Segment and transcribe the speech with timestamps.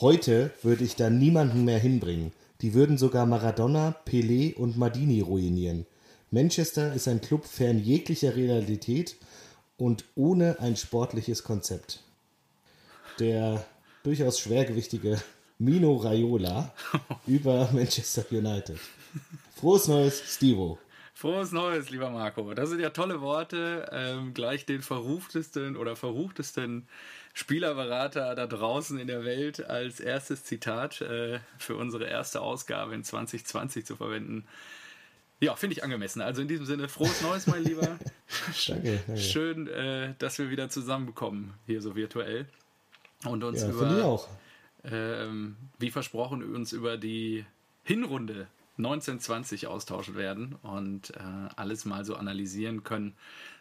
[0.00, 2.32] Heute würde ich da niemanden mehr hinbringen.
[2.62, 5.84] Die würden sogar Maradona, Pelé und Madini ruinieren.
[6.30, 9.16] Manchester ist ein Club fern jeglicher Realität
[9.76, 12.02] und ohne ein sportliches Konzept.
[13.18, 13.62] Der
[14.02, 15.20] durchaus schwergewichtige
[15.58, 16.72] Mino Raiola
[17.26, 18.78] über Manchester United.
[19.54, 20.78] Frohes Neues, Stivo.
[21.12, 22.54] Frohes Neues, lieber Marco.
[22.54, 23.90] Das sind ja tolle Worte.
[23.92, 26.88] Ähm, gleich den verruchtesten oder verruchtesten
[27.40, 33.02] Spielerberater da draußen in der Welt als erstes Zitat äh, für unsere erste Ausgabe in
[33.02, 34.44] 2020 zu verwenden.
[35.40, 36.20] Ja, finde ich angemessen.
[36.20, 37.98] Also in diesem Sinne, frohes Neues, mein Lieber.
[38.66, 39.20] danke, danke.
[39.20, 42.46] Schön, äh, dass wir wieder zusammenkommen, hier so virtuell.
[43.24, 44.20] Und uns ja, über,
[44.84, 47.46] ähm, wie versprochen, uns über die
[47.84, 51.22] Hinrunde 1920 austauschen werden und äh,
[51.56, 53.14] alles mal so analysieren können,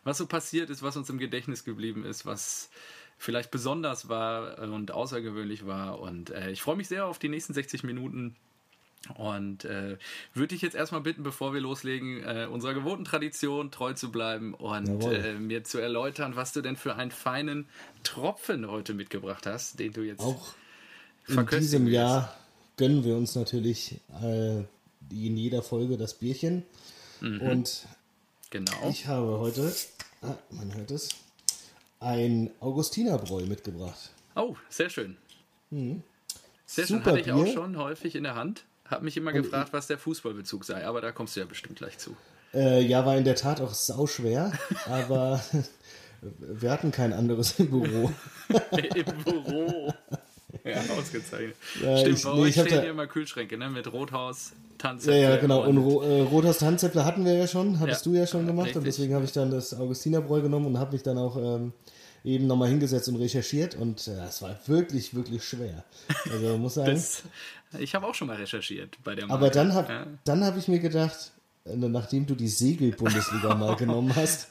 [0.04, 2.70] was so passiert ist, was uns im Gedächtnis geblieben ist, was
[3.20, 6.00] vielleicht besonders war und außergewöhnlich war.
[6.00, 8.36] Und äh, ich freue mich sehr auf die nächsten 60 Minuten.
[9.16, 9.98] Und äh,
[10.34, 14.53] würde dich jetzt erstmal bitten, bevor wir loslegen, äh, unserer gewohnten Tradition treu zu bleiben
[14.53, 17.66] und äh, mir zu erläutern, was du denn für einen feinen
[18.03, 20.53] Tropfen heute mitgebracht hast, den du jetzt auch
[21.28, 21.94] in diesem willst.
[21.94, 22.36] Jahr
[22.75, 26.64] gönnen wir uns natürlich äh, in jeder Folge das Bierchen.
[27.22, 27.42] Mhm.
[27.42, 27.88] Und
[28.50, 28.90] genau.
[28.90, 29.73] ich habe heute,
[30.22, 31.09] ah, man hört es,
[32.00, 34.11] ein Augustinerbräu mitgebracht.
[34.36, 35.17] Oh, sehr schön.
[35.69, 36.03] Mhm.
[36.66, 37.36] Sehr schön, Super hatte ich Bier.
[37.36, 38.66] auch schon häufig in der Hand.
[38.86, 41.78] Hab mich immer Und gefragt, was der Fußballbezug sei, aber da kommst du ja bestimmt
[41.78, 42.16] gleich zu.
[42.53, 44.52] Äh, ja, war in der Tat auch sauschwer,
[44.86, 45.41] aber
[46.22, 48.11] wir hatten kein anderes im Büro.
[48.95, 49.94] Im Büro.
[50.64, 51.55] Ja, ausgezeichnet.
[51.81, 53.69] Ja, Stimmt, ich, bei nee, euch stehen hier immer Kühlschränke, ne?
[53.69, 55.22] Mit Rothaus, Tanzäpfel.
[55.22, 55.64] Ja, ja, genau.
[55.64, 58.67] Und, und äh, Rothaus Tanzäpfel hatten wir ja schon, hattest ja, du ja schon gemacht.
[58.67, 58.78] Richtig.
[58.78, 61.73] Und deswegen habe ich dann das Augustinerbräu genommen und habe mich dann auch ähm,
[62.23, 63.75] eben nochmal hingesetzt und recherchiert.
[63.75, 65.83] Und äh, es war wirklich, wirklich schwer.
[66.31, 66.94] Also muss sagen.
[66.94, 67.23] das,
[67.78, 69.39] ich habe auch schon mal recherchiert bei der Marke.
[69.39, 70.08] Aber dann habe ja.
[70.23, 71.31] Dann hab ich mir gedacht,
[71.66, 74.47] äh, nachdem du die Segel-Bundesliga mal genommen hast,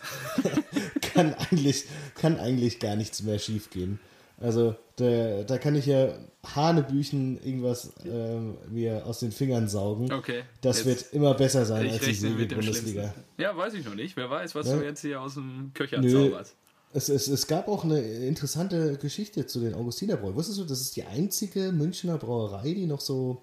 [1.01, 1.85] kann eigentlich,
[2.15, 3.99] kann eigentlich gar nichts mehr schiefgehen.
[4.41, 8.39] Also da, da kann ich ja Hanebüchen irgendwas äh,
[8.71, 10.13] mir aus den Fingern saugen.
[10.13, 10.43] Okay.
[10.61, 13.15] Das wird immer besser sein als die Segel-Bundesliga.
[13.37, 14.17] Ja, weiß ich noch nicht.
[14.17, 14.77] Wer weiß, was ja?
[14.77, 16.31] du jetzt hier aus dem Köcher Nö.
[16.31, 16.55] zauberst.
[16.93, 20.35] Es, es, es gab auch eine interessante Geschichte zu den Augustinerbräu.
[20.35, 23.43] Wusstest du, das ist die einzige Münchner Brauerei, die noch so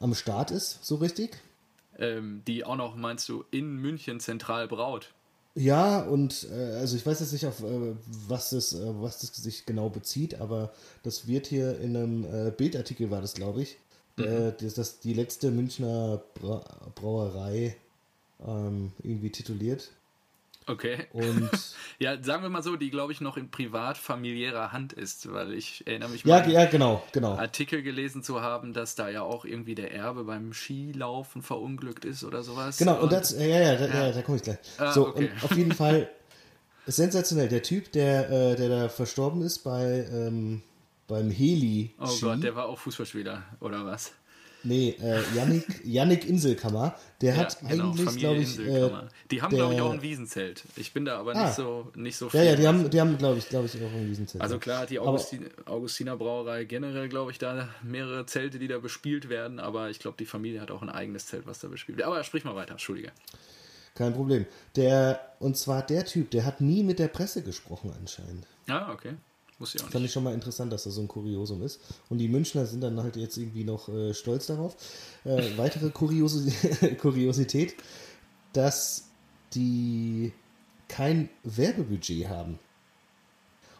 [0.00, 1.36] am Start ist, so richtig?
[1.98, 5.12] Ähm, die auch noch, meinst du, in München zentral braut?
[5.54, 7.94] Ja, und äh, also ich weiß jetzt nicht, auf äh,
[8.26, 12.50] was, das, äh, was das sich genau bezieht, aber das wird hier in einem äh,
[12.50, 13.76] Bildartikel, war das, glaube ich,
[14.16, 14.54] mhm.
[14.58, 16.64] das, das die letzte Münchner Bra
[16.94, 17.76] Brauerei
[18.46, 19.90] ähm, irgendwie tituliert.
[20.66, 21.06] Okay.
[21.12, 21.50] Und
[21.98, 25.54] ja, sagen wir mal so, die glaube ich noch in privat familiärer Hand ist, weil
[25.54, 27.36] ich erinnere mich ja, mal ja, genau, genau.
[27.36, 32.24] Artikel gelesen zu haben, dass da ja auch irgendwie der Erbe beim Skilaufen verunglückt ist
[32.24, 32.78] oder sowas.
[32.78, 34.06] Genau, und, und das, ja, ja, da, ja.
[34.06, 34.58] ja da komme ich gleich.
[34.78, 35.30] Ah, so, okay.
[35.32, 36.08] und auf jeden Fall
[36.86, 37.48] sensationell.
[37.48, 40.62] Der Typ, der, äh, der da verstorben ist bei ähm,
[41.08, 41.94] beim Heli.
[42.00, 44.12] Oh Gott, der war auch Fußballspieler, oder was?
[44.64, 48.58] Nee, äh, Yannick, Yannick Inselkammer, der ja, hat genau, eigentlich, glaube ich.
[48.58, 48.90] Äh,
[49.30, 50.64] die haben, glaube ich, auch ein Wiesenzelt.
[50.76, 52.40] Ich bin da aber ah, nicht so nicht so viel.
[52.40, 54.42] Ja, ja, die haben, die haben glaube ich, glaube ich, auch ein Wiesenzelt.
[54.42, 58.78] Also klar hat die Augustin, Augustiner Brauerei generell, glaube ich, da mehrere Zelte, die da
[58.78, 61.98] bespielt werden, aber ich glaube, die Familie hat auch ein eigenes Zelt, was da bespielt
[61.98, 62.06] wird.
[62.06, 63.12] Aber sprich mal weiter, Entschuldige.
[63.94, 64.46] Kein Problem.
[64.76, 68.46] Der, und zwar der Typ, der hat nie mit der Presse gesprochen anscheinend.
[68.68, 69.14] Ah, okay.
[69.62, 69.92] Muss ich auch nicht.
[69.92, 71.80] Fand ich schon mal interessant, dass das so ein Kuriosum ist.
[72.08, 74.74] Und die Münchner sind dann halt jetzt irgendwie noch äh, stolz darauf.
[75.24, 76.36] Äh, weitere Kurios
[77.00, 77.76] Kuriosität,
[78.54, 79.04] dass
[79.54, 80.32] die
[80.88, 82.58] kein Werbebudget haben.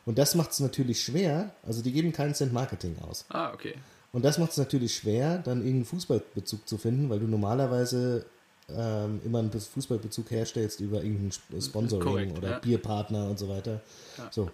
[0.06, 1.52] Und das macht es natürlich schwer.
[1.64, 3.24] Also die geben keinen Cent Marketing aus.
[3.30, 3.74] Ah, okay.
[4.12, 8.24] Und das macht es natürlich schwer, dann irgendeinen Fußballbezug zu finden, weil du normalerweise
[8.68, 12.58] ähm, immer einen Fußballbezug herstellst über irgendein Sponsoring Korrekt, oder ja.
[12.60, 13.80] Bierpartner und so weiter.
[14.16, 14.28] Ja.
[14.30, 14.48] So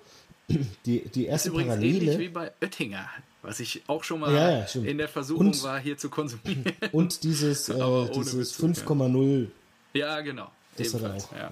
[0.87, 1.99] die, die erste das ist Parallele.
[1.99, 3.09] ähnlich wie bei Oettinger,
[3.43, 6.65] was ich auch schon mal ja, ja, in der Versuchung und, war, hier zu konsumieren.
[6.93, 9.49] Und dieses, äh, dieses 5,0.
[9.95, 10.51] Ja, genau.
[10.77, 11.33] Das hat er auch.
[11.33, 11.51] Ja.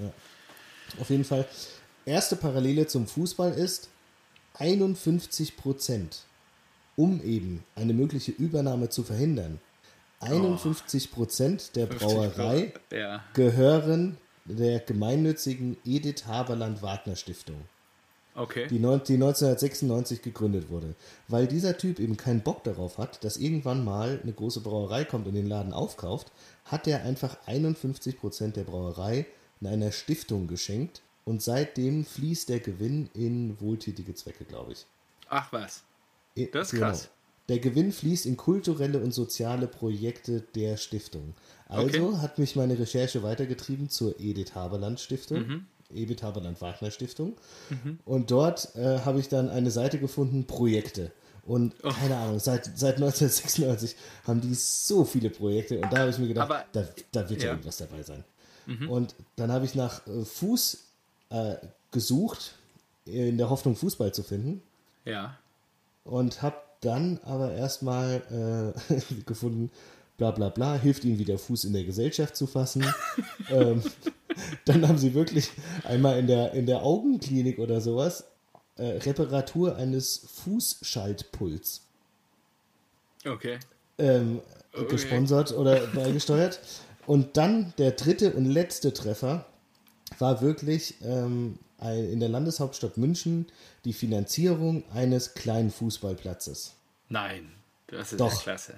[1.01, 1.47] Auf jeden Fall.
[2.05, 3.91] Erste Parallele zum Fußball ist
[4.55, 6.25] 51 Prozent,
[6.95, 9.61] um eben eine mögliche Übernahme zu verhindern.
[10.21, 12.73] 51 Prozent der Brauerei
[13.35, 17.63] gehören der gemeinnützigen Edith Haberland Wagner Stiftung.
[18.37, 18.67] Okay.
[18.69, 20.95] Die, die 1996 gegründet wurde.
[21.29, 25.27] Weil dieser Typ eben keinen Bock darauf hat, dass irgendwann mal eine große Brauerei kommt
[25.27, 26.31] und den Laden aufkauft,
[26.67, 29.27] hat er einfach 51% der Brauerei
[29.61, 34.87] in einer Stiftung geschenkt und seitdem fließt der Gewinn in wohltätige Zwecke, glaube ich.
[35.29, 35.83] Ach was.
[36.53, 36.87] Das ist genau.
[36.87, 37.09] krass.
[37.49, 41.35] Der Gewinn fließt in kulturelle und soziale Projekte der Stiftung.
[41.69, 42.19] Also Okay.
[42.19, 45.39] hat mich meine Recherche weitergetrieben zur Edith Haberland Stiftung.
[45.39, 45.67] Mhm.
[45.95, 47.35] Edith Haberland Wagner Stiftung.
[48.05, 51.13] Und dort äh, habe ich dann eine Seite gefunden, Projekte.
[51.45, 51.91] Und Oh.
[51.91, 53.95] keine Ahnung, seit, seit 1996
[54.27, 55.79] haben die so viele Projekte.
[55.81, 57.53] Und da habe ich mir gedacht, Aber- da, da wird ja Ja.
[57.53, 57.59] Mhm.
[57.59, 58.25] irgendwas dabei sein.
[58.89, 60.79] Und dann habe ich nach äh, Fuß
[61.31, 61.55] äh,
[61.93, 62.57] gesucht,
[63.05, 64.61] in der Hoffnung, Fußball zu finden.
[65.05, 65.39] Ja.
[66.03, 69.71] Und habe dann aber erstmal äh, gefunden,
[70.19, 72.85] bla bla bla, hilft ihnen wieder Fuß in der Gesellschaft zu fassen.
[73.51, 73.85] ähm,
[74.65, 75.51] dann haben sie wirklich
[75.85, 78.25] einmal in der, in der Augenklinik oder sowas
[78.77, 81.83] äh, Reparatur eines Fußschaltpuls
[83.25, 83.59] Okay.
[83.99, 84.41] ähm,
[84.73, 84.89] Okay.
[84.89, 86.61] gesponsert oder beigesteuert.
[87.07, 89.47] Und dann der dritte und letzte Treffer
[90.19, 93.47] war wirklich ähm, ein, in der Landeshauptstadt München
[93.85, 96.75] die Finanzierung eines kleinen Fußballplatzes.
[97.09, 97.53] Nein,
[97.87, 98.33] das ist Doch.
[98.33, 98.75] ja klasse.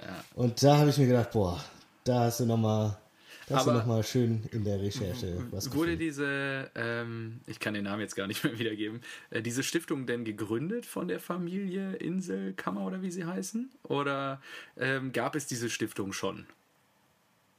[0.00, 0.24] Ja.
[0.34, 1.62] Und da habe ich mir gedacht, boah,
[2.04, 2.96] da hast du nochmal
[3.46, 5.98] da hast du Aber- noch mal schön in der Recherche was Wurde gefunden.
[5.98, 9.00] diese, ähm, ich kann den Namen jetzt gar nicht mehr wiedergeben,
[9.30, 13.70] äh, diese Stiftung denn gegründet von der Familie Inselkammer oder wie sie heißen?
[13.84, 14.40] Oder
[14.76, 16.46] ähm, gab es diese Stiftung schon?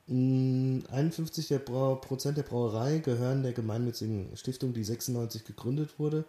[0.08, 6.26] Mm, 51 der Brau Prozent der Brauerei gehören der gemeinnützigen Stiftung, die 96 gegründet wurde.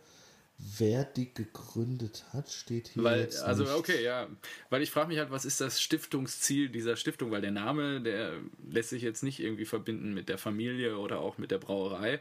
[0.58, 3.74] Wer die gegründet hat, steht hier Weil, jetzt also nicht.
[3.74, 4.26] okay, ja.
[4.70, 7.30] Weil ich frage mich halt, was ist das Stiftungsziel dieser Stiftung?
[7.30, 8.32] Weil der Name, der
[8.70, 12.20] lässt sich jetzt nicht irgendwie verbinden mit der Familie oder auch mit der Brauerei.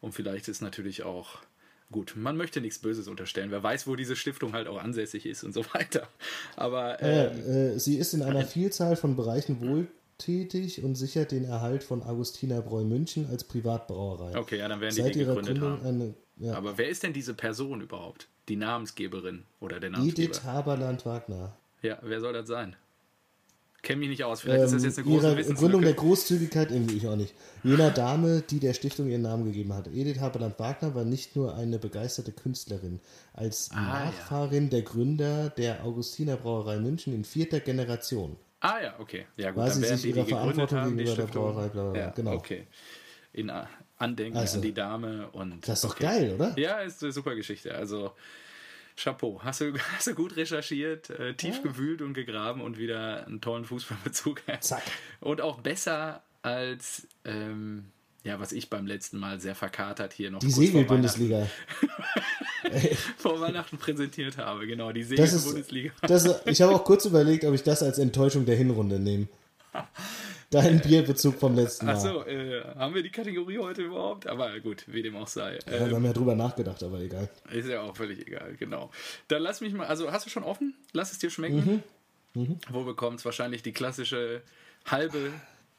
[0.00, 1.40] Und vielleicht ist natürlich auch
[1.92, 3.50] gut, man möchte nichts Böses unterstellen.
[3.50, 6.08] Wer weiß, wo diese Stiftung halt auch ansässig ist und so weiter.
[6.56, 9.60] Aber ähm, Äh, äh, sie ist in einer Vielzahl von Bereichen
[10.18, 14.36] wohltätig und sichert den Erhalt von Augustinerbräu München als Privatbrauerei.
[14.38, 16.02] okay, ja, dann werden die Seit die ihrer gegründet Gründung haben.
[16.02, 18.28] eine ja, Aber wer ist denn diese Person überhaupt?
[18.48, 20.30] Die Namensgeberin oder der Namensgeber?
[20.34, 21.56] Edith Haberland Wagner.
[21.82, 22.74] Ja, wer soll das sein?
[23.82, 24.40] Kenne mich nicht aus.
[24.40, 25.92] Vielleicht ist das Ähm, jetzt eine große ihre Gründung der.
[25.92, 27.34] Großzügigkeit, irgendwie ich auch nicht.
[27.62, 29.88] Jener Dame, die der Stiftung ihren Namen gegeben hat.
[29.88, 33.00] Edith Haberland Wagner war nicht nur eine begeisterte Künstlerin.
[33.34, 38.36] Als Ah, Nachfahrin der Gründer der Augustiner Brauerei München in vierter Generation.
[38.66, 39.26] Ah ja, okay.
[39.36, 41.52] Ja gut, Weil dann werden die, die gegründet Verantwortung haben, die Stiftung.
[41.52, 42.32] Brauerei, bla, bla, ja, Genau.
[42.32, 42.66] okay.
[43.34, 43.68] In A-
[43.98, 46.04] Andenken Also, an die Dame und Das ist doch okay.
[46.04, 46.58] geil, oder?
[46.58, 47.74] Ja, ist eine super Geschichte.
[47.74, 48.12] Also
[48.96, 49.40] Chapeau.
[49.42, 53.64] Hast du, hast du gut recherchiert, äh, tief gewühlt und gegraben und wieder einen tollen
[53.66, 54.40] Fußballbezug.
[54.60, 54.82] Zack.
[55.20, 57.90] Und auch besser als ähm,
[58.24, 61.46] ja, was ich beim letzten Mal sehr verkatert hier noch Die Segelbundesliga.
[63.18, 64.66] Vor Weihnachten präsentiert habe.
[64.66, 65.92] Genau, die Segelbundesliga.
[66.46, 69.28] ich habe auch kurz überlegt, ob ich das als Enttäuschung der Hinrunde nehme.
[70.50, 71.96] Dein Bierbezug vom letzten Mal.
[71.96, 74.26] Achso, äh, haben wir die Kategorie heute überhaupt?
[74.26, 75.58] Aber gut, wie dem auch sei.
[75.66, 77.28] Ja, Ähm, wir haben ja drüber nachgedacht, aber egal.
[77.50, 78.90] Ist ja auch völlig egal, genau.
[79.28, 80.74] Dann lass mich mal, also hast du schon offen?
[80.92, 81.82] Lass es dir schmecken.
[82.34, 82.58] Mhm.
[82.70, 84.42] Wo bekommt es wahrscheinlich die klassische
[84.86, 85.32] halbe,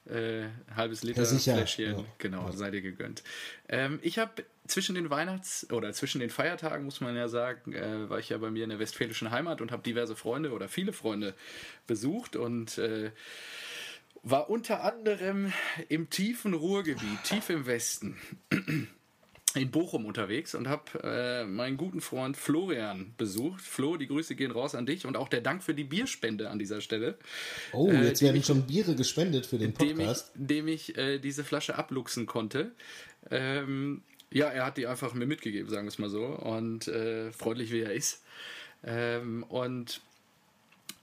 [0.10, 1.56] äh, halbes Liter Ja, sicher.
[1.56, 2.00] Fläschchen?
[2.00, 2.06] Ja.
[2.18, 3.24] Genau, sei dir gegönnt.
[3.68, 8.10] Ähm, ich habe zwischen den Weihnachts- oder zwischen den Feiertagen, muss man ja sagen, äh,
[8.10, 10.94] war ich ja bei mir in der westfälischen Heimat und habe diverse Freunde oder viele
[10.94, 11.34] Freunde
[11.88, 13.12] besucht und äh,
[14.24, 15.54] war unter anderem
[15.88, 18.18] im tiefen Ruhrgebiet, tief im Westen
[19.56, 23.62] in Bochum unterwegs und habe äh, meinen guten Freund Florian besucht.
[23.62, 26.60] Flo, die Grüße gehen raus an dich und auch der Dank für die Bierspende an
[26.60, 27.18] dieser Stelle,
[27.74, 30.32] Oh, Äh, jetzt die werden mich- schon Biere gespendet für den dem ich, Podcast.
[30.36, 32.72] dem ich äh, diese Flasche abluchsen konnte.
[33.32, 36.26] Ähm, ja, er hat die einfach mir mitgegeben, sagen wir es mal so.
[36.26, 38.22] Und äh, freundlich wie er ist.
[38.84, 40.02] Ähm, und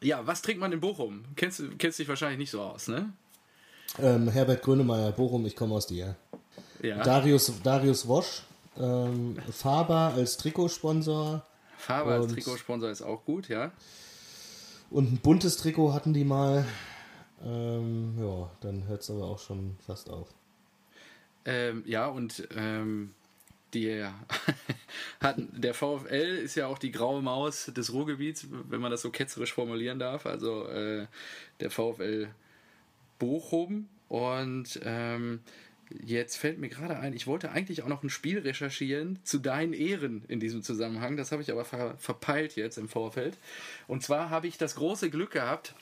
[0.02, 1.24] ja, was trinkt man in Bochum?
[1.36, 3.12] Kennst, du- kennst dich wahrscheinlich nicht so aus, ne?
[3.98, 6.16] Ähm, Herbert Grönemeyer, Bochum, ich komme aus dir.
[6.82, 7.02] Ja.
[7.02, 8.42] Darius, Darius Wosch,
[8.78, 11.44] ähm, Faber als Trikotsponsor
[11.76, 13.72] Faber als Trikotsponsor ist auch gut, ja.
[14.90, 16.64] und ein buntes Trikot hatten die mal.
[17.44, 20.28] Ähm, ja, dann hört es aber auch schon fast auf.
[21.44, 23.14] Ähm, ja, und ähm,
[23.74, 24.04] die
[25.20, 29.10] hatten, der VfL ist ja auch die graue Maus des Ruhrgebiets, wenn man das so
[29.10, 30.26] ketzerisch formulieren darf.
[30.26, 31.06] Also äh,
[31.60, 32.28] der VfL
[33.18, 33.88] Bochum.
[34.08, 35.40] Und ähm,
[36.04, 39.72] jetzt fällt mir gerade ein, ich wollte eigentlich auch noch ein Spiel recherchieren zu deinen
[39.72, 41.16] Ehren in diesem Zusammenhang.
[41.16, 43.38] Das habe ich aber ver verpeilt jetzt im Vorfeld.
[43.86, 45.74] Und zwar habe ich das große Glück gehabt,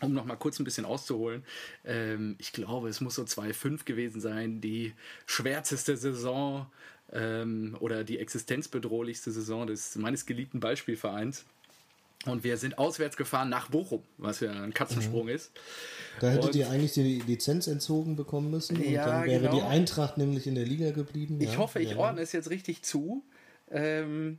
[0.00, 1.42] um noch mal kurz ein bisschen auszuholen,
[1.84, 4.92] ähm, ich glaube, es muss so 2-5 gewesen sein, die
[5.24, 6.66] schwärzeste Saison
[7.12, 11.46] ähm, oder die existenzbedrohlichste Saison des meines geliebten Ballspielvereins.
[12.24, 15.52] Und wir sind auswärts gefahren nach Bochum, was ja ein Katzensprung ist.
[16.20, 19.54] Da hättet Und- ihr eigentlich die Lizenz entzogen bekommen müssen und Ja, dann wäre genau.
[19.54, 21.40] die Eintracht nämlich in der Liga geblieben.
[21.40, 21.58] Ich ja?
[21.58, 23.22] hoffe, ich ja, ordne es jetzt richtig zu.
[23.70, 24.38] Ähm,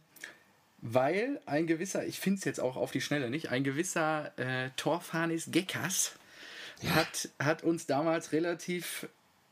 [0.79, 4.69] weil ein gewisser, ich finde es jetzt auch auf die Schnelle nicht, ein gewisser äh,
[4.75, 6.95] Torfanis ja.
[6.95, 9.07] hat, hat uns damals relativ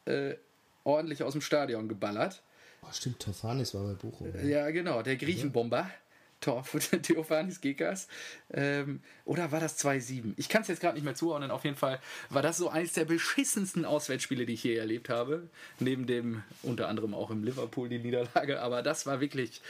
[0.06, 0.36] äh,
[0.84, 2.44] ordentlich aus dem Stadion geballert.
[2.84, 4.32] Oh, stimmt, Torfanis war bei Bochum.
[4.48, 5.90] Ja, genau, der Griechenbomber.
[6.46, 8.08] Tor für Theophanis Gekas.
[8.54, 10.34] Ähm, oder war das 2-7?
[10.38, 11.50] Ich kann es jetzt gerade nicht mehr zuordnen.
[11.50, 12.00] Auf jeden Fall
[12.30, 15.50] war das so eines der beschissensten Auswärtsspiele, die ich je erlebt habe.
[15.80, 18.62] Neben dem unter anderem auch im Liverpool die Niederlage.
[18.62, 19.62] Aber das war wirklich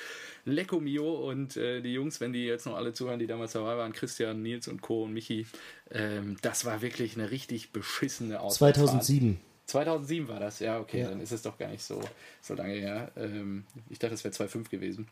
[0.44, 1.30] Lecco Mio.
[1.30, 4.42] Und äh, die Jungs, wenn die jetzt noch alle zuhören, die damals dabei waren, Christian,
[4.42, 5.04] Nils und Co.
[5.04, 5.48] und Michi,
[5.92, 8.90] ähm, das war wirklich eine richtig beschissene Auswärtsfahrt.
[8.90, 9.40] 2007.
[9.68, 11.10] 2007 war das, ja, okay, ja.
[11.10, 12.00] dann ist es doch gar nicht so,
[12.42, 13.12] so lange her.
[13.16, 15.08] Ähm, ich dachte, es wäre 2-5 gewesen.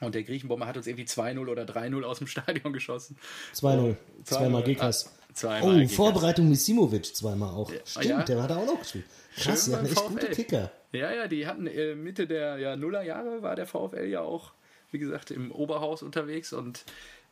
[0.00, 3.16] Und der Griechenbomber hat uns irgendwie 2-0 oder 3-0 aus dem Stadion geschossen.
[3.54, 3.96] 2-0.
[4.24, 5.06] Zweimal Gekas.
[5.06, 5.94] Ah, zweimal oh, Gekas.
[5.94, 7.70] Vorbereitung Misimovic zweimal auch.
[7.84, 8.22] Stimmt, ja.
[8.22, 9.04] der hat da auch noch gespielt.
[9.36, 10.72] Krass, die hatten echt gute Kicker.
[10.92, 14.52] Ja, ja, die hatten äh, Mitte der ja, Nullerjahre war der VfL ja auch,
[14.90, 16.84] wie gesagt, im Oberhaus unterwegs und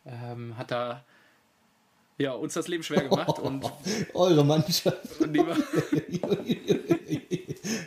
[0.07, 1.05] ähm, hat da
[2.19, 3.39] ja, uns das Leben schwer gemacht.
[3.43, 3.65] Und
[4.13, 5.21] Eure Mannschaft.
[5.21, 5.37] Und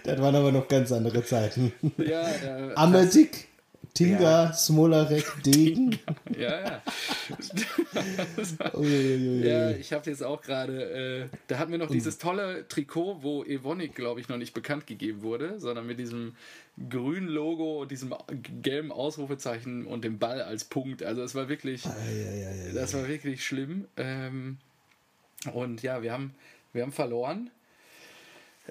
[0.03, 1.73] das waren aber noch ganz andere Zeiten.
[1.97, 3.49] Ja, äh, Amatik.
[3.93, 4.53] Tinga, ja.
[4.53, 5.99] Smolarek, Degen.
[6.37, 6.81] ja, ja.
[8.81, 13.43] ja, ich habe jetzt auch gerade, äh, da hatten wir noch dieses tolle Trikot, wo
[13.43, 16.35] Evonik, glaube ich, noch nicht bekannt gegeben wurde, sondern mit diesem
[16.89, 18.13] grünen Logo und diesem
[18.61, 21.03] gelben Ausrufezeichen und dem Ball als Punkt.
[21.03, 23.85] Also es war wirklich, ah, ja, das war wirklich schlimm.
[23.97, 24.57] Ähm,
[25.53, 26.33] und ja, wir haben,
[26.73, 27.49] wir haben verloren.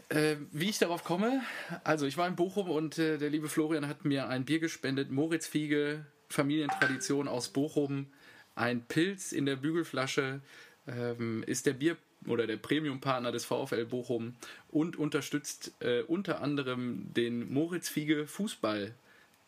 [0.09, 1.43] Äh, wie ich darauf komme,
[1.85, 5.11] also ich war in Bochum und äh, der liebe Florian hat mir ein Bier gespendet,
[5.11, 8.07] Moritz Fiege, Familientradition aus Bochum,
[8.55, 10.41] ein Pilz in der Bügelflasche,
[10.87, 14.37] ähm, ist der Bier oder der Premium-Partner des VfL Bochum
[14.69, 18.95] und unterstützt äh, unter anderem den Moritz Fiege Fußball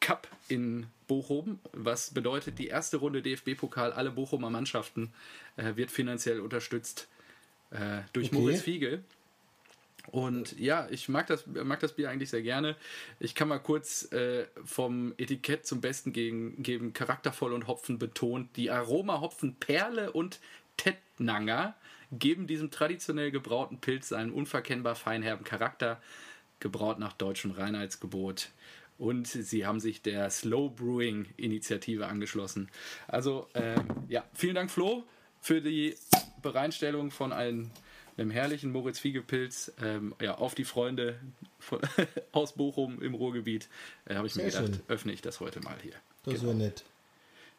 [0.01, 5.13] Cup in Bochum, was bedeutet, die erste Runde DFB-Pokal, alle Bochumer Mannschaften
[5.57, 7.09] äh, wird finanziell unterstützt
[7.71, 8.37] äh, durch okay.
[8.37, 9.03] Moritz Fiege.
[10.11, 12.77] Und ja, ich mag das, mag das Bier eigentlich sehr gerne.
[13.21, 16.93] Ich kann mal kurz äh, vom Etikett zum Besten gegen, geben.
[16.93, 18.57] Charaktervoll und Hopfen betont.
[18.57, 20.41] Die Aromahopfen Perle und
[20.77, 21.75] Tettnanger
[22.11, 26.01] geben diesem traditionell gebrauten Pilz einen unverkennbar feinherben Charakter,
[26.61, 28.51] gebraut nach deutschem Reinheitsgebot.
[28.99, 32.69] Und sie haben sich der Slow Brewing Initiative angeschlossen.
[33.09, 35.05] Also, äh, ja, vielen Dank, Flo,
[35.41, 35.97] für die
[36.43, 37.71] Bereinstellung von einem
[38.17, 41.19] einem herrlichen Moritz Fiegepilz ähm, ja, auf die Freunde
[41.59, 41.81] von,
[42.33, 43.69] aus Bochum im Ruhrgebiet,
[44.07, 44.83] äh, habe ich Sehr mir gedacht, schön.
[44.89, 45.95] öffne ich das heute mal hier.
[46.25, 46.47] Das genau.
[46.49, 46.85] wäre nett.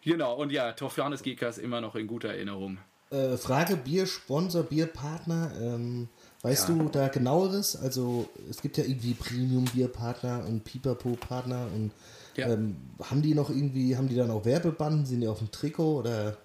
[0.04, 2.78] Genau, und ja, Torfianes Gekas immer noch in guter Erinnerung.
[3.10, 5.52] Äh, Frage: Biersponsor, Bierpartner.
[5.60, 6.10] Ähm,
[6.42, 6.76] weißt ja.
[6.76, 7.76] du da genaueres?
[7.76, 11.92] Also, es gibt ja irgendwie Premium-Bierpartner und Pipapo-Partner und
[12.36, 12.50] ja.
[12.50, 15.06] ähm, haben die noch irgendwie, haben die dann auch Werbebanden?
[15.06, 16.38] Sind die auf dem Trikot oder?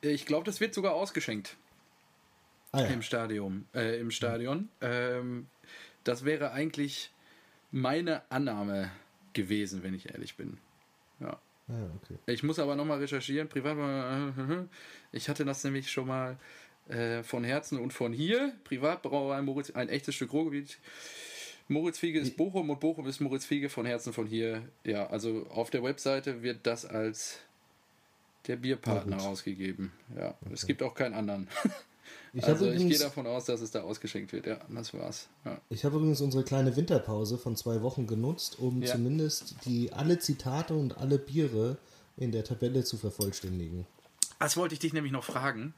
[0.00, 1.56] Ich glaube, das wird sogar ausgeschenkt
[2.72, 2.86] ah, ja.
[2.86, 3.66] im Stadion.
[3.74, 4.68] Äh, im Stadion.
[4.80, 5.46] Ähm,
[6.04, 7.10] das wäre eigentlich
[7.70, 8.90] meine Annahme
[9.32, 10.58] gewesen, wenn ich ehrlich bin.
[11.20, 11.40] Ja.
[11.68, 12.18] Ah, okay.
[12.26, 13.48] Ich muss aber nochmal recherchieren.
[13.48, 13.76] Privat.
[15.12, 16.36] Ich hatte das nämlich schon mal
[16.88, 18.52] äh, von Herzen und von hier.
[18.64, 20.78] Privatbrauerei Moritz, ein echtes Stück Ruhrgebiet.
[21.68, 24.62] Moritz Fiege ist Bochum und Bochum ist Moritz Fiege von Herzen von hier.
[24.84, 27.38] Ja, also auf der Webseite wird das als
[28.48, 29.92] der Bierpartner ausgegeben.
[30.16, 30.50] Ja, okay.
[30.52, 31.48] es gibt auch keinen anderen.
[32.32, 34.46] Ich also übrigens, ich gehe davon aus, dass es da ausgeschenkt wird.
[34.46, 35.28] Ja, das war's.
[35.44, 35.60] Ja.
[35.68, 38.92] Ich habe übrigens unsere kleine Winterpause von zwei Wochen genutzt, um ja.
[38.92, 41.78] zumindest die alle Zitate und alle Biere
[42.16, 43.86] in der Tabelle zu vervollständigen.
[44.38, 45.74] Das wollte ich dich nämlich noch fragen,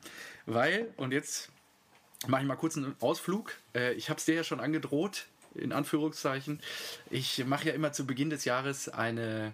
[0.47, 1.51] weil, und jetzt
[2.27, 3.57] mache ich mal kurz einen Ausflug.
[3.75, 6.61] Äh, ich habe es dir ja schon angedroht, in Anführungszeichen.
[7.11, 9.53] Ich mache ja immer zu Beginn des Jahres eine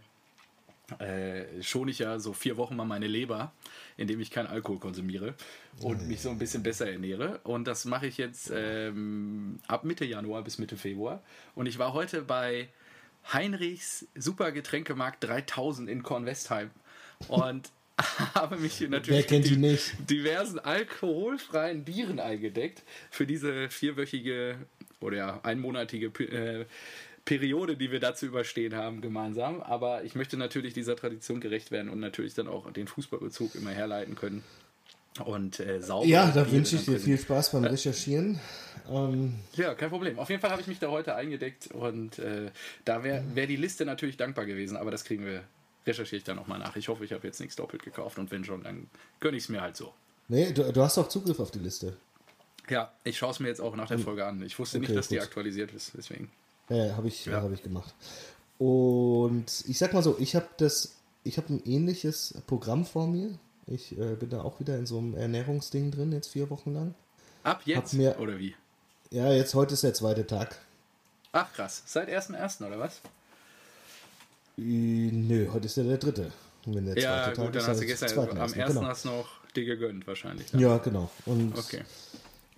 [0.99, 3.53] äh, schone ich ja so vier Wochen mal meine Leber,
[3.97, 5.35] indem ich keinen Alkohol konsumiere
[5.81, 7.41] und mich so ein bisschen besser ernähre.
[7.45, 11.23] Und das mache ich jetzt ähm, ab Mitte Januar bis Mitte Februar.
[11.55, 12.69] Und ich war heute bei
[13.33, 16.71] Heinrichs Supergetränkemarkt 3000 in Kornwestheim
[17.29, 17.71] und
[18.35, 24.57] habe mich natürlich mit diversen alkoholfreien Bieren eingedeckt für diese vierwöchige
[25.01, 26.67] oder einmonatige äh,
[27.29, 29.61] Periode, die wir dazu überstehen haben, gemeinsam.
[29.61, 33.71] Aber ich möchte natürlich dieser Tradition gerecht werden und natürlich dann auch den Fußballbezug immer
[33.71, 34.43] herleiten können.
[35.23, 36.07] Und äh, sauber.
[36.07, 38.41] Ja, da wünsche ich dir viel Spaß beim Recherchieren.
[38.89, 40.19] Ähm, ja, kein Problem.
[40.19, 42.51] Auf jeden Fall habe ich mich da heute eingedeckt und äh,
[42.87, 45.43] da wäre wär die Liste natürlich dankbar gewesen, aber das kriegen wir,
[45.87, 46.77] recherchiere ich dann nochmal nach.
[46.77, 48.89] Ich hoffe, ich habe jetzt nichts doppelt gekauft und wenn schon, dann
[49.21, 49.93] gönne ich es mir halt so.
[50.29, 51.95] Nee, du, du hast auch Zugriff auf die Liste.
[52.71, 54.05] Ja, ich schaue es mir jetzt auch nach der hm.
[54.05, 54.41] Folge an.
[54.43, 55.17] Ich wusste okay, nicht, dass gut.
[55.17, 56.31] die aktualisiert ist, deswegen.
[56.69, 57.41] Ja, habe ich, ja.
[57.43, 57.95] hab ich gemacht.
[58.59, 60.95] Und ich sag mal so, ich habe das
[61.25, 63.39] ich hab ein ähnliches Programm vor mir.
[63.67, 66.95] Ich äh, bin da auch wieder in so einem Ernährungsding drin, jetzt vier Wochen lang.
[67.43, 67.93] Ab jetzt?
[67.95, 68.55] mir- oder wie?
[69.11, 70.59] Ja, jetzt heute ist der zweite Tag.
[71.33, 72.67] Ach krass, seit 1.1.
[72.67, 73.01] oder was?
[74.57, 76.33] Äh, Nö, heute ist ja der dritte.
[76.67, 78.69] Der Ja, Tag gut, dann ist, hast du gestern, am ersten, 1.
[78.75, 78.83] Genau.
[78.87, 80.53] hast du noch dir gegönnt wahrscheinlich.
[80.53, 80.61] ne?
[80.61, 81.11] Ja, genau.
[81.27, 81.83] Und Okay.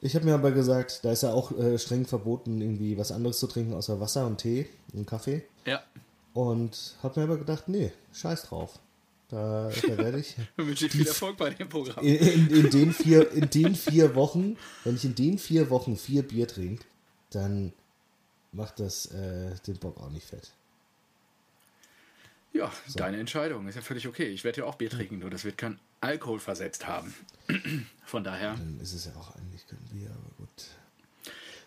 [0.00, 3.38] Ich habe mir aber gesagt, da ist ja auch äh, streng verboten, irgendwie was anderes
[3.38, 5.44] zu trinken außer Wasser und Tee und Kaffee.
[5.66, 5.82] Ja,
[6.32, 8.78] Und habe mir aber gedacht, nee, scheiß drauf.
[9.28, 12.04] Da, da werde ich ich wünsche dir viel Erfolg bei dem Programm.
[12.04, 15.96] in, in, in, den vier, in den vier Wochen, wenn ich in den vier Wochen
[15.96, 16.84] vier Bier trinke,
[17.30, 17.72] dann
[18.52, 20.50] macht das äh, den Bock auch nicht fett.
[22.52, 24.26] Ja, deine Entscheidung, ist ja völlig okay.
[24.26, 27.14] Ich werde ja auch Bier trinken, nur das wird kein Alkohol versetzt haben.
[28.04, 30.50] Von daher, Dann ist es ja auch eigentlich kein Bier, aber gut.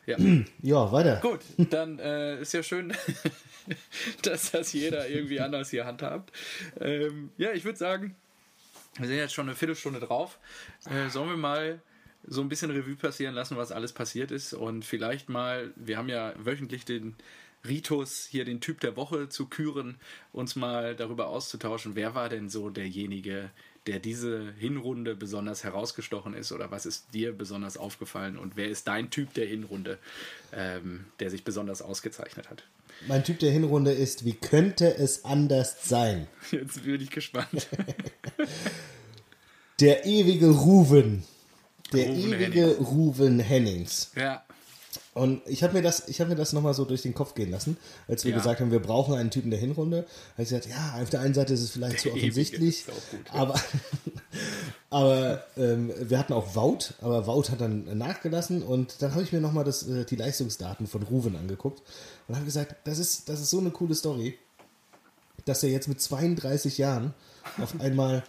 [0.06, 0.18] ja.
[0.62, 1.18] Ja, weiter.
[1.22, 2.94] Gut, dann äh, ist ja schön,
[4.24, 6.32] dass das jeder irgendwie anders hier handhabt.
[6.80, 8.16] Ähm, ja, ich würde sagen,
[8.98, 10.38] wir sind jetzt schon eine Viertelstunde drauf.
[10.90, 11.82] Äh, sollen wir mal
[12.26, 16.10] so ein bisschen Revue passieren lassen, was alles passiert ist und vielleicht mal, wir haben
[16.10, 17.16] ja wöchentlich den
[17.68, 19.96] Ritus, hier den Typ der Woche zu küren,
[20.32, 23.50] uns mal darüber auszutauschen, wer war denn so derjenige,
[23.88, 28.88] der diese Hinrunde besonders herausgestochen ist oder was ist dir besonders aufgefallen und wer ist
[28.88, 29.98] dein Typ der Hinrunde,
[30.54, 32.64] ähm, der sich besonders ausgezeichnet hat.
[33.08, 36.28] Mein Typ der Hinrunde ist, wie könnte es anders sein?
[36.52, 37.68] Jetzt bin ich gespannt.
[39.80, 41.24] Der ewige Ruven.
[41.92, 44.12] Der Ruven ewige Ruven Hennings.
[44.16, 44.46] ja,
[45.14, 47.52] Und ich habe mir das, ich habe mir das nochmal so durch den Kopf gehen
[47.52, 47.78] lassen,
[48.08, 48.38] als wir Ja.
[48.38, 50.08] gesagt haben, wir brauchen einen Typen der Hinrunde.
[50.34, 52.96] Habe ich gesagt, ja, auf der einen Seite ist es vielleicht zu offensichtlich, gut,
[53.28, 53.34] ja.
[53.34, 53.60] aber,
[54.90, 59.32] aber ähm, wir hatten auch Wout, aber Wout hat dann nachgelassen und dann habe ich
[59.32, 61.84] mir nochmal das, äh, die Leistungsdaten von Ruven angeguckt
[62.28, 64.38] und habe gesagt, das ist, das ist so eine coole Story,
[65.46, 67.14] dass er jetzt mit 32 Jahren
[67.62, 68.24] auf einmal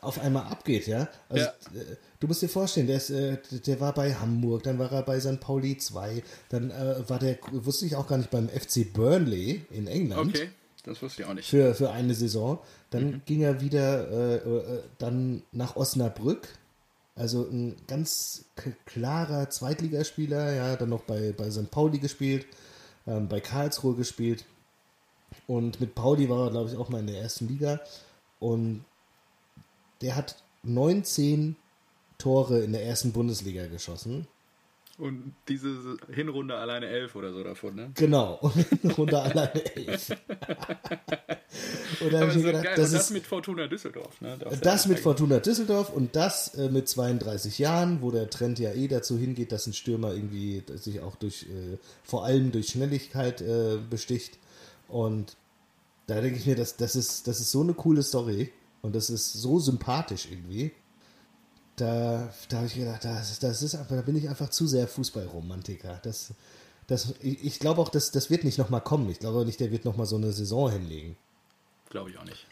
[0.00, 1.08] auf einmal abgeht, ja.
[1.28, 1.50] Also, Ja.
[1.80, 5.02] äh, du musst dir vorstellen, der, ist, äh, der war bei Hamburg, dann war er
[5.02, 5.40] bei St.
[5.40, 9.86] Pauli 2, dann äh, war der, wusste ich auch gar nicht, beim FC Burnley in
[9.86, 10.50] England okay,
[10.84, 11.48] das wusste ich auch nicht.
[11.48, 12.58] für, für eine Saison.
[12.90, 16.48] Dann ging er wieder äh, äh, dann nach Osnabrück.
[17.16, 18.44] Also ein ganz
[18.84, 21.70] klarer Zweitligaspieler, ja, dann noch bei, bei St.
[21.70, 22.46] Pauli gespielt,
[23.06, 24.44] ähm, bei Karlsruhe gespielt.
[25.46, 27.80] Und mit Pauli war er, glaube ich, auch mal in der ersten Liga.
[28.38, 28.84] Und
[30.00, 31.56] der hat 19
[32.18, 34.26] Tore in der ersten Bundesliga geschossen.
[34.98, 37.90] Und diese Hinrunde alleine elf oder so davon, ne?
[37.94, 38.38] Genau.
[38.82, 40.10] Und runter alleine elf.
[42.00, 44.38] Und da habe ich mir gedacht, das das ist mit Fortuna Düsseldorf, ne?
[44.62, 48.88] Das mit Fortuna Düsseldorf und das äh, mit 32 Jahren, wo der Trend ja eh
[48.88, 53.76] dazu hingeht, dass ein Stürmer irgendwie sich auch durch, äh, vor allem durch Schnelligkeit äh,
[53.90, 54.38] besticht.
[54.88, 55.36] Und
[56.06, 58.50] da denke ich mir, das, das, ist, das ist so eine coole Story
[58.86, 60.72] und das ist so sympathisch irgendwie.
[61.76, 64.88] Da, da habe ich gedacht, das, das ist einfach, da bin ich einfach zu sehr
[64.88, 66.00] Fußballromantiker.
[66.02, 66.32] Das,
[66.86, 69.10] das, ich ich glaube auch, das, das wird nicht nochmal kommen.
[69.10, 71.16] Ich glaube auch nicht, der wird nochmal so eine Saison hinlegen.
[71.90, 72.46] Glaube ich auch nicht.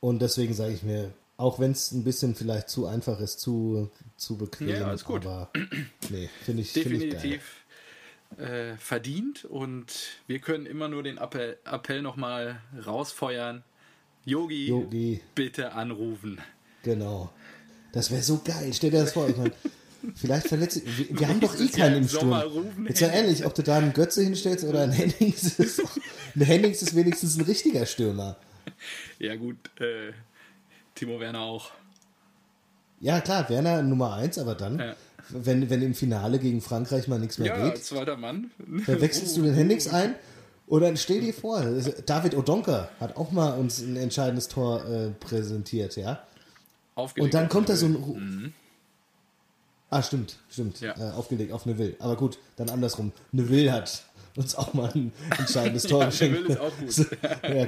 [0.00, 3.90] Und deswegen sage ich mir, auch wenn es ein bisschen vielleicht zu einfach ist, zu,
[4.16, 5.26] zu bequem, Ja, ist gut.
[5.26, 5.50] aber
[6.10, 7.00] nee, finde ich, find ich.
[7.10, 7.42] Definitiv
[8.38, 9.92] äh, verdient und
[10.26, 13.64] wir können immer nur den Appell, Appell nochmal rausfeuern.
[14.26, 16.38] Yogi, Yogi, bitte anrufen.
[16.82, 17.30] genau.
[17.92, 18.72] Das wäre so geil.
[18.74, 19.26] Stell dir das vor.
[19.26, 19.52] Ich mein,
[20.14, 20.82] vielleicht verletzt.
[20.84, 22.30] Wir, wir haben doch eh keinen im Sturm.
[22.86, 25.80] Jetzt mal ehrlich, ob du da einen Götze hinstellst oder einen Hennings ist.
[26.34, 28.36] Ein Hennings ist wenigstens ein richtiger Stürmer.
[29.18, 30.12] Ja gut, äh,
[30.94, 31.70] Timo Werner auch.
[33.00, 34.96] Ja, klar, Werner Nummer eins, aber dann, Ja.
[35.30, 38.50] wenn, wenn im Finale gegen Frankreich mal nichts mehr Ja, geht, zweiter Mann.
[38.86, 40.14] Dann wechselst du den Hennings ein
[40.66, 41.60] und dann stell dir vor,
[42.06, 46.22] David Odonka hat auch mal uns ein entscheidendes Tor äh, präsentiert, ja.
[46.94, 47.96] Aufgelegt Und dann kommt da so ein.
[47.96, 48.50] Ru-
[49.88, 50.80] Ah, stimmt, stimmt.
[50.80, 50.94] Ja.
[50.98, 51.94] Äh, aufgelegt auf Neville.
[52.00, 53.12] Aber gut, dann andersrum.
[53.30, 54.02] Neville hat
[54.34, 56.40] uns auch mal ein entscheidendes Tor Ja, geschenkt.
[56.48, 57.18] Neville ist auch gut.
[57.44, 57.66] ja,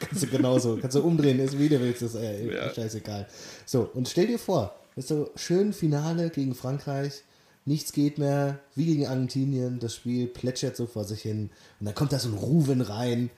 [0.00, 0.76] kannst du genauso.
[0.78, 2.74] Kannst du umdrehen, ist wie du willst, ist äh, Ja.
[2.74, 3.28] scheißegal.
[3.66, 7.22] So, und stell dir vor, das ist so schön Finale gegen Frankreich.
[7.70, 9.78] Nichts geht mehr, wie gegen Argentinien.
[9.78, 11.50] Das Spiel plätschert so vor sich hin.
[11.78, 13.30] Und dann kommt da so ein Ruven rein.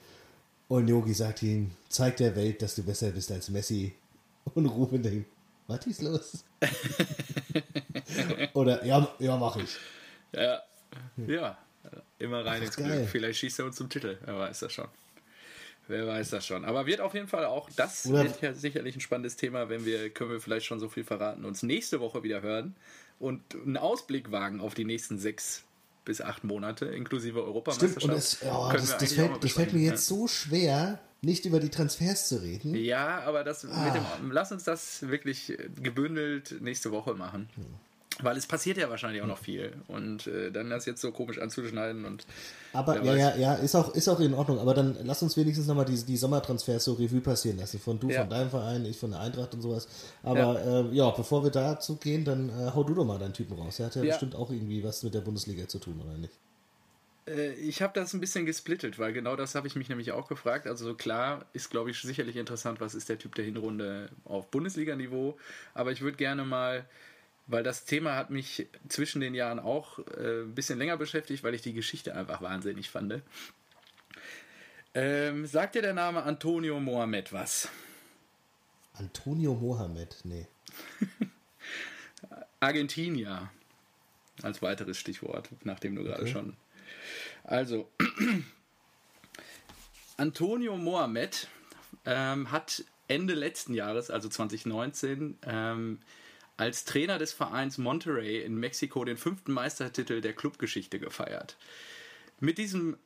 [0.69, 3.95] Und Yogi sagt ihm, zeig der Welt, dass du besser bist als Messi.
[4.55, 5.29] Und Ruven denkt,
[5.67, 6.45] was ist los?
[8.55, 9.77] Oder, ja, ja, mach ich.
[10.35, 10.63] Ja,
[11.27, 11.59] ja.
[12.19, 12.77] Immer rein ins.
[12.77, 13.07] Glück.
[13.11, 14.17] Vielleicht schießt er uns zum Titel.
[14.25, 14.89] Wer weiß das schon.
[15.89, 16.65] Wer weiß das schon.
[16.65, 18.05] Aber wird auf jeden Fall auch, das
[18.41, 21.63] ja sicherlich ein spannendes Thema, wenn wir, können wir vielleicht schon so viel verraten, uns
[21.63, 22.75] nächste Woche wieder hören
[23.23, 25.63] und einen Ausblick wagen auf die nächsten sechs
[26.05, 28.05] bis acht Monate, inklusive Stimmt, Europameisterschaft.
[28.05, 31.69] und es, Können das, das, fällt, das fällt mir jetzt so schwer, nicht über die
[31.69, 32.75] Transfers zu reden.
[32.75, 33.85] Ja, aber das ah.
[33.85, 37.49] mit dem, lass uns das wirklich gebündelt nächste Woche machen.
[37.55, 37.65] Hm.
[38.21, 39.73] Weil es passiert ja wahrscheinlich auch noch viel.
[39.89, 42.27] Und äh, dann das jetzt so komisch anzuschneiden und.
[42.73, 44.59] Aber ja, ja, ja, ist auch, ist auch in Ordnung.
[44.59, 47.79] Aber dann lass uns wenigstens nochmal die, die Sommertransfers so Revue passieren lassen.
[47.81, 48.21] Von du, ja.
[48.21, 49.89] von deinem Verein, ich von der Eintracht und sowas.
[50.23, 53.35] Aber ja, äh, ja bevor wir dazu gehen, dann äh, hau du doch mal deinen
[53.35, 53.77] Typen raus.
[53.77, 56.33] Der hat ja, ja, bestimmt auch irgendwie was mit der Bundesliga zu tun, oder nicht?
[57.27, 60.29] Äh, ich habe das ein bisschen gesplittet, weil genau das habe ich mich nämlich auch
[60.29, 60.67] gefragt.
[60.67, 65.37] Also klar ist, glaube ich, sicherlich interessant, was ist der Typ der Hinrunde auf Bundesliga-Niveau.
[65.75, 66.85] Aber ich würde gerne mal
[67.47, 71.55] weil das Thema hat mich zwischen den Jahren auch äh, ein bisschen länger beschäftigt, weil
[71.55, 73.23] ich die Geschichte einfach wahnsinnig fand.
[74.95, 77.69] Ähm, sagt dir der Name Antonio Mohamed was?
[78.95, 80.47] Antonio Mohamed, nee.
[82.61, 83.51] Argentinier
[84.43, 86.57] als weiteres Stichwort, nachdem du gerade schon.
[87.45, 87.91] Also,
[90.17, 91.49] Antonio Mohamed
[92.05, 95.99] ähm, hat Ende letzten Jahres, also 2019, ähm,
[96.63, 101.57] als Trainer des Vereins Monterrey in Mexiko den fünften Meistertitel der Clubgeschichte gefeiert.
[102.39, 102.97] Mit diesem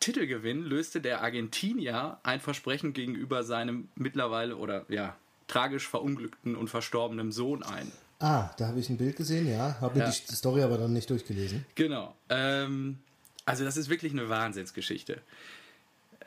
[0.00, 5.16] Titelgewinn löste der Argentinier ein Versprechen gegenüber seinem mittlerweile oder ja
[5.48, 7.90] tragisch verunglückten und verstorbenen Sohn ein.
[8.18, 9.80] Ah, da habe ich ein Bild gesehen, ja.
[9.80, 10.10] Habe ja.
[10.10, 11.64] die Story aber dann nicht durchgelesen.
[11.76, 12.14] Genau.
[12.28, 12.98] Ähm,
[13.46, 15.22] also das ist wirklich eine Wahnsinnsgeschichte.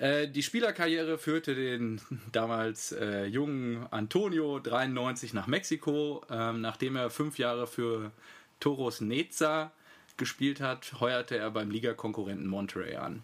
[0.03, 2.01] Äh, die Spielerkarriere führte den
[2.33, 6.25] damals äh, jungen Antonio 93 nach Mexiko.
[6.29, 8.11] Ähm, nachdem er fünf Jahre für
[8.59, 9.71] Toros Neza
[10.17, 13.23] gespielt hat, heuerte er beim Ligakonkurrenten Monterrey an.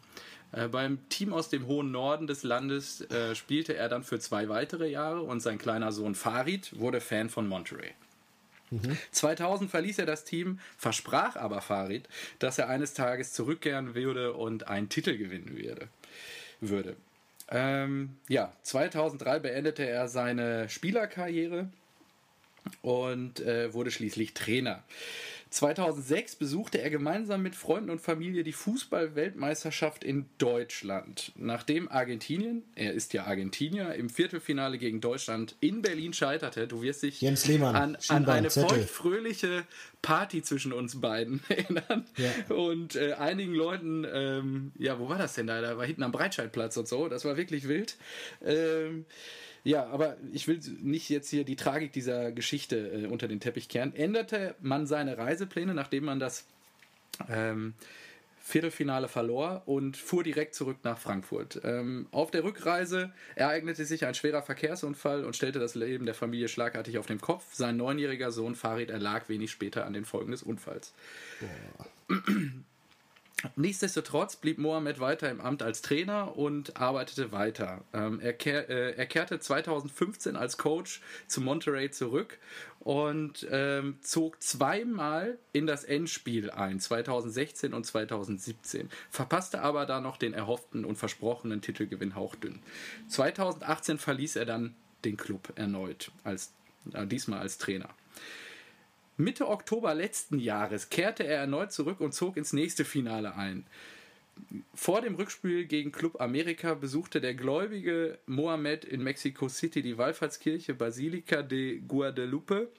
[0.54, 4.48] Äh, beim Team aus dem hohen Norden des Landes äh, spielte er dann für zwei
[4.48, 7.92] weitere Jahre und sein kleiner Sohn Farid wurde Fan von Monterrey.
[8.70, 8.98] Mhm.
[9.12, 14.70] 2000 verließ er das Team, versprach aber Farid, dass er eines Tages zurückkehren würde und
[14.70, 15.90] einen Titel gewinnen würde
[16.62, 16.96] würde.
[17.50, 21.70] Ähm, ja, 2003 beendete er seine Spielerkarriere
[22.82, 24.84] und äh, wurde schließlich Trainer.
[25.50, 31.32] 2006 besuchte er gemeinsam mit Freunden und Familie die Fußball-Weltmeisterschaft in Deutschland.
[31.36, 37.02] Nachdem Argentinien, er ist ja Argentinier, im Viertelfinale gegen Deutschland in Berlin scheiterte, du wirst
[37.02, 39.66] dich Jens Lehmann, an, an eine feuchtfröhliche
[40.04, 42.06] Party zwischen uns beiden erinnern.
[42.18, 42.56] Ja.
[42.56, 45.62] Und äh, einigen Leuten, ähm, ja, wo war das denn da?
[45.62, 47.98] Da war hinten am Breitscheidplatz und so, das war wirklich wild.
[48.46, 49.06] Ähm,
[49.64, 53.70] ja, aber ich will nicht jetzt hier die Tragik dieser Geschichte äh, unter den Teppich
[53.70, 53.94] kehren.
[53.96, 56.46] Änderte man seine Reisepläne, nachdem man das
[57.30, 57.74] ähm,
[58.42, 61.62] Viertelfinale verlor und fuhr direkt zurück nach Frankfurt.
[61.64, 66.48] Ähm, auf der Rückreise ereignete sich ein schwerer Verkehrsunfall und stellte das Leben der Familie
[66.48, 67.54] schlagartig auf den Kopf.
[67.54, 70.94] Sein neunjähriger Sohn Farid erlag wenig später an den Folgen des Unfalls.
[71.40, 72.18] Boah.
[73.56, 77.84] Nichtsdestotrotz blieb Mohamed weiter im Amt als Trainer und arbeitete weiter.
[77.94, 82.38] Ähm, er, kehr, äh, er, kehrte 2015 als Coach zu Monterey zurück
[82.80, 90.18] und ähm, zog zweimal in das Endspiel ein, 2016 und 2017, verpasste aber da noch
[90.18, 92.62] den erhofften und versprochenen Titelgewinn hauchdünn.
[93.08, 94.76] 2018 verließ er dann
[95.06, 96.54] den Club erneut, als,
[96.94, 97.90] äh, diesmal als Trainer.
[99.20, 103.66] Mitte Oktober letzten Jahres kehrte er erneut zurück und zog ins nächste Finale ein.
[104.74, 110.74] Vor dem Rückspiel gegen Club America besuchte der gläubige Mohamed in Mexico City die Wallfahrtskirche
[110.74, 112.70] Basilica de Guadalupe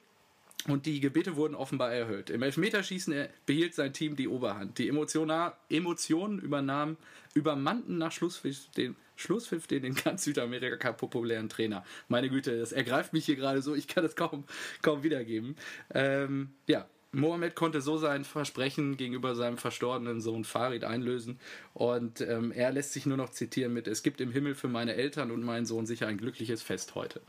[0.67, 2.29] und die Gebete wurden offenbar erhöht.
[2.29, 4.77] Im Elfmeterschießen behielt sein Team die Oberhand.
[4.77, 6.97] Die Emotionen übernahmen,
[7.33, 11.83] übermannten nach Schlusspfiff den, Schlusspfiff den in ganz Südamerika populären Trainer.
[12.07, 14.43] Meine Güte, das ergreift mich hier gerade so, ich kann das kaum,
[14.81, 15.55] kaum wiedergeben.
[15.93, 21.39] Ähm, ja, Mohammed konnte so sein Versprechen gegenüber seinem verstorbenen Sohn Farid einlösen
[21.73, 24.95] und ähm, er lässt sich nur noch zitieren mit: Es gibt im Himmel für meine
[24.95, 27.21] Eltern und meinen Sohn sicher ein glückliches Fest heute.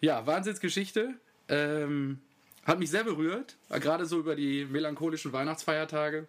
[0.00, 1.14] Ja, Wahnsinnsgeschichte.
[1.48, 2.20] Ähm,
[2.64, 6.26] hat mich sehr berührt, gerade so über die melancholischen Weihnachtsfeiertage.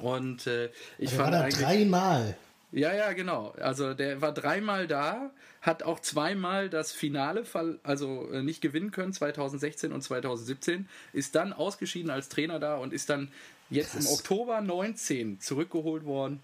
[0.00, 0.66] Und äh,
[0.98, 2.36] ich also fand war da dreimal.
[2.72, 3.52] Ja, ja, genau.
[3.60, 7.44] Also der war dreimal da, hat auch zweimal das Finale,
[7.82, 12.92] also äh, nicht gewinnen können, 2016 und 2017, ist dann ausgeschieden als Trainer da und
[12.92, 13.28] ist dann
[13.70, 14.06] jetzt Krass.
[14.06, 16.40] im Oktober 19 zurückgeholt worden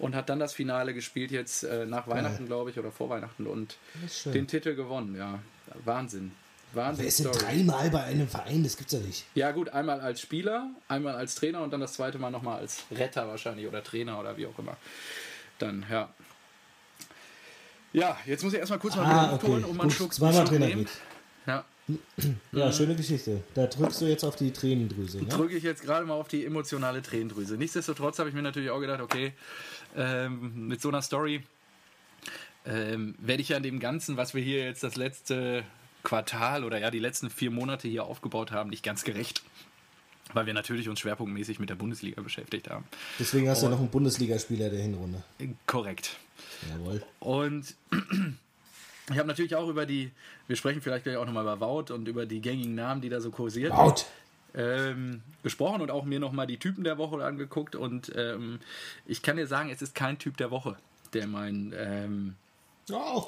[0.00, 3.46] und hat dann das Finale gespielt jetzt äh, nach Weihnachten, glaube ich, oder vor Weihnachten
[3.46, 3.76] und
[4.24, 5.16] den Titel gewonnen.
[5.16, 5.38] Ja,
[5.84, 6.32] Wahnsinn.
[6.72, 7.02] Wahnsinn.
[7.02, 8.62] Wer ist denn dreimal bei einem Verein?
[8.62, 9.24] Das gibt's ja nicht.
[9.34, 12.84] Ja, gut, einmal als Spieler, einmal als Trainer und dann das zweite Mal nochmal als
[12.90, 14.76] Retter wahrscheinlich oder Trainer oder wie auch immer.
[15.58, 16.12] Dann, ja.
[17.92, 19.46] Ja, jetzt muss ich erstmal kurz mal ah, okay.
[19.46, 20.84] holen, um mal einen Schluck, zweimal Trainer nehmen.
[20.84, 20.92] Geht.
[21.46, 21.64] Ja.
[22.52, 23.42] Ja, schöne Geschichte.
[23.54, 25.18] Da drückst du jetzt auf die Tränendrüse.
[25.18, 25.28] Ne?
[25.28, 27.56] Drücke ich jetzt gerade mal auf die emotionale Tränendrüse.
[27.56, 29.32] Nichtsdestotrotz habe ich mir natürlich auch gedacht, okay,
[29.96, 31.42] ähm, mit so einer Story
[32.66, 35.64] ähm, werde ich ja dem Ganzen, was wir hier jetzt das letzte
[36.02, 39.42] Quartal oder ja die letzten vier Monate hier aufgebaut haben, nicht ganz gerecht.
[40.34, 42.84] Weil wir natürlich uns schwerpunktmäßig mit der Bundesliga beschäftigt haben.
[43.18, 45.22] Deswegen hast du ja noch einen Bundesligaspieler der Hinrunde.
[45.66, 46.18] Korrekt.
[46.70, 47.02] Jawohl.
[47.18, 47.74] Und
[49.10, 50.10] ich habe natürlich auch über die,
[50.46, 53.20] wir sprechen vielleicht gleich auch nochmal über Wout und über die gängigen Namen, die da
[53.20, 53.72] so kursieren.
[53.72, 54.04] Wout!
[54.54, 57.74] Ähm, gesprochen und auch mir nochmal die Typen der Woche angeguckt.
[57.74, 58.60] Und ähm,
[59.06, 60.76] ich kann dir sagen, es ist kein Typ der Woche,
[61.14, 62.34] der mein ähm,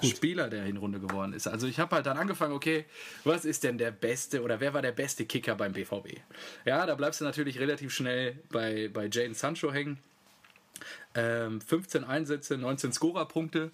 [0.00, 0.16] Gut.
[0.16, 1.46] Spieler der Hinrunde geworden ist.
[1.46, 2.84] Also ich habe halt dann angefangen, okay,
[3.24, 6.18] was ist denn der beste oder wer war der beste Kicker beim BVB?
[6.64, 9.98] Ja, da bleibst du natürlich relativ schnell bei, bei Jane Sancho hängen.
[11.14, 13.72] Ähm, 15 Einsätze, 19 Scorerpunkte.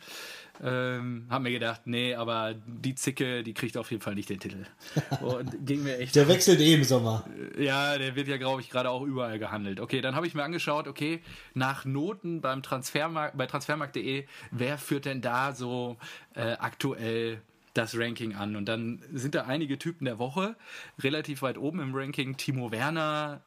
[0.64, 4.40] Ähm, hab mir gedacht, nee, aber die Zicke, die kriegt auf jeden Fall nicht den
[4.40, 4.64] Titel.
[5.20, 7.28] Und ging mir echt Der wechselt eh im Sommer.
[7.58, 9.80] ja, der wird ja, glaube ich, gerade auch überall gehandelt.
[9.80, 11.20] Okay, dann habe ich mir angeschaut, okay,
[11.52, 15.98] nach Noten beim Transfermarkt, bei transfermarkt.de, wer führt denn da so
[16.34, 17.42] äh, aktuell
[17.74, 18.56] das Ranking an?
[18.56, 20.56] Und dann sind da einige Typen der Woche
[21.00, 22.38] relativ weit oben im Ranking.
[22.38, 23.42] Timo Werner,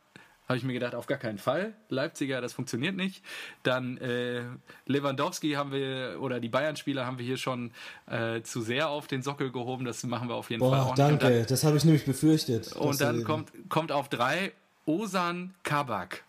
[0.49, 1.73] habe ich mir gedacht, auf gar keinen Fall.
[1.89, 3.23] Leipziger, das funktioniert nicht.
[3.63, 4.41] Dann äh,
[4.87, 7.71] Lewandowski haben wir, oder die Bayern-Spieler haben wir hier schon
[8.07, 9.85] äh, zu sehr auf den Sockel gehoben.
[9.85, 11.05] Das machen wir auf jeden Fall Boah, auch nicht.
[11.05, 11.45] Und dann- danke.
[11.45, 12.73] Das habe ich nämlich befürchtet.
[12.73, 14.51] und dann kommt, kommt auf drei
[14.85, 16.23] Osan Kabak.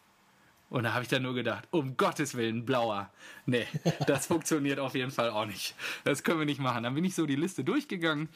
[0.69, 3.11] Und da habe ich dann nur gedacht, um Gottes Willen, blauer.
[3.47, 3.67] Nee,
[4.07, 5.75] das funktioniert auf jeden Fall auch nicht.
[6.05, 6.83] Das können wir nicht machen.
[6.85, 8.29] Dann bin ich so die Liste durchgegangen.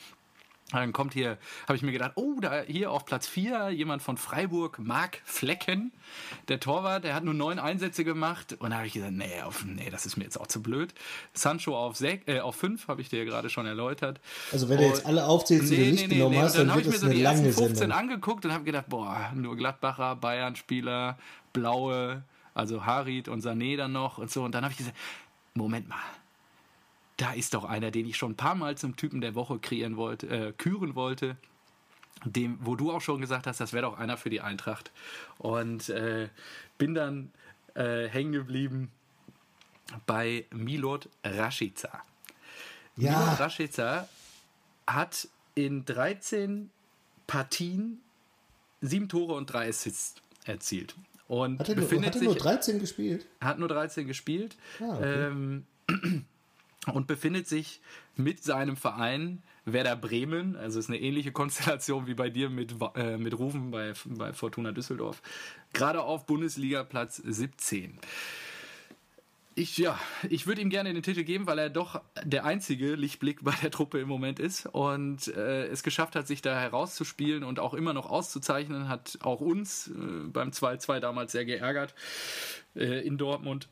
[0.80, 4.16] Dann kommt hier, habe ich mir gedacht, oh, da hier auf Platz 4 jemand von
[4.16, 5.92] Freiburg, Marc Flecken,
[6.48, 8.56] der Torwart, der hat nur neun Einsätze gemacht.
[8.58, 10.94] Und da habe ich gesagt, nee, auf, nee, das ist mir jetzt auch zu blöd.
[11.32, 14.20] Sancho auf, sech, äh, auf 5, habe ich dir ja gerade schon erläutert.
[14.52, 16.88] Also wenn du jetzt alle aufzählst, die du nicht genommen hast, Und dann habe ich
[16.88, 17.98] mir so die ersten lange 15 Sendung.
[17.98, 21.18] angeguckt und habe gedacht, boah, nur Gladbacher, Bayern-Spieler,
[21.52, 24.44] Blaue, also Harit und Sané dann noch und so.
[24.44, 24.96] Und dann habe ich gesagt,
[25.54, 25.98] Moment mal,
[27.16, 29.96] da ist doch einer, den ich schon ein paar Mal zum Typen der Woche kreieren
[29.96, 31.36] wollte, äh, küren wollte.
[32.24, 34.90] Dem, wo du auch schon gesagt hast, das wäre doch einer für die Eintracht.
[35.38, 36.28] Und äh,
[36.78, 37.30] bin dann
[37.74, 38.90] äh, hängen geblieben
[40.06, 42.02] bei Milot Rashica.
[42.96, 44.08] Milot Ja, Rashica
[44.86, 46.70] hat in 13
[47.26, 48.00] Partien
[48.80, 50.94] sieben Tore und drei Assists erzielt.
[51.28, 53.26] Und hat er, nur, befindet hat er nur 13 gespielt?
[53.40, 55.26] hat nur 13 gespielt Ah, okay.
[55.26, 55.66] ähm,
[56.92, 57.80] und befindet sich
[58.16, 63.16] mit seinem Verein Werder Bremen, also ist eine ähnliche Konstellation wie bei dir mit, äh,
[63.16, 65.22] mit Rufen bei, bei Fortuna Düsseldorf,
[65.72, 67.98] gerade auf Bundesliga Platz 17.
[69.56, 73.44] Ich, ja, ich würde ihm gerne den Titel geben, weil er doch der einzige Lichtblick
[73.44, 74.66] bei der Truppe im Moment ist.
[74.66, 79.40] Und äh, es geschafft hat, sich da herauszuspielen und auch immer noch auszuzeichnen, hat auch
[79.40, 79.92] uns äh,
[80.26, 81.94] beim 2-2 damals sehr geärgert
[82.74, 83.68] äh, in Dortmund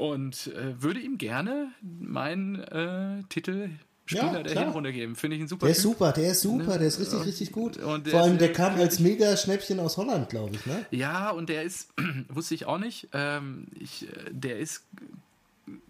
[0.00, 3.70] und äh, würde ihm gerne meinen äh, Titel
[4.06, 4.64] Spieler Ja, der klar.
[4.64, 5.14] Hinrunde geben.
[5.14, 5.92] Finde ich ein super Der ist Typ.
[5.92, 7.76] super, der ist super, der ist richtig, Und- richtig gut.
[7.76, 10.84] Vor allem, der kam als Mega-Schnäppchen aus Holland, glaube ich, ne?
[10.90, 11.92] Ja, und der ist,
[12.28, 14.84] wusste ich auch nicht, ähm, ich, äh, der ist,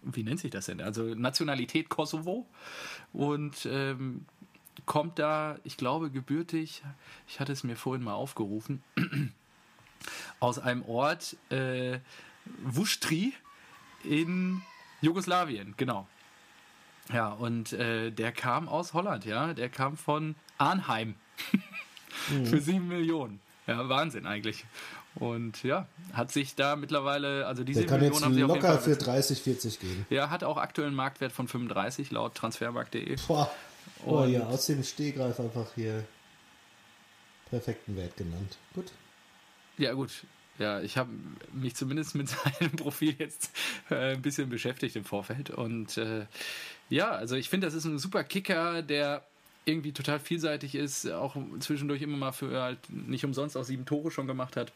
[0.03, 0.83] wie nennt sich das denn?
[0.83, 2.47] Also Nationalität Kosovo
[3.15, 4.27] und ähm,
[4.85, 6.83] kommt da, ich glaube, gebürtig,
[7.27, 8.83] ich hatte es mir vorhin mal aufgerufen,
[10.41, 12.01] aus einem Ort, äh,
[12.65, 13.33] Vuštri
[14.05, 14.63] in
[15.01, 16.07] Jugoslawien, genau.
[17.13, 21.15] Ja, und äh, der kam aus Holland, ja, der kam von Arnheim
[22.45, 23.41] für sieben Millionen.
[23.67, 24.65] Ja, Wahnsinn eigentlich.
[25.17, 28.45] Und ja, hat sich da mittlerweile, also die Der sieben kann Millionen jetzt haben sie
[28.45, 28.95] auf jeden locker Fall.
[28.95, 30.07] für 30, 40 gehen.
[30.09, 33.17] ja, hat auch aktuell einen Marktwert von 35 laut transfermarkt.de.
[33.27, 33.51] Boah.
[34.07, 36.05] Oh ja, aus dem Stehgreif einfach hier
[37.51, 38.57] perfekten Wert genannt.
[38.75, 38.87] Gut.
[39.79, 40.11] Ja, gut.
[40.61, 41.09] Ja, ich habe
[41.55, 42.29] mich zumindest mit
[42.61, 43.51] seinem Profil jetzt
[43.91, 45.49] äh, ein bisschen beschäftigt im Vorfeld.
[45.49, 46.27] Und äh,
[46.91, 49.25] ja, also ich finde, das ist ein super Kicker, der
[49.65, 54.11] irgendwie total vielseitig ist, auch zwischendurch immer mal für halt nicht umsonst auch sieben Tore
[54.11, 54.73] schon gemacht hat.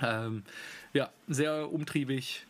[0.00, 0.44] Ähm,
[0.92, 2.46] ja, sehr umtriebig.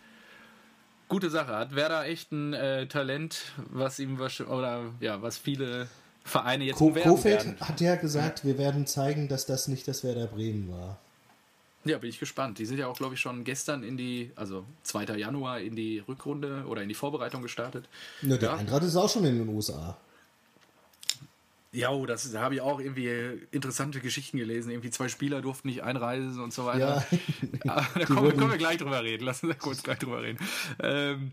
[1.08, 1.56] Gute Sache.
[1.56, 5.88] Hat Werder echt ein äh, Talent, was ihm oder ja, was viele
[6.24, 7.56] Vereine jetzt Kofeld werden.
[7.60, 10.98] hat ja gesagt, wir werden zeigen, dass das nicht das Werder Bremen war.
[11.84, 12.58] Ja, bin ich gespannt.
[12.58, 15.04] Die sind ja auch, glaube ich, schon gestern in die, also 2.
[15.16, 17.88] Januar in die Rückrunde oder in die Vorbereitung gestartet.
[18.20, 18.56] Ne, der Ja.
[18.56, 19.96] Eintracht ist auch schon in den USA.
[21.72, 24.70] Ja, oh, das, da habe ich auch irgendwie interessante Geschichten gelesen.
[24.72, 27.06] Irgendwie zwei Spieler durften nicht einreisen und so weiter.
[27.64, 29.24] Ja, Aber da kommen, können wir gleich drüber reden.
[29.24, 30.38] Lass uns da kurz gleich drüber reden.
[30.82, 31.30] Ähm,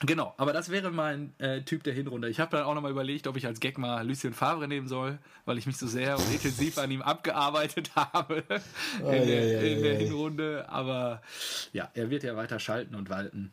[0.00, 2.28] genau, aber das wäre mein äh, Typ der Hinrunde.
[2.28, 5.18] Ich habe dann auch nochmal überlegt, ob ich als Gag mal Lucien Favre nehmen soll,
[5.44, 8.44] weil ich mich so sehr und intensiv an ihm abgearbeitet habe
[9.00, 9.98] in, Ei, der, ei, ei, in der ei.
[9.98, 10.68] Hinrunde.
[10.68, 11.22] Aber
[11.72, 13.52] ja, er wird ja weiter schalten und walten.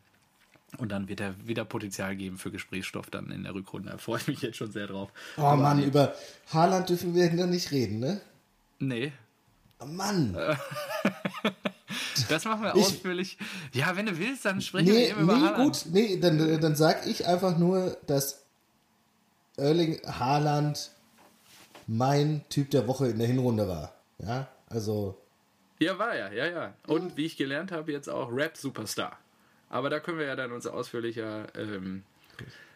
[0.78, 3.90] Und dann wird er wieder Potenzial geben für Gesprächsstoff dann in der Rückrunde.
[3.90, 5.10] Da freue ich mich jetzt schon sehr drauf.
[5.36, 6.14] Oh Aber Mann, über
[6.52, 8.20] Haaland dürfen wir noch nicht reden, ne?
[8.78, 9.12] Nee.
[9.78, 10.36] Oh Mann.
[12.28, 13.38] das machen wir ich, ausführlich.
[13.72, 15.64] Ja, wenn du willst, dann sprechen nee, wir eben über nee, Haaland.
[15.64, 18.44] gut, nee, dann, dann sag ich einfach nur, dass
[19.56, 20.90] Erling Haaland
[21.86, 23.94] mein Typ der Woche in der Hinrunde war.
[24.18, 25.20] Ja, also.
[25.78, 26.74] Ja, war er, ja, ja.
[26.86, 29.18] Und wie ich gelernt habe, jetzt auch Rap-Superstar.
[29.68, 31.46] Aber da können wir ja dann uns ausführlicher.
[31.54, 32.02] Ähm,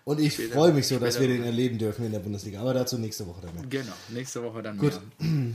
[0.04, 2.60] und ich freue mich so, dass wir den erleben dürfen in der Bundesliga.
[2.60, 3.64] Aber dazu nächste Woche dann mehr.
[3.68, 5.00] Genau, nächste Woche dann Gut.
[5.18, 5.54] mehr.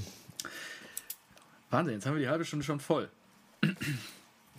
[1.69, 3.09] Wahnsinn, jetzt haben wir die halbe Stunde schon voll.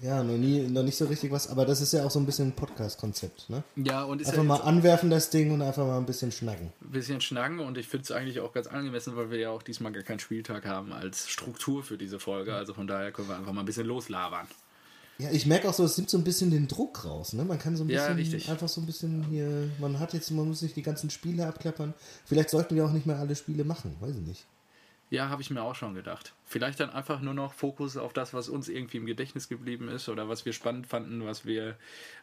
[0.03, 2.27] Ja, noch, nie, noch nicht so richtig was, aber das ist ja auch so ein
[2.27, 3.63] bisschen ein Podcast-Konzept, ne?
[3.77, 6.71] Ja, und ist Einfach ja mal anwerfen das Ding und einfach mal ein bisschen schnacken.
[6.83, 9.63] Ein bisschen schnacken und ich finde es eigentlich auch ganz angemessen, weil wir ja auch
[9.63, 12.55] diesmal gar keinen Spieltag haben als Struktur für diese Folge.
[12.55, 14.47] Also von daher können wir einfach mal ein bisschen loslabern.
[15.19, 17.45] Ja, ich merke auch so, es nimmt so ein bisschen den Druck raus, ne?
[17.47, 20.47] Man kann so ein bisschen, ja, einfach so ein bisschen hier, man hat jetzt, man
[20.47, 21.95] muss sich die ganzen Spiele abklappern.
[22.27, 24.45] Vielleicht sollten wir auch nicht mehr alle Spiele machen, weiß ich nicht.
[25.09, 26.35] Ja, habe ich mir auch schon gedacht.
[26.45, 30.09] Vielleicht dann einfach nur noch Fokus auf das, was uns irgendwie im Gedächtnis geblieben ist
[30.09, 31.77] oder was wir spannend fanden, was wir.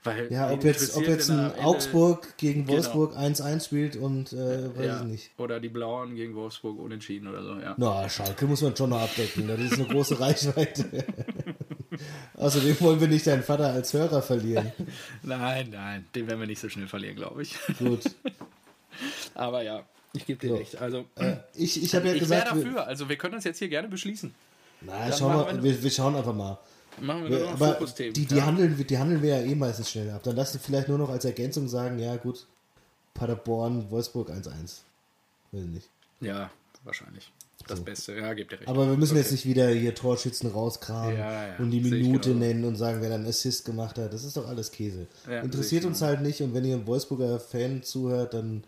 [0.04, 2.74] Weil ja, ob jetzt, ob jetzt ein Augsburg gegen genau.
[2.74, 3.60] Wolfsburg 1-1 genau.
[3.60, 5.00] spielt und äh, weiß ja.
[5.00, 5.32] ich nicht.
[5.38, 7.74] Oder die Blauen gegen Wolfsburg unentschieden oder so, ja.
[7.78, 9.48] Na, Schalke muss man schon noch abdecken.
[9.48, 11.06] Das ist eine große Reichweite.
[12.36, 14.74] Außerdem wollen wir nicht deinen Vater als Hörer verlieren.
[15.24, 17.56] nein, nein, den werden wir nicht so schnell verlieren, glaube ich.
[17.80, 18.04] Gut.
[19.36, 20.56] Aber ja, ich gebe dir so.
[20.56, 20.78] recht.
[20.80, 22.48] Also, äh, ich ich habe ja ich gesagt.
[22.48, 22.88] Ich wäre dafür.
[22.88, 24.34] Also, wir können das jetzt hier gerne beschließen.
[24.82, 26.58] Na, schauen wir, wir, wir, schauen einfach mal.
[27.02, 28.14] Machen wir nur noch Aber Fokusthemen.
[28.14, 28.46] Die, die, ja.
[28.46, 30.22] handeln, die handeln wir ja eh meistens schnell ab.
[30.24, 32.46] Dann lass du vielleicht nur noch als Ergänzung sagen: Ja, gut,
[33.14, 34.82] Paderborn, Wolfsburg 1-1.
[35.52, 35.90] Will nicht.
[36.22, 36.52] Ja,
[36.84, 37.32] wahrscheinlich.
[37.68, 37.86] Das so.
[37.86, 38.68] Beste, ja, gibt dir recht.
[38.68, 39.22] Aber wir müssen okay.
[39.22, 41.56] jetzt nicht wieder hier Torschützen rauskramen ja, ja.
[41.60, 44.14] und die Minute nennen und sagen, wer dann Assist gemacht hat.
[44.14, 45.08] Das ist doch alles Käse.
[45.30, 48.64] Ja, Interessiert uns halt nicht und wenn ihr ein Wolfsburger Fan zuhört, dann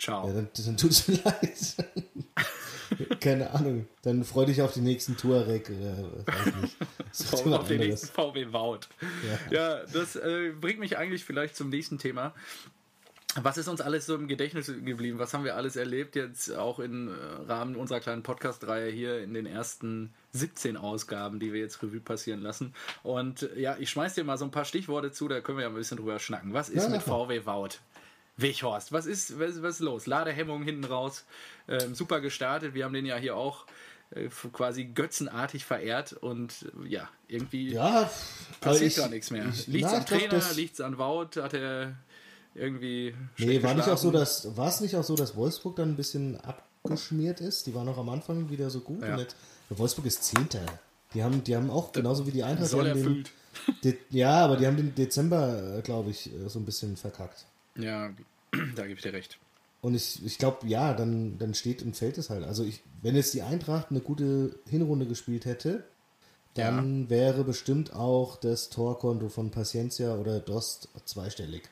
[0.00, 0.26] Ciao.
[0.26, 1.76] Ja, dann, dann tut es mir leid.
[3.20, 3.86] Keine Ahnung.
[4.02, 5.70] Dann freu dich auf die nächsten Touareg.
[5.70, 7.46] Oder, weiß nicht.
[7.54, 8.80] auf den nächsten VW Wout.
[9.50, 12.34] Ja, ja das äh, bringt mich eigentlich vielleicht zum nächsten Thema.
[13.40, 15.20] Was ist uns alles so im Gedächtnis geblieben?
[15.20, 17.12] Was haben wir alles erlebt jetzt auch im äh,
[17.46, 22.40] Rahmen unserer kleinen Podcast-Reihe hier in den ersten 17 Ausgaben, die wir jetzt Revue passieren
[22.40, 22.74] lassen?
[23.04, 25.68] Und ja, ich schmeiß dir mal so ein paar Stichworte zu, da können wir ja
[25.68, 26.54] ein bisschen drüber schnacken.
[26.54, 27.78] Was ist ja, mit VW Wout?
[28.36, 30.06] Weghorst, was ist, was, was ist los?
[30.06, 31.24] Ladehemmung hinten raus,
[31.68, 32.74] ähm, super gestartet.
[32.74, 33.66] Wir haben den ja hier auch
[34.10, 38.10] äh, quasi götzenartig verehrt und äh, ja, irgendwie ja,
[38.60, 39.46] passiert gar nichts mehr.
[39.66, 41.94] Liegt es am Trainer, liegt es an Wout, hat er
[42.54, 43.14] irgendwie.
[43.38, 45.96] Nee, war nicht auch so, dass war es nicht auch so, dass Wolfsburg dann ein
[45.96, 47.66] bisschen abgeschmiert ist?
[47.66, 49.02] Die waren noch am Anfang wieder so gut.
[49.02, 49.16] Ja.
[49.16, 49.28] Und
[49.68, 50.66] Wolfsburg ist Zehnter.
[51.14, 52.70] Die haben, die haben auch genauso wie die Eintracht.
[52.70, 53.30] Soll erfüllt.
[53.84, 57.46] Den, ja, aber die haben den Dezember, äh, glaube ich, so ein bisschen verkackt.
[57.82, 58.10] Ja,
[58.74, 59.38] da gebe ich dir recht.
[59.82, 62.44] Und ich, ich glaube, ja, dann, dann steht und fällt es halt.
[62.44, 65.84] Also ich, wenn jetzt die Eintracht eine gute Hinrunde gespielt hätte,
[66.54, 67.10] dann ja.
[67.10, 71.62] wäre bestimmt auch das Torkonto von Paciencia oder Dost zweistellig.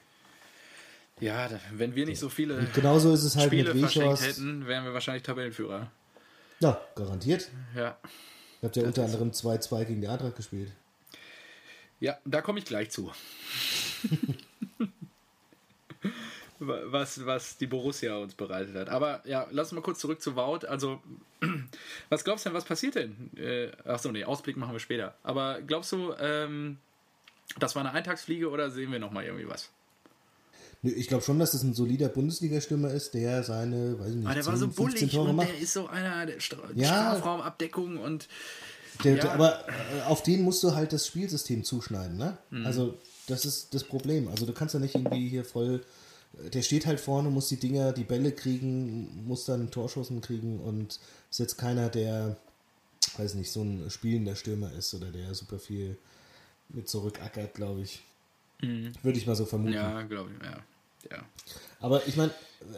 [1.20, 4.66] Ja, wenn wir nicht so viele und genauso ist es halt Spiele mit verschenkt hätten,
[4.66, 5.90] wären wir wahrscheinlich Tabellenführer.
[6.60, 7.48] Ja, garantiert.
[7.74, 7.98] Ja.
[8.62, 10.72] Ihr habt ja unter anderem 2-2 gegen die Eintracht gespielt.
[12.00, 13.10] Ja, da komme ich gleich zu.
[16.60, 18.88] was, was die Borussia uns bereitet hat.
[18.88, 20.66] Aber ja, lass uns mal kurz zurück zu Wout.
[20.66, 21.00] Also,
[22.08, 23.30] was glaubst du denn, was passiert denn?
[23.36, 25.14] Äh, achso, nee, Ausblick machen wir später.
[25.22, 26.78] Aber glaubst du, ähm,
[27.58, 29.70] das war eine Eintagsfliege oder sehen wir nochmal irgendwie was?
[30.82, 34.34] Ich glaube schon, dass das ein solider Bundesliga-Stürmer ist, der seine, weiß ich nicht, Aber
[34.34, 35.48] der 10, war so bullig Tore und macht.
[35.48, 38.28] der ist so einer der Stra ja, Strafraumabdeckung und.
[39.02, 39.22] Der, ja.
[39.22, 42.38] der, aber äh, auf den musst du halt das Spielsystem zuschneiden, ne?
[42.50, 42.66] Mhm.
[42.66, 44.28] Also, das ist das Problem.
[44.28, 45.84] Also, du kannst ja nicht irgendwie hier voll
[46.52, 50.98] der steht halt vorne, muss die Dinger, die Bälle kriegen, muss dann Torschussen kriegen und
[51.30, 52.36] ist jetzt keiner, der,
[53.16, 55.96] weiß nicht, so ein spielender Stürmer ist oder der super viel
[56.68, 58.02] mit zurückackert, glaube ich.
[58.60, 58.92] Mhm.
[59.02, 59.74] Würde ich mal so vermuten.
[59.74, 61.16] Ja, glaube ich, ja.
[61.16, 61.24] ja.
[61.80, 62.32] Aber ich meine,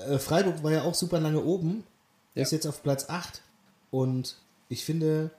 [0.07, 1.85] äh, Freiburg war ja auch super lange oben.
[2.35, 2.43] Er ja.
[2.43, 3.43] ist jetzt auf Platz 8
[3.91, 4.37] und
[4.69, 5.31] ich finde,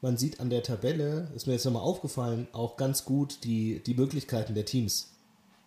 [0.00, 3.94] man sieht an der Tabelle, ist mir jetzt nochmal aufgefallen, auch ganz gut die, die
[3.94, 5.12] Möglichkeiten der Teams.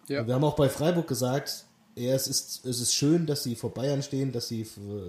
[0.07, 0.25] Ja.
[0.25, 1.65] wir haben auch bei Freiburg gesagt,
[1.95, 4.65] ja, es ist, es ist schön, dass sie vor Bayern stehen, dass sie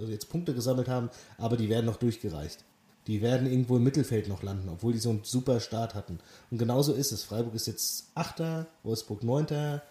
[0.07, 2.63] jetzt Punkte gesammelt haben, aber die werden noch durchgereicht.
[3.07, 6.19] Die werden irgendwo im Mittelfeld noch landen, obwohl die so einen super Start hatten.
[6.51, 7.23] Und genauso ist es.
[7.23, 9.81] Freiburg ist jetzt Achter, Wolfsburg Neunter,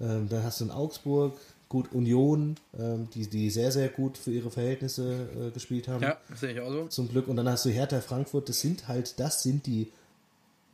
[0.00, 1.38] ähm, dann hast du in Augsburg,
[1.68, 6.02] gut Union, ähm, die, die sehr, sehr gut für ihre Verhältnisse äh, gespielt haben.
[6.02, 6.86] Ja, das sehe ich auch so.
[6.86, 7.28] Zum Glück.
[7.28, 9.90] Und dann hast du Hertha Frankfurt, das sind halt, das sind die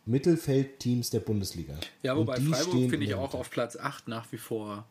[0.06, 1.74] Mittelfeldteams der Bundesliga.
[2.02, 4.86] Ja, wobei Freiburg finde ich auch auf Platz 8 nach wie vor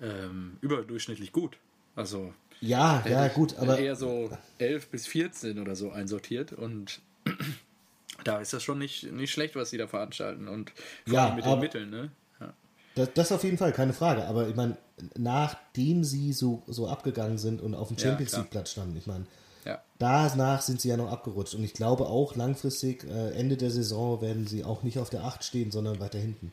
[0.00, 1.58] ähm, überdurchschnittlich gut.
[1.94, 7.00] Also ja, ja, gut, aber eher so 11 bis 14 oder so einsortiert und
[8.24, 10.72] da ist das schon nicht, nicht schlecht, was sie da veranstalten und
[11.06, 12.10] vor ja, mit den Mitteln, ne?
[12.40, 12.54] Ja.
[12.96, 14.24] Das, das auf jeden Fall, keine Frage.
[14.26, 14.76] Aber ich meine,
[15.16, 19.26] nachdem sie so, so abgegangen sind und auf dem Champions League Platz standen, ich meine,
[19.64, 19.82] ja.
[19.98, 21.54] Danach sind sie ja noch abgerutscht.
[21.54, 25.24] Und ich glaube auch langfristig, äh, Ende der Saison, werden sie auch nicht auf der
[25.24, 26.52] 8 stehen, sondern weiter hinten.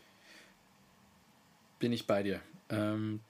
[1.79, 2.41] Bin ich bei dir.
[2.69, 3.21] Ähm,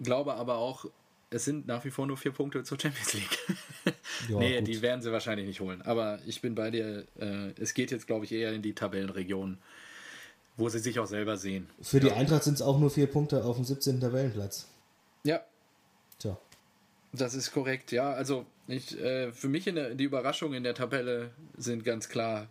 [0.00, 0.86] glaube aber auch,
[1.30, 3.38] es sind nach wie vor nur vier Punkte zur Champions League.
[4.28, 4.66] ja, nee, gut.
[4.66, 5.80] die werden sie wahrscheinlich nicht holen.
[5.82, 7.06] Aber ich bin bei dir.
[7.18, 9.58] Äh, es geht jetzt, glaube ich, eher in die Tabellenregion,
[10.56, 11.68] wo sie sich auch selber sehen.
[11.80, 14.00] Für die Eintracht sind es auch nur vier Punkte auf dem 17.
[14.00, 14.66] Tabellenplatz.
[15.22, 15.40] Ja.
[16.18, 16.36] Tja.
[17.12, 18.12] Das ist korrekt, ja.
[18.12, 22.48] Also ich, äh, für mich in der, die Überraschungen in der Tabelle sind ganz klar,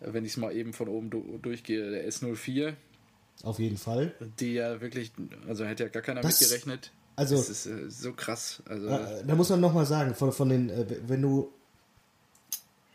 [0.00, 2.74] wenn ich es mal eben von oben du, durchgehe, der S04.
[3.42, 4.14] Auf jeden Fall.
[4.40, 5.12] Die ja wirklich,
[5.46, 6.90] also hätte ja gar keiner das, mitgerechnet.
[7.16, 8.62] Also, das ist äh, so krass.
[8.68, 11.52] Also, äh, da muss man nochmal sagen, von, von den, äh, wenn du,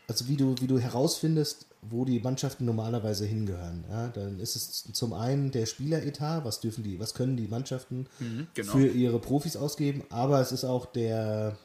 [0.08, 3.84] also wie du, wie du herausfindest, wo die Mannschaften normalerweise hingehören.
[3.90, 8.06] Ja, dann ist es zum einen der Spieleretat, was dürfen die, was können die Mannschaften
[8.18, 8.72] mhm, genau.
[8.72, 11.56] für ihre Profis ausgeben, aber es ist auch der,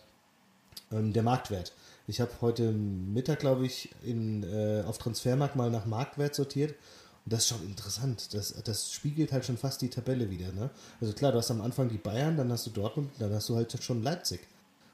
[0.92, 1.74] ähm, der Marktwert.
[2.08, 6.76] Ich habe heute Mittag, glaube ich, in, äh, auf Transfermarkt mal nach Marktwert sortiert.
[7.26, 8.34] Und das ist schon interessant.
[8.34, 10.52] Das, das spiegelt halt schon fast die Tabelle wieder.
[10.52, 10.70] Ne?
[11.02, 13.56] Also klar, du hast am Anfang die Bayern, dann hast du Dortmund, dann hast du
[13.56, 14.42] halt schon Leipzig.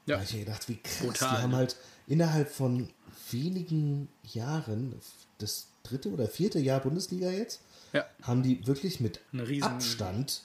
[0.06, 0.14] Ja.
[0.16, 0.98] Da habe ich mir gedacht, wie krass.
[0.98, 1.56] Total, die haben ne?
[1.58, 1.76] halt
[2.06, 2.88] innerhalb von
[3.30, 4.94] wenigen Jahren,
[5.38, 7.60] das dritte oder vierte Jahr Bundesliga jetzt,
[7.92, 8.06] ja.
[8.22, 9.20] haben die wirklich mit
[9.60, 10.42] Abstand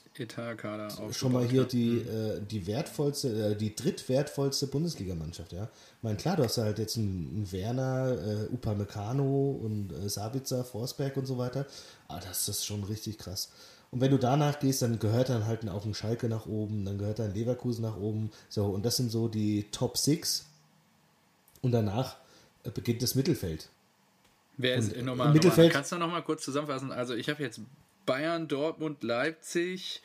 [1.11, 2.07] schon mal hier die, mhm.
[2.07, 5.63] äh, die wertvollste, äh, die drittwertvollste Bundesligamannschaft, ja.
[5.63, 10.63] Ich meine, klar, du hast halt jetzt einen, einen Werner, äh, Upamecano und äh, Sabitzer,
[10.63, 11.65] Forsberg und so weiter,
[12.07, 13.49] aber das ist schon richtig krass.
[13.91, 16.97] Und wenn du danach gehst, dann gehört dann halt auch ein Schalke nach oben, dann
[16.97, 20.45] gehört dann Leverkusen nach oben, so, und das sind so die Top Six
[21.61, 22.17] und danach
[22.63, 23.69] äh, beginnt das Mittelfeld.
[24.57, 25.57] Wer ist und nochmal, Mittelfeld?
[25.57, 26.91] Nochmal, kannst du noch mal kurz zusammenfassen?
[26.91, 27.61] Also ich habe jetzt
[28.05, 30.01] Bayern, Dortmund, Leipzig,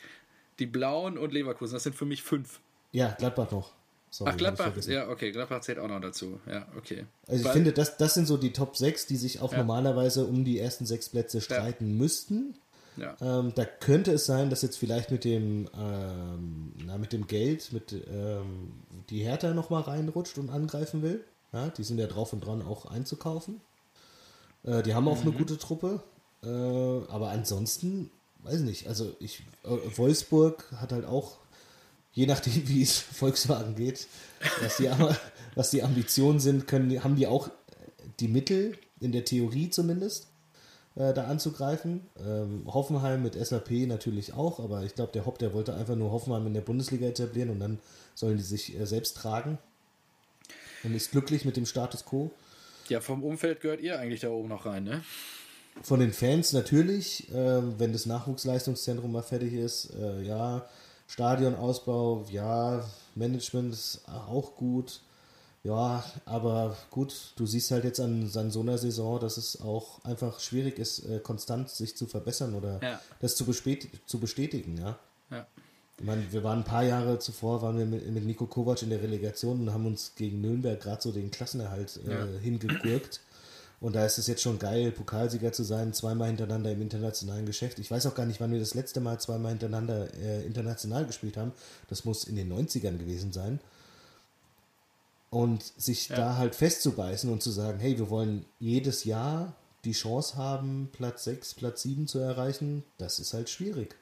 [0.59, 1.73] die Blauen und Leverkusen.
[1.73, 2.59] Das sind für mich fünf.
[2.91, 3.71] Ja, Gladbach noch.
[4.11, 6.39] Sorry, Ach, Gladbach, ja, okay, Gladbach zählt auch noch dazu.
[6.45, 7.05] Ja, okay.
[7.25, 9.57] Also ich Weil, finde, das, das sind so die Top 6, die sich auch ja.
[9.57, 11.95] normalerweise um die ersten sechs Plätze streiten ja.
[11.95, 12.55] müssten.
[12.95, 13.17] Ja.
[13.21, 17.73] Ähm, da könnte es sein, dass jetzt vielleicht mit dem, ähm, na, mit dem Geld,
[17.73, 18.73] mit ähm,
[19.09, 21.23] die Hertha nochmal reinrutscht und angreifen will.
[21.51, 23.61] Ja, die sind ja drauf und dran, auch einzukaufen.
[24.63, 25.29] Äh, die haben auch mhm.
[25.29, 26.01] eine gute Truppe.
[26.43, 28.09] Äh, aber ansonsten,
[28.43, 31.37] weiß nicht, also ich, äh, Wolfsburg hat halt auch,
[32.11, 34.07] je nachdem wie es Volkswagen geht,
[34.61, 34.89] was die,
[35.55, 37.49] was die Ambitionen sind, können, haben die auch
[38.19, 40.27] die Mittel, in der Theorie zumindest,
[40.95, 42.01] äh, da anzugreifen.
[42.25, 46.11] Ähm, Hoffenheim mit SAP natürlich auch, aber ich glaube, der Hopp, der wollte einfach nur
[46.11, 47.79] Hoffenheim in der Bundesliga etablieren und dann
[48.15, 49.57] sollen die sich äh, selbst tragen
[50.83, 52.31] und ist glücklich mit dem Status quo.
[52.93, 55.03] Ja, vom Umfeld gehört ihr eigentlich da oben noch rein, ne?
[55.81, 60.69] Von den Fans natürlich, äh, wenn das Nachwuchsleistungszentrum mal fertig ist, äh, ja,
[61.07, 65.01] Stadionausbau, ja, Management ist auch gut,
[65.63, 70.05] ja, aber gut, du siehst halt jetzt an, an so einer Saison, dass es auch
[70.05, 73.01] einfach schwierig ist, äh, konstant sich zu verbessern oder ja.
[73.21, 73.51] das zu,
[74.05, 74.99] zu bestätigen, ja.
[75.31, 75.47] Ja.
[76.03, 78.89] Ich meine, wir waren ein paar Jahre zuvor, waren wir mit, mit Nico Kovac in
[78.89, 82.39] der Relegation und haben uns gegen Nürnberg gerade so den Klassenerhalt äh, ja.
[82.41, 83.21] hingegurkt.
[83.79, 87.79] Und da ist es jetzt schon geil, Pokalsieger zu sein, zweimal hintereinander im internationalen Geschäft.
[87.79, 91.37] Ich weiß auch gar nicht, wann wir das letzte Mal zweimal hintereinander äh, international gespielt
[91.37, 91.53] haben.
[91.87, 93.61] Das muss in den 90ern gewesen sein.
[95.29, 96.17] Und sich ja.
[96.17, 101.23] da halt festzubeißen und zu sagen, hey, wir wollen jedes Jahr die Chance haben, Platz
[101.23, 103.95] 6, Platz 7 zu erreichen, das ist halt schwierig.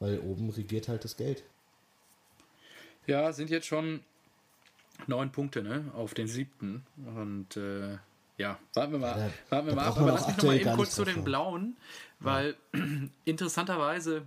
[0.00, 1.44] Weil oben regiert halt das Geld.
[3.06, 4.00] Ja, sind jetzt schon
[5.06, 6.84] neun Punkte ne, auf den siebten.
[7.16, 7.98] Und äh,
[8.36, 9.98] ja, warten wir mal, ja, warten wir mal ab.
[9.98, 11.76] Aber lass mich noch mal eben kurz zu den Blauen,
[12.18, 12.80] weil ja.
[13.24, 14.22] interessanterweise,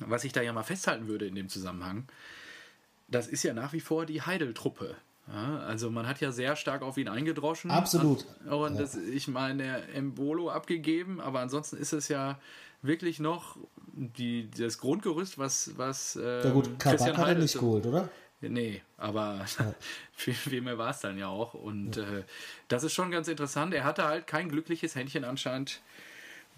[0.00, 2.08] was ich da ja mal festhalten würde in dem Zusammenhang,
[3.08, 4.96] das ist ja nach wie vor die Heidel-Truppe.
[5.28, 7.70] Ja, also man hat ja sehr stark auf ihn eingedroschen.
[7.70, 8.26] Absolut.
[8.50, 12.40] Und das, ich meine, Embolo abgegeben, aber ansonsten ist es ja
[12.82, 13.56] wirklich noch
[13.92, 15.72] die, das Grundgerüst, was.
[15.76, 18.08] was äh, ja gut, Kabak hat er nicht geholt, oder?
[18.40, 19.74] Nee, aber ja.
[20.12, 21.54] viel, viel mehr war es dann ja auch.
[21.54, 22.02] Und ja.
[22.02, 22.24] äh,
[22.68, 23.72] das ist schon ganz interessant.
[23.72, 25.80] Er hatte halt kein glückliches Händchen anscheinend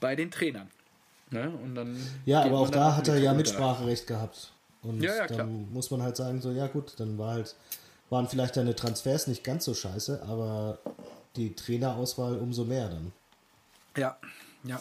[0.00, 0.70] bei den Trainern.
[1.30, 1.50] Ne?
[1.50, 4.52] Und dann ja, aber auch da hat er ja Mitspracherecht gehabt.
[4.82, 5.46] Und ja, ja, dann klar.
[5.46, 7.56] muss man halt sagen, so, ja gut, dann war halt,
[8.10, 10.78] waren vielleicht deine Transfers nicht ganz so scheiße, aber
[11.36, 13.12] die Trainerauswahl umso mehr dann.
[13.96, 14.16] Ja,
[14.64, 14.80] ja.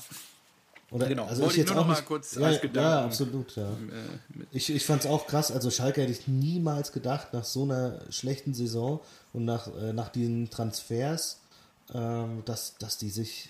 [0.94, 2.89] Oder, Genau, also wollte ich ich jetzt nur noch mal kurz ja, als ja, Gedanken,
[2.89, 3.70] ja, absolut, ja.
[3.70, 5.52] Äh, mit- Ich, ich fand es auch krass.
[5.52, 9.00] Also Schalke hätte ich niemals gedacht, nach so einer schlechten Saison
[9.34, 11.39] und nach, äh, nach diesen Transfers,
[11.94, 13.50] ähm, dass, dass die sich,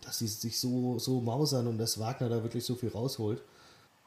[0.00, 3.40] dass die sich so, so mausern und dass Wagner da wirklich so viel rausholt.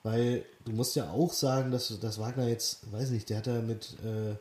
[0.03, 3.61] Weil du musst ja auch sagen, dass, dass Wagner jetzt, weiß nicht, der hat ja
[3.61, 4.35] mit äh,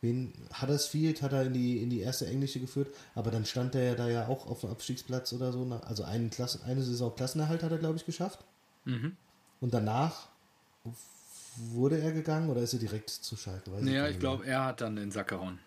[0.00, 3.82] wen Huddersfield hat er in die, in die erste englische geführt, aber dann stand er
[3.82, 5.64] ja da ja auch auf dem Abstiegsplatz oder so.
[5.86, 8.44] Also einen Klasse, eine Saison Klassenerhalt hat er, glaube ich, geschafft.
[8.84, 9.16] Mhm.
[9.60, 10.28] Und danach
[11.56, 13.72] wurde er gegangen oder ist er direkt zu Schalke?
[13.72, 15.58] Weiß Ja, gar ich nicht glaube, er hat dann den Sack gehauen.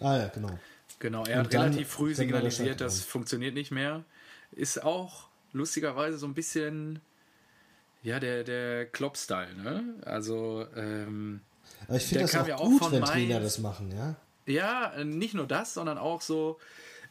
[0.00, 0.58] Ah ja, genau.
[0.98, 4.04] Genau, er Und hat relativ früh signalisiert, das funktioniert nicht mehr.
[4.52, 7.00] Ist auch lustigerweise so ein bisschen,
[8.02, 9.94] ja, der, der Klopp-Style, ne?
[10.04, 11.40] Also, ähm,
[11.88, 13.12] Aber ich finde das auch ja auch gut, von wenn Mainz.
[13.12, 14.16] Trainer das machen, ja.
[14.46, 16.58] ja, äh, nicht nur das, sondern auch so,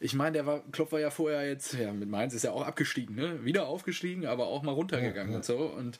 [0.00, 2.66] ich meine, der war, Klopp war ja vorher jetzt, ja, mit Mainz ist er auch
[2.66, 3.44] abgestiegen, ne?
[3.44, 5.36] Wieder aufgestiegen, aber auch mal runtergegangen Ja, ja.
[5.36, 5.56] und so.
[5.58, 5.98] Und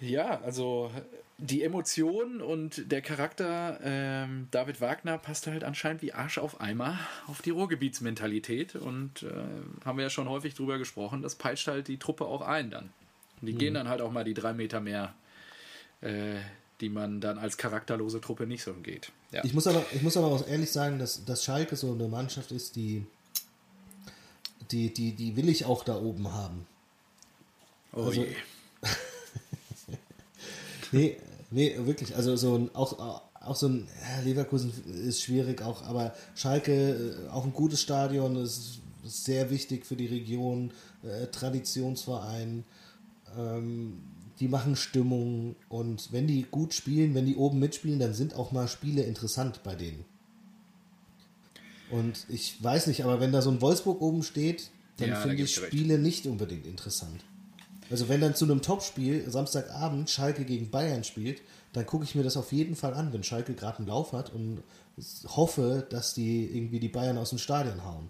[0.00, 0.90] ja, also
[1.38, 6.98] die Emotionen und der Charakter ähm, David Wagner passt halt anscheinend wie Arsch auf Eimer
[7.26, 11.88] auf die Ruhrgebietsmentalität und äh, haben wir ja schon häufig drüber gesprochen, das peitscht halt
[11.88, 12.90] die Truppe auch ein dann.
[13.40, 15.14] Und die gehen dann halt auch mal die drei Meter mehr,
[16.02, 16.34] äh,
[16.80, 19.12] die man dann als charakterlose Truppe nicht so geht.
[19.32, 19.44] Ja.
[19.44, 22.52] Ich muss aber, ich muss aber auch ehrlich sagen, dass, dass Schalke so eine Mannschaft
[22.52, 23.04] ist, die,
[24.70, 26.66] die, die, die will ich auch da oben haben.
[27.92, 28.34] oh also- je.
[30.92, 31.18] Nee,
[31.50, 32.16] nee, wirklich.
[32.16, 33.88] Also so ein, auch, auch so ein
[34.24, 34.72] Leverkusen
[35.06, 40.06] ist schwierig, auch, aber Schalke, äh, auch ein gutes Stadion, ist sehr wichtig für die
[40.06, 40.72] Region,
[41.02, 42.64] äh, Traditionsverein.
[43.38, 44.02] Ähm,
[44.40, 48.52] die machen Stimmung und wenn die gut spielen, wenn die oben mitspielen, dann sind auch
[48.52, 50.04] mal Spiele interessant bei denen.
[51.90, 55.42] Und ich weiß nicht, aber wenn da so ein Wolfsburg oben steht, dann Ja, finde
[55.42, 55.72] ich dir recht.
[55.72, 57.24] Spiele nicht unbedingt interessant.
[57.90, 62.22] Also wenn dann zu einem Topspiel Samstagabend Schalke gegen Bayern spielt, dann gucke ich mir
[62.22, 64.62] das auf jeden Fall an, wenn Schalke gerade einen Lauf hat und
[65.26, 68.08] hoffe, dass die irgendwie die Bayern aus dem Stadion hauen.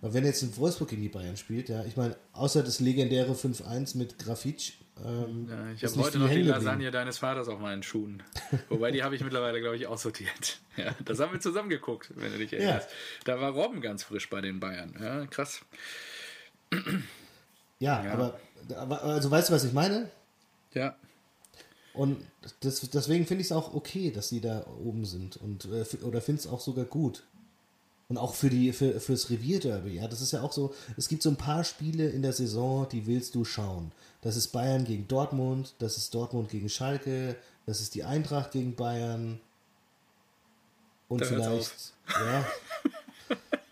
[0.00, 3.32] Weil wenn jetzt in Wolfsburg gegen die Bayern spielt, ja, ich meine, außer das legendäre
[3.32, 4.74] 5-1 mit Grafitsch,
[5.04, 6.42] ähm, Ja, ich habe heute noch die.
[6.42, 8.22] Lasagne deines Vaters auf meinen Schuhen.
[8.68, 10.60] Wobei die habe ich mittlerweile, glaube ich, aussortiert.
[10.76, 12.88] Ja, das haben wir zusammen geguckt, wenn du dich erinnerst.
[13.24, 14.94] Da war Robben ganz frisch bei den Bayern.
[15.00, 15.60] Ja, krass.
[17.78, 18.12] Ja, Ja.
[18.12, 18.40] Aber,
[18.76, 20.10] aber, also weißt du, was ich meine?
[20.74, 20.96] Ja,
[21.94, 22.24] Und
[22.60, 25.36] das, deswegen finde ich es auch okay, dass sie da oben sind.
[25.36, 27.24] Und, äh, oder finde es auch sogar gut.
[28.08, 30.08] Und auch für die, für, fürs Revierderby, ja.
[30.08, 33.06] Das ist ja auch so, es gibt so ein paar Spiele in der Saison, die
[33.06, 33.92] willst du schauen.
[34.20, 38.74] Das ist Bayern gegen Dortmund, das ist Dortmund gegen Schalke, das ist die Eintracht gegen
[38.74, 39.40] Bayern.
[41.08, 42.44] Und Da vielleicht, ja.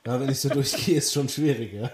[0.07, 1.91] Ja, wenn ich so durchgehe, ist schon schwierig, ja.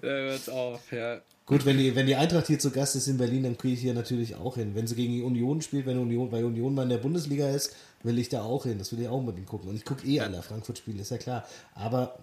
[0.00, 0.90] da hört's auf.
[0.90, 1.20] Ja.
[1.44, 3.80] Gut, wenn die, wenn die Eintracht hier zu Gast ist in Berlin, dann kriege ich
[3.80, 4.74] hier natürlich auch hin.
[4.74, 7.74] Wenn sie gegen die Union spielt, wenn Union bei Union mal in der Bundesliga ist,
[8.02, 8.78] will ich da auch hin.
[8.78, 9.68] Das will ich auch unbedingt gucken.
[9.68, 11.44] Und ich gucke eh alle Frankfurt-Spiele, ist ja klar.
[11.74, 12.20] Aber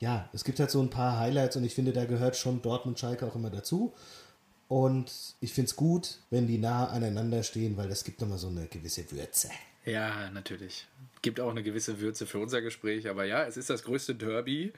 [0.00, 2.98] ja, es gibt halt so ein paar Highlights und ich finde, da gehört schon Dortmund
[2.98, 3.92] Schalke auch immer dazu.
[4.68, 8.48] Und ich finde es gut, wenn die nah aneinander stehen, weil das gibt nochmal so
[8.48, 9.50] eine gewisse Würze.
[9.84, 10.86] ja, natürlich.
[11.22, 13.08] Gibt auch eine gewisse Würze für unser Gespräch.
[13.08, 14.72] Aber ja, es ist das größte Derby.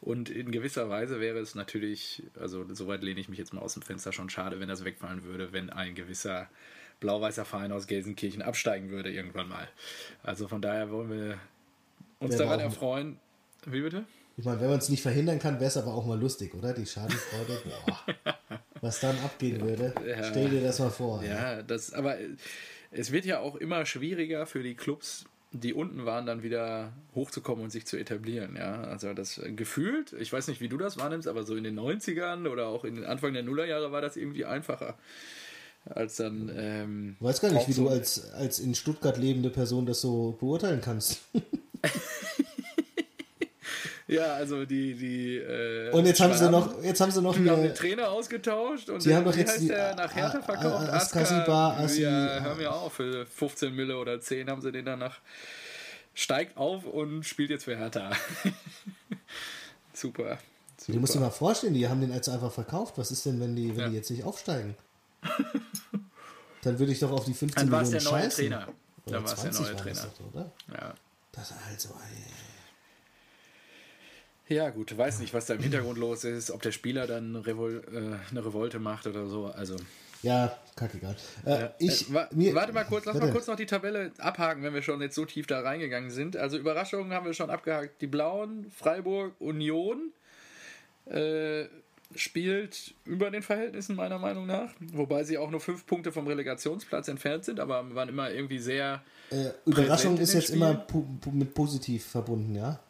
[0.00, 3.74] Und in gewisser Weise wäre es natürlich, also soweit lehne ich mich jetzt mal aus
[3.74, 6.48] dem Fenster schon schade, wenn das wegfallen würde, wenn ein gewisser
[7.00, 9.68] blau-weißer Verein aus Gelsenkirchen absteigen würde irgendwann mal.
[10.22, 11.38] Also von daher wollen wir
[12.20, 13.18] uns Wäre daran erfreuen.
[13.66, 14.04] Wie bitte?
[14.36, 16.72] Ich meine, wenn man es nicht verhindern kann, wäre es aber auch mal lustig, oder?
[16.72, 17.60] Die Schadenfreude.
[17.64, 18.60] Boah.
[18.80, 19.92] Was dann abgehen würde.
[20.06, 20.22] Ja.
[20.24, 21.22] Stell dir das mal vor.
[21.24, 22.28] Ja, das, aber äh,
[22.90, 27.64] es wird ja auch immer schwieriger für die Clubs, die unten waren, dann wieder hochzukommen
[27.64, 28.56] und sich zu etablieren.
[28.56, 31.64] Ja, also das äh, gefühlt, ich weiß nicht, wie du das wahrnimmst, aber so in
[31.64, 34.96] den 90ern oder auch in den Anfang der Nullerjahre war das irgendwie einfacher.
[35.86, 36.50] Als dann.
[36.54, 40.00] Ähm, Ich weiß gar nicht, wie so- du als, als in Stuttgart lebende Person das
[40.02, 41.20] so beurteilen kannst.
[44.08, 44.94] Ja, also die.
[44.94, 47.74] die äh, Und jetzt haben sie noch, jetzt haben sie noch Die haben den hier,
[47.74, 50.88] Trainer ausgetauscht und Die haben doch jetzt heißt die der nach Hertha verkauft?
[50.88, 54.86] A- Askasibar, Asi- ja, hör mir auf, für 15 Mille oder 10 haben sie den
[54.86, 55.20] danach
[56.14, 58.10] steigt auf und spielt jetzt für Hertha.
[59.92, 60.38] super.
[60.78, 60.92] super.
[60.92, 62.94] du musst dir mal vorstellen, die haben den jetzt einfach verkauft.
[62.96, 63.88] Was ist denn, wenn die, wenn Ja.
[63.90, 64.74] die jetzt nicht aufsteigen?
[66.62, 68.44] Dann würde ich doch auf die 15 Dann war es Millionen der neue scheißen.
[68.48, 68.68] Trainer.
[69.06, 70.12] Oder Dann war es der 20 neue war das Trainer.
[70.18, 70.52] doch, oder?
[70.72, 70.94] Ja.
[71.32, 72.32] Das also, ey.
[74.48, 77.82] Ja, gut, weiß nicht, was da im Hintergrund los ist, ob der Spieler dann Revol
[77.92, 79.46] äh, eine Revolte macht oder so.
[79.46, 79.76] Also,
[80.22, 81.16] Ja, kackegal.
[81.44, 81.74] Äh, Ja.
[81.78, 83.32] ich, Äh, wa mir, warte mal kurz, lass mal Warte.
[83.34, 86.36] kurz noch die Tabelle abhaken, wenn wir schon jetzt so tief da reingegangen sind.
[86.36, 88.00] Also Überraschungen haben wir schon abgehakt.
[88.02, 90.12] Die Blauen, Freiburg, Union.
[91.06, 91.66] äh,
[92.14, 97.06] spielt über den Verhältnissen meiner Meinung nach, wobei sie auch nur fünf Punkte vom Relegationsplatz
[97.08, 99.02] entfernt sind, aber waren immer irgendwie sehr.
[99.30, 100.62] Äh, Überraschung ist jetzt Spielen.
[100.62, 100.86] immer
[101.32, 102.80] mit positiv verbunden, ja?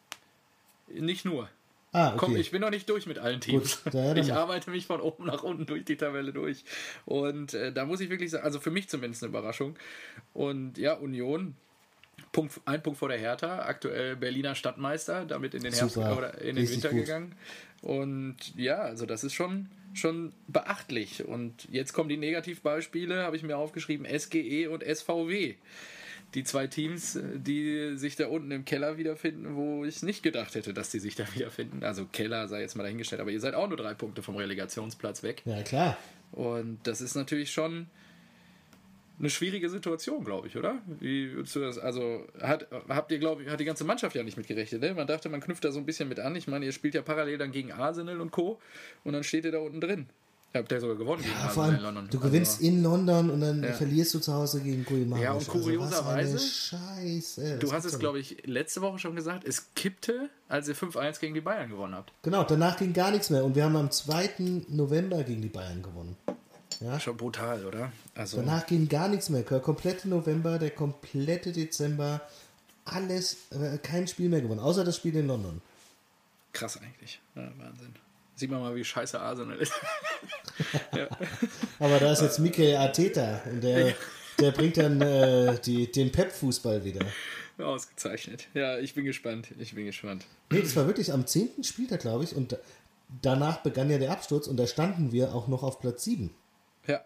[0.92, 1.48] Nicht nur.
[1.92, 2.16] Ah, okay.
[2.18, 3.82] Komm, ich bin noch nicht durch mit allen Teams.
[3.84, 6.64] Gut, ja, ich arbeite mich von oben nach unten durch die Tabelle durch.
[7.06, 9.76] Und äh, da muss ich wirklich sagen, also für mich zumindest eine Überraschung.
[10.34, 11.54] Und ja, Union,
[12.32, 16.56] Punkt, ein Punkt vor der Hertha, aktuell Berliner Stadtmeister, damit in den Herbst oder in
[16.56, 17.00] den Winter gut.
[17.00, 17.34] gegangen.
[17.80, 21.24] Und ja, also das ist schon, schon beachtlich.
[21.24, 25.54] Und jetzt kommen die Negativbeispiele, habe ich mir aufgeschrieben, SGE und SVW
[26.34, 30.74] die zwei Teams, die sich da unten im Keller wiederfinden, wo ich nicht gedacht hätte,
[30.74, 31.82] dass die sich da wiederfinden.
[31.84, 35.22] Also Keller sei jetzt mal dahingestellt, aber ihr seid auch nur drei Punkte vom Relegationsplatz
[35.22, 35.42] weg.
[35.44, 35.96] Ja, klar.
[36.32, 37.86] Und das ist natürlich schon
[39.18, 40.80] eine schwierige Situation, glaube ich, oder?
[41.00, 41.78] Wie würdest du das?
[41.78, 44.80] Also hat, habt ihr, glaube ich, hat die ganze Mannschaft ja nicht mitgerechnet.
[44.80, 44.94] Ne?
[44.94, 46.36] Man dachte, man knüpft da so ein bisschen mit an.
[46.36, 48.60] Ich meine, ihr spielt ja parallel dann gegen Arsenal und Co.
[49.02, 50.06] Und dann steht ihr da unten drin.
[50.54, 52.08] Habt ihr sogar gewonnen ja, gegen vor allem, in London.
[52.10, 53.72] Du gewinnst also, in London und dann ja.
[53.74, 55.22] verlierst du zu Hause gegen Guimaraes.
[55.22, 57.58] Ja, und also, kurioserweise, also Scheiße.
[57.58, 61.34] Du hast es, glaube ich, letzte Woche schon gesagt, es kippte, als ihr 5-1 gegen
[61.34, 62.12] die Bayern gewonnen habt.
[62.22, 64.64] Genau, danach ging gar nichts mehr und wir haben am 2.
[64.68, 66.16] November gegen die Bayern gewonnen.
[66.80, 66.98] Ja?
[66.98, 67.92] Schon brutal, oder?
[68.14, 69.42] Also danach ging gar nichts mehr.
[69.42, 72.22] Der komplette November, der komplette Dezember,
[72.86, 75.60] alles, äh, kein Spiel mehr gewonnen, außer das Spiel in London.
[76.52, 77.20] Krass eigentlich.
[77.34, 77.94] Ja, Wahnsinn.
[78.38, 79.72] Sieht man mal, wie scheiße Arsenal ist.
[80.96, 81.08] ja.
[81.80, 83.96] Aber da ist jetzt Mikel Arteta und der,
[84.38, 87.04] der bringt dann äh, die, den Pep-Fußball wieder.
[87.58, 88.46] Ausgezeichnet.
[88.54, 89.48] Ja, ich bin gespannt.
[89.58, 90.24] Ich bin gespannt.
[90.52, 91.64] Nee, das war wirklich am 10.
[91.64, 92.36] Spieltag, glaube ich.
[92.36, 92.56] Und
[93.22, 96.32] danach begann ja der Absturz und da standen wir auch noch auf Platz 7.
[96.86, 97.02] Ja.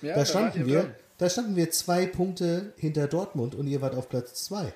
[0.00, 3.94] ja da, da standen wir, da standen wir zwei Punkte hinter Dortmund und ihr wart
[3.94, 4.74] auf Platz 2.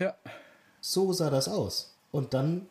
[0.00, 0.16] Ja.
[0.80, 1.94] So sah das aus.
[2.10, 2.66] Und dann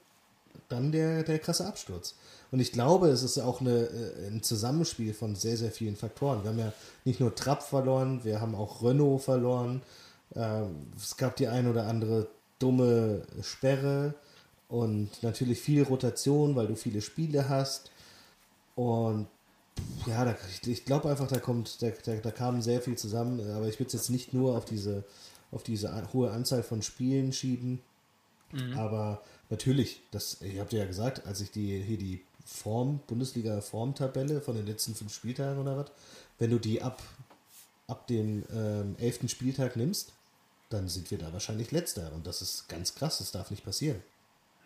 [0.70, 2.16] dann der, der krasse Absturz.
[2.52, 6.44] Und ich glaube, es ist auch eine, äh, ein Zusammenspiel von sehr, sehr vielen Faktoren.
[6.44, 6.74] Wir haben ja
[7.06, 9.82] nicht nur Trapp verloren, wir haben auch Renault verloren.
[10.36, 12.28] Ähm, es gab die ein oder andere
[12.60, 14.14] dumme Sperre
[14.70, 17.92] und natürlich viel Rotation, weil du viele Spiele hast.
[18.76, 19.28] Und
[20.06, 23.40] ja, da, ich, ich glaube einfach, da kommt, da, da, da kam sehr viel zusammen,
[23.52, 25.04] aber ich würde es jetzt nicht nur auf diese,
[25.52, 27.80] auf diese hohe Anzahl von Spielen schieben.
[28.52, 28.78] Mhm.
[28.78, 34.56] Aber Natürlich, das, ihr habt ja gesagt, als ich die, hier die Form, Bundesliga-Formtabelle von
[34.56, 35.92] den letzten fünf Spieltagen oder was,
[36.40, 37.02] wenn du die ab,
[37.88, 40.14] ab dem ähm, elften Spieltag nimmst,
[40.70, 42.12] dann sind wir da wahrscheinlich letzter.
[42.14, 44.02] Und das ist ganz krass, das darf nicht passieren.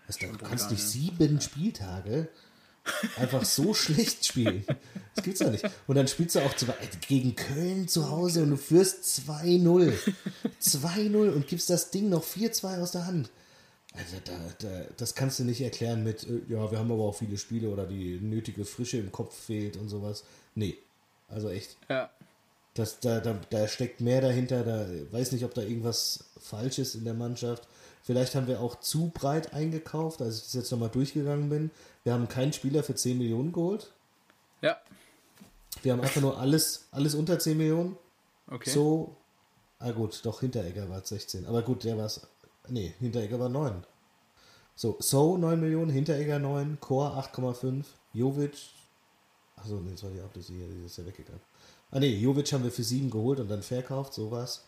[0.07, 1.41] Das, du kannst nicht sieben ja.
[1.41, 2.27] Spieltage
[3.17, 4.65] einfach so schlecht spielen.
[5.15, 5.63] Das gibt's ja nicht.
[5.87, 6.65] Und dann spielst du auch zu,
[7.07, 9.93] gegen Köln zu Hause und du führst 2-0.
[10.61, 13.29] 2-0 und gibst das Ding noch 4-2 aus der Hand.
[13.93, 17.15] Also da, da, das kannst du nicht erklären mit, äh, ja, wir haben aber auch
[17.15, 20.23] viele Spiele oder die nötige Frische im Kopf fehlt und sowas.
[20.55, 20.77] Nee,
[21.27, 21.77] also echt.
[21.89, 22.09] Ja.
[22.73, 26.95] Das, da, da, da steckt mehr dahinter, da weiß nicht, ob da irgendwas falsch ist
[26.95, 27.67] in der Mannschaft.
[28.03, 31.69] Vielleicht haben wir auch zu breit eingekauft, als ich das jetzt nochmal durchgegangen bin.
[32.03, 33.91] Wir haben keinen Spieler für 10 Millionen geholt.
[34.61, 34.77] Ja.
[35.83, 37.97] Wir haben einfach nur alles, alles unter 10 Millionen.
[38.47, 38.69] Okay.
[38.69, 39.15] So,
[39.79, 41.45] ah gut, doch Hinteregger war es 16.
[41.45, 42.21] Aber gut, der war es
[42.71, 43.83] Nee, Hinteregger war 9.
[44.75, 48.57] So, So 9 Millionen, Hinteregger 9, Chor 8,5, Jovic.
[49.57, 51.41] Achso, nee, das war die Ablöse hier, die ist ja weggegangen.
[51.91, 54.63] Ah nee, Jovic haben wir für 7 geholt und dann verkauft, sowas.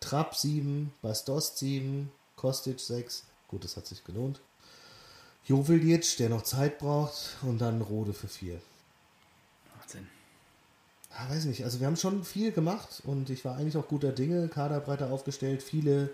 [0.00, 3.24] Trapp 7, Bastost 7, Kostic 6.
[3.48, 4.40] Gut, das hat sich gelohnt.
[5.46, 8.60] Joveljic, der noch Zeit braucht und dann Rode für 4.
[9.78, 10.06] Wahnsinn.
[11.10, 14.12] Ah, weiß nicht, also wir haben schon viel gemacht und ich war eigentlich auch guter
[14.12, 16.10] Dinge, Kader breiter aufgestellt, viele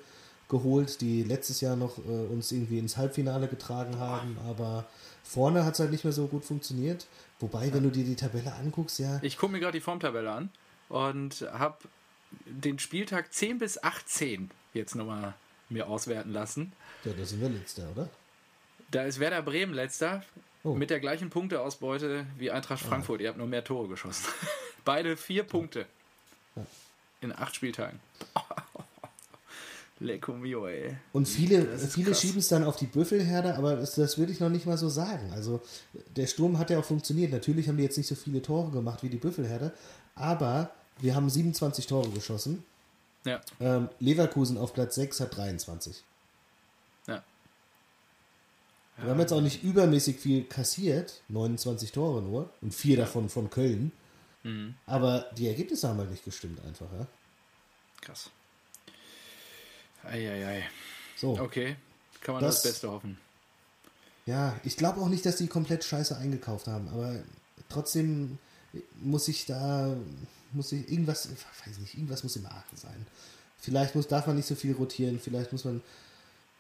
[0.49, 4.87] geholt, die letztes Jahr noch äh, uns irgendwie ins Halbfinale getragen haben, aber
[5.25, 7.07] vorne hat es halt nicht mehr so gut funktioniert.
[7.41, 9.19] Wobei, wenn du dir die Tabelle anguckst, ja.
[9.23, 10.51] Ich gucke mir gerade die Formtabelle an
[10.89, 11.77] und habe
[12.45, 15.35] den Spieltag 10 bis 18 jetzt nochmal
[15.69, 16.73] mir auswerten lassen.
[17.05, 18.09] Ja, da sind wir letzter, oder?
[18.91, 20.23] Da ist Werder Bremen letzter
[20.63, 20.75] oh.
[20.75, 22.89] mit der gleichen Punkteausbeute wie Eintracht ah.
[22.89, 23.21] Frankfurt.
[23.21, 23.23] Ah.
[23.25, 24.27] Ihr habt nur mehr Tore geschossen.
[24.85, 25.87] Beide vier Punkte.
[26.55, 26.67] Ja.
[27.21, 27.99] In acht Spieltagen.
[29.99, 30.95] Lecco mio, ey.
[31.13, 34.51] Und viele, viele schieben es dann auf die Büffelherde, aber das, das würde ich noch
[34.51, 35.31] nicht mal so sagen.
[35.33, 35.63] Also
[36.17, 37.33] der Sturm hat ja auch funktioniert.
[37.33, 39.73] Natürlich haben die jetzt nicht so viele Tore gemacht wie die Büffelherde,
[40.15, 42.63] aber wir haben 27 Tore geschossen.
[43.25, 43.41] Ja.
[43.59, 46.05] Ähm, Leverkusen auf Platz 6 hat 23.
[47.07, 47.25] Ja.
[48.99, 53.05] Wir haben jetzt auch nicht übermäßig viel kassiert, 29 Tore nur und vier ja.
[53.05, 53.93] davon von Köln.
[54.43, 54.75] Mhm.
[54.87, 57.07] Aber die Ergebnisse haben halt nicht gestimmt einfach, ja.
[58.03, 58.31] Krass.
[60.07, 60.65] Eieiei.
[61.17, 61.39] So.
[61.39, 61.77] Okay,
[62.21, 63.19] kann man das, das Beste hoffen.
[64.27, 67.15] Ja, ich glaube auch nicht, dass die komplett scheiße eingekauft haben, aber
[67.69, 68.39] trotzdem
[69.01, 69.97] muss ich da,
[70.53, 73.07] muss ich irgendwas, ich weiß nicht, irgendwas muss im Argen sein.
[73.59, 75.81] Vielleicht muss, darf man nicht so viel rotieren, vielleicht muss man,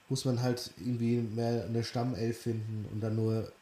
[0.09, 3.53] muss man halt irgendwie mehr eine Stammelf finden und dann nur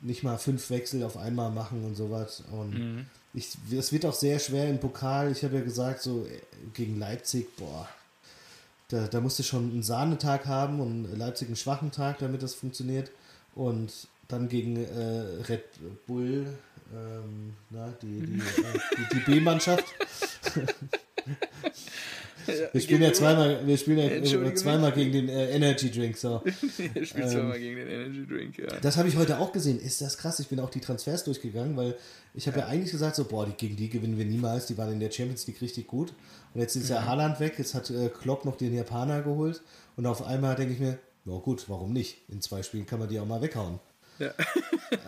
[0.00, 2.44] nicht mal fünf Wechsel auf einmal machen und sowas.
[2.52, 3.06] Und mhm.
[3.34, 5.32] ich, es wird auch sehr schwer im Pokal.
[5.32, 6.40] Ich habe ja gesagt, so äh,
[6.74, 7.88] gegen Leipzig, boah,
[8.88, 12.54] da, da musst du schon einen Sahnetag haben und Leipzig einen schwachen Tag, damit das
[12.54, 13.10] funktioniert.
[13.54, 15.64] Und dann gegen äh, Red
[16.06, 16.46] Bull,
[16.94, 19.84] ähm, na, die, die, äh, die, die B-Mannschaft.
[22.72, 26.16] wir spielen ja zweimal, wir spielen ja zweimal gegen den äh, Energy Drink.
[26.16, 26.42] So.
[26.94, 28.66] wir spielen ähm, zweimal gegen den Energy Drink, ja.
[28.80, 29.78] Das habe ich heute auch gesehen.
[29.80, 30.40] Ist das krass?
[30.40, 31.96] Ich bin auch die Transfers durchgegangen, weil
[32.34, 32.66] ich habe ja.
[32.66, 32.70] ja.
[32.70, 34.66] eigentlich gesagt, so, boah, die, gegen die gewinnen wir niemals.
[34.66, 36.12] Die waren in der Champions League richtig gut.
[36.54, 37.54] Und jetzt ist ja, ja Haaland weg.
[37.58, 39.62] Jetzt hat äh, Klopp noch den Japaner geholt.
[39.96, 42.18] Und auf einmal denke ich mir, na gut, warum nicht?
[42.28, 43.80] In zwei Spielen kann man die auch mal weghauen.
[44.18, 44.32] Ja.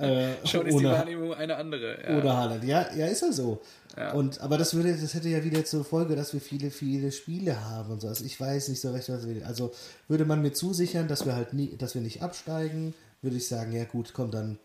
[0.00, 2.02] Äh, Schon ist die Wahrnehmung eine andere.
[2.02, 2.18] Ja.
[2.18, 2.64] Oder Haaland.
[2.64, 3.61] Ja, ja, ist ja so.
[3.96, 4.12] Ja.
[4.12, 7.64] Und, aber das würde, das hätte ja wieder zur Folge, dass wir viele, viele Spiele
[7.64, 8.08] haben und so.
[8.08, 9.46] Also ich weiß nicht so recht, was wir.
[9.46, 9.72] Also
[10.08, 13.72] würde man mir zusichern, dass wir halt nie, dass wir nicht absteigen, würde ich sagen,
[13.72, 14.58] ja gut, komm dann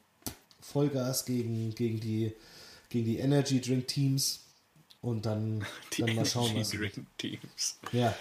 [0.62, 2.34] Vollgas gegen, gegen die
[2.90, 4.46] gegen die Energy Drink Teams
[5.02, 5.66] und dann,
[5.98, 6.70] die dann mal schauen, was.
[6.70, 7.80] Drink Teams.
[7.92, 8.16] Ja.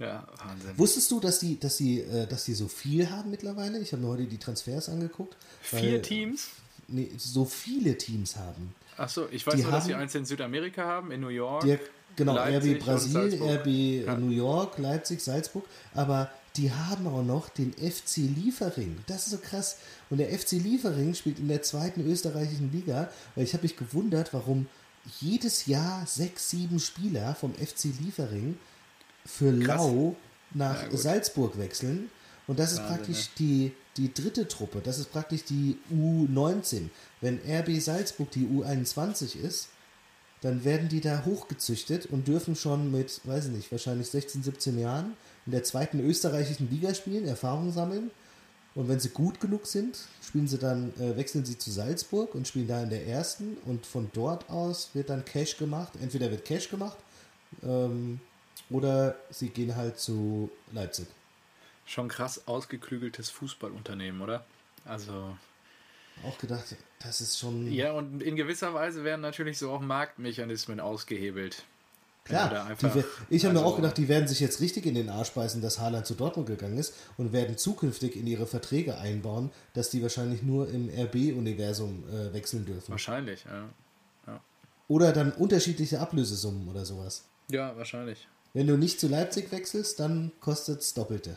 [0.00, 0.78] Ja, Wahnsinn.
[0.78, 3.78] Wusstest du, dass die, dass die, äh, dass die so viel haben mittlerweile?
[3.80, 5.36] Ich habe mir heute die Transfers angeguckt.
[5.60, 6.48] Vier weil, Teams?
[6.88, 8.74] Nee, so viele Teams haben.
[8.96, 11.64] Achso, ich weiß die nur, haben, dass sie eins in Südamerika haben, in New York.
[11.64, 11.78] Die,
[12.16, 14.16] genau, Leipzig RB Brasil, RB ja.
[14.16, 15.64] New York, Leipzig, Salzburg.
[15.94, 19.04] Aber die haben auch noch den FC Liefering.
[19.06, 19.76] Das ist so krass.
[20.08, 23.10] Und der FC Liefering spielt in der zweiten österreichischen Liga.
[23.34, 24.66] Weil ich habe mich gewundert, warum
[25.20, 28.58] jedes Jahr sechs, sieben Spieler vom FC Liefering
[29.30, 29.78] für Krass.
[29.78, 30.16] Lau
[30.52, 32.10] nach ja, Salzburg wechseln.
[32.46, 33.32] Und das ist Wahnsinn, praktisch ne?
[33.38, 34.80] die, die dritte Truppe.
[34.82, 36.88] Das ist praktisch die U19.
[37.20, 39.68] Wenn RB Salzburg die U21 ist,
[40.40, 44.78] dann werden die da hochgezüchtet und dürfen schon mit, weiß ich nicht, wahrscheinlich 16, 17
[44.78, 45.14] Jahren
[45.46, 48.10] in der zweiten österreichischen Liga spielen, Erfahrung sammeln.
[48.74, 52.48] Und wenn sie gut genug sind, spielen sie dann, äh, wechseln sie zu Salzburg und
[52.48, 53.58] spielen da in der ersten.
[53.66, 55.92] Und von dort aus wird dann Cash gemacht.
[56.00, 56.96] Entweder wird Cash gemacht
[57.62, 58.20] ähm,
[58.70, 61.06] oder sie gehen halt zu Leipzig.
[61.86, 64.44] Schon krass ausgeklügeltes Fußballunternehmen, oder?
[64.84, 65.36] Also.
[66.24, 67.72] Auch gedacht, das ist schon.
[67.72, 71.64] Ja, und in gewisser Weise werden natürlich so auch Marktmechanismen ausgehebelt.
[72.24, 72.94] Klar, einfach,
[73.28, 75.62] ich habe also, mir auch gedacht, die werden sich jetzt richtig in den Arsch beißen,
[75.62, 80.02] dass Haaland zu Dortmund gegangen ist und werden zukünftig in ihre Verträge einbauen, dass die
[80.02, 82.92] wahrscheinlich nur im RB-Universum äh, wechseln dürfen.
[82.92, 83.68] Wahrscheinlich, ja.
[84.26, 84.40] ja.
[84.86, 87.24] Oder dann unterschiedliche Ablösesummen oder sowas.
[87.48, 88.28] Ja, wahrscheinlich.
[88.52, 91.36] Wenn du nicht zu Leipzig wechselst, dann kostet es Doppelte.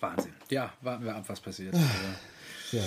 [0.00, 0.34] Wahnsinn.
[0.50, 1.74] Ja, warten wir ab, was passiert.
[2.72, 2.82] ja.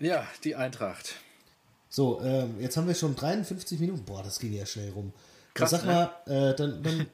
[0.00, 1.14] ja, die Eintracht.
[1.88, 4.04] So, ähm, jetzt haben wir schon 53 Minuten.
[4.04, 5.12] Boah, das ging ja schnell rum.
[5.54, 5.92] Krass, sag ne?
[6.26, 7.06] mal, äh, dann, dann äh,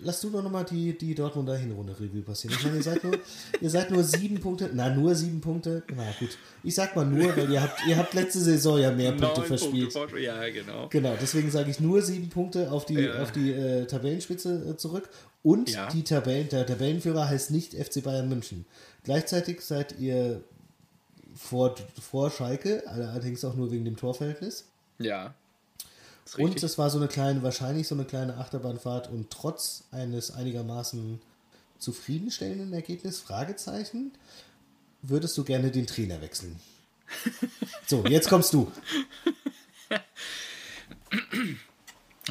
[0.00, 2.54] lass du doch nochmal die, die Dortmunder Hinrunde Revue passieren.
[2.58, 3.18] Ich meine, ihr seid nur,
[3.60, 5.82] ihr seid nur sieben Punkte, na, nur sieben Punkte.
[5.96, 9.12] Na gut, ich sag mal nur, weil ihr habt, ihr habt letzte Saison ja mehr
[9.16, 9.94] Punkte verspielt.
[9.94, 10.88] Punkte, ja, genau.
[10.90, 13.22] Genau, deswegen sage ich nur sieben Punkte auf die, ja.
[13.22, 15.08] auf die äh, Tabellenspitze äh, zurück.
[15.42, 15.88] Und ja.
[15.88, 18.66] die Tabellen, der Tabellenführer heißt nicht FC Bayern München.
[19.04, 20.42] Gleichzeitig seid ihr
[21.34, 24.66] vor, vor Schalke, allerdings auch nur wegen dem Torverhältnis.
[24.98, 25.34] Ja.
[26.36, 31.20] Und es war so eine kleine, wahrscheinlich so eine kleine Achterbahnfahrt und trotz eines einigermaßen
[31.78, 34.12] zufriedenstellenden Ergebnisses, Fragezeichen,
[35.02, 36.58] würdest du gerne den Trainer wechseln?
[37.86, 38.72] so, jetzt kommst du.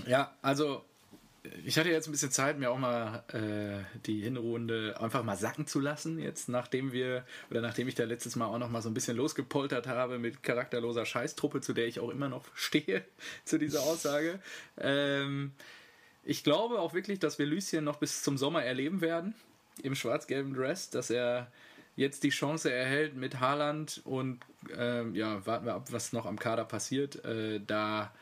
[0.08, 0.84] Ja, also
[1.66, 5.68] ich hatte jetzt ein bisschen Zeit, mir auch mal äh, die Hinrunde einfach mal sacken
[5.68, 8.90] zu lassen, jetzt nachdem wir, oder nachdem ich da letztes Mal auch noch mal so
[8.90, 13.04] ein bisschen losgepoltert habe mit charakterloser Scheißtruppe, zu der ich auch immer noch stehe,
[13.44, 14.40] zu dieser Aussage.
[14.78, 15.52] Ähm,
[16.24, 19.36] ich glaube auch wirklich, dass wir Lucien noch bis zum Sommer erleben werden,
[19.84, 21.52] im schwarz-gelben Dress, dass er
[21.96, 24.40] jetzt die Chance erhält mit Haaland und
[24.78, 28.14] ähm, ja, warten wir ab, was noch am Kader passiert, äh, da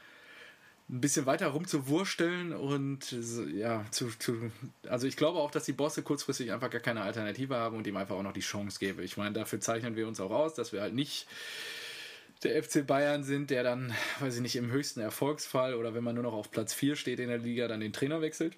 [0.89, 3.15] ein bisschen weiter rumzuwursteln und
[3.53, 4.51] ja, zu, zu,
[4.87, 7.97] also ich glaube auch, dass die Bosse kurzfristig einfach gar keine Alternative haben und ihm
[7.97, 9.03] einfach auch noch die Chance gäbe.
[9.03, 11.27] Ich meine, dafür zeichnen wir uns auch aus, dass wir halt nicht
[12.43, 16.15] der FC Bayern sind, der dann, weiß ich nicht, im höchsten Erfolgsfall oder wenn man
[16.15, 18.57] nur noch auf Platz 4 steht in der Liga, dann den Trainer wechselt.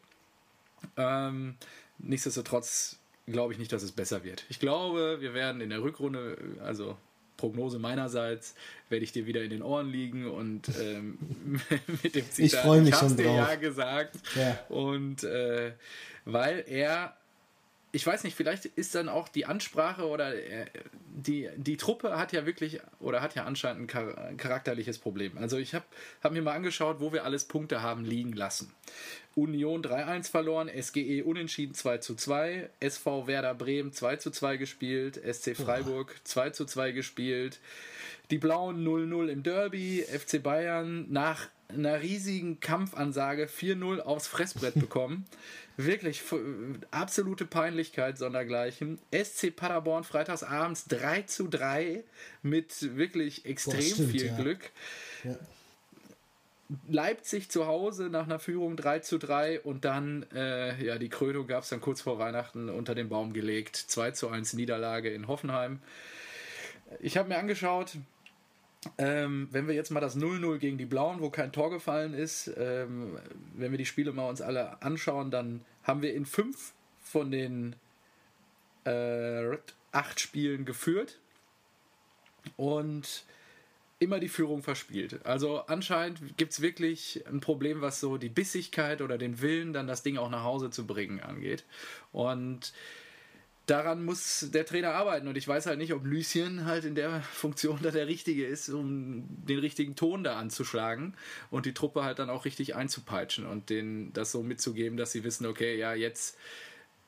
[0.97, 1.55] Ähm,
[1.99, 2.97] nichtsdestotrotz
[3.27, 4.45] glaube ich nicht, dass es besser wird.
[4.49, 6.97] Ich glaube, wir werden in der Rückrunde, also
[7.45, 8.55] Prognose meinerseits,
[8.89, 11.17] werde ich dir wieder in den Ohren liegen und ähm,
[12.03, 13.49] mit dem Zitat, ich freue mich ich schon dir drauf.
[13.49, 14.15] ja gesagt.
[14.35, 14.59] Ja.
[14.69, 15.73] Und äh,
[16.25, 17.15] weil er
[17.95, 20.65] ich weiß nicht, vielleicht ist dann auch die Ansprache oder äh,
[21.05, 25.37] die, die Truppe hat ja wirklich oder hat ja anscheinend ein charakterliches Problem.
[25.37, 25.85] Also ich habe
[26.21, 28.73] hab mir mal angeschaut, wo wir alles Punkte haben liegen lassen.
[29.33, 37.61] Union 3-1 verloren, SGE unentschieden 2-2, SV Werder Bremen 2-2 gespielt, SC Freiburg 2-2 gespielt,
[38.29, 45.25] die Blauen 0-0 im Derby, FC Bayern nach einer riesigen Kampfansage 4-0 aufs Fressbrett bekommen.
[45.77, 46.21] Wirklich
[46.91, 48.99] absolute Peinlichkeit sondergleichen.
[49.11, 52.03] SC Paderborn freitags abends 3 zu 3
[52.43, 54.35] mit wirklich extrem Boah, stimmt, viel ja.
[54.37, 54.71] Glück.
[55.25, 55.35] Ja.
[56.87, 61.45] Leipzig zu Hause nach einer Führung 3 zu 3 und dann, äh, ja, die Krönung
[61.45, 63.75] gab es dann kurz vor Weihnachten unter den Baum gelegt.
[63.75, 65.79] 2 zu 1 Niederlage in Hoffenheim.
[67.01, 67.97] Ich habe mir angeschaut,
[68.97, 72.51] ähm, wenn wir jetzt mal das 0-0 gegen die Blauen, wo kein Tor gefallen ist,
[72.57, 73.17] ähm,
[73.55, 77.75] wenn wir die Spiele mal uns alle anschauen, dann haben wir in fünf von den
[78.85, 79.57] äh,
[79.91, 81.19] acht Spielen geführt
[82.57, 83.25] und
[83.99, 85.25] immer die Führung verspielt.
[85.25, 89.87] Also anscheinend gibt es wirklich ein Problem, was so die Bissigkeit oder den Willen, dann
[89.87, 91.63] das Ding auch nach Hause zu bringen, angeht.
[92.11, 92.73] Und
[93.65, 97.21] daran muss der Trainer arbeiten und ich weiß halt nicht, ob Lucien halt in der
[97.21, 101.15] Funktion da der Richtige ist, um den richtigen Ton da anzuschlagen
[101.49, 105.23] und die Truppe halt dann auch richtig einzupeitschen und denen das so mitzugeben, dass sie
[105.23, 106.37] wissen, okay, ja, jetzt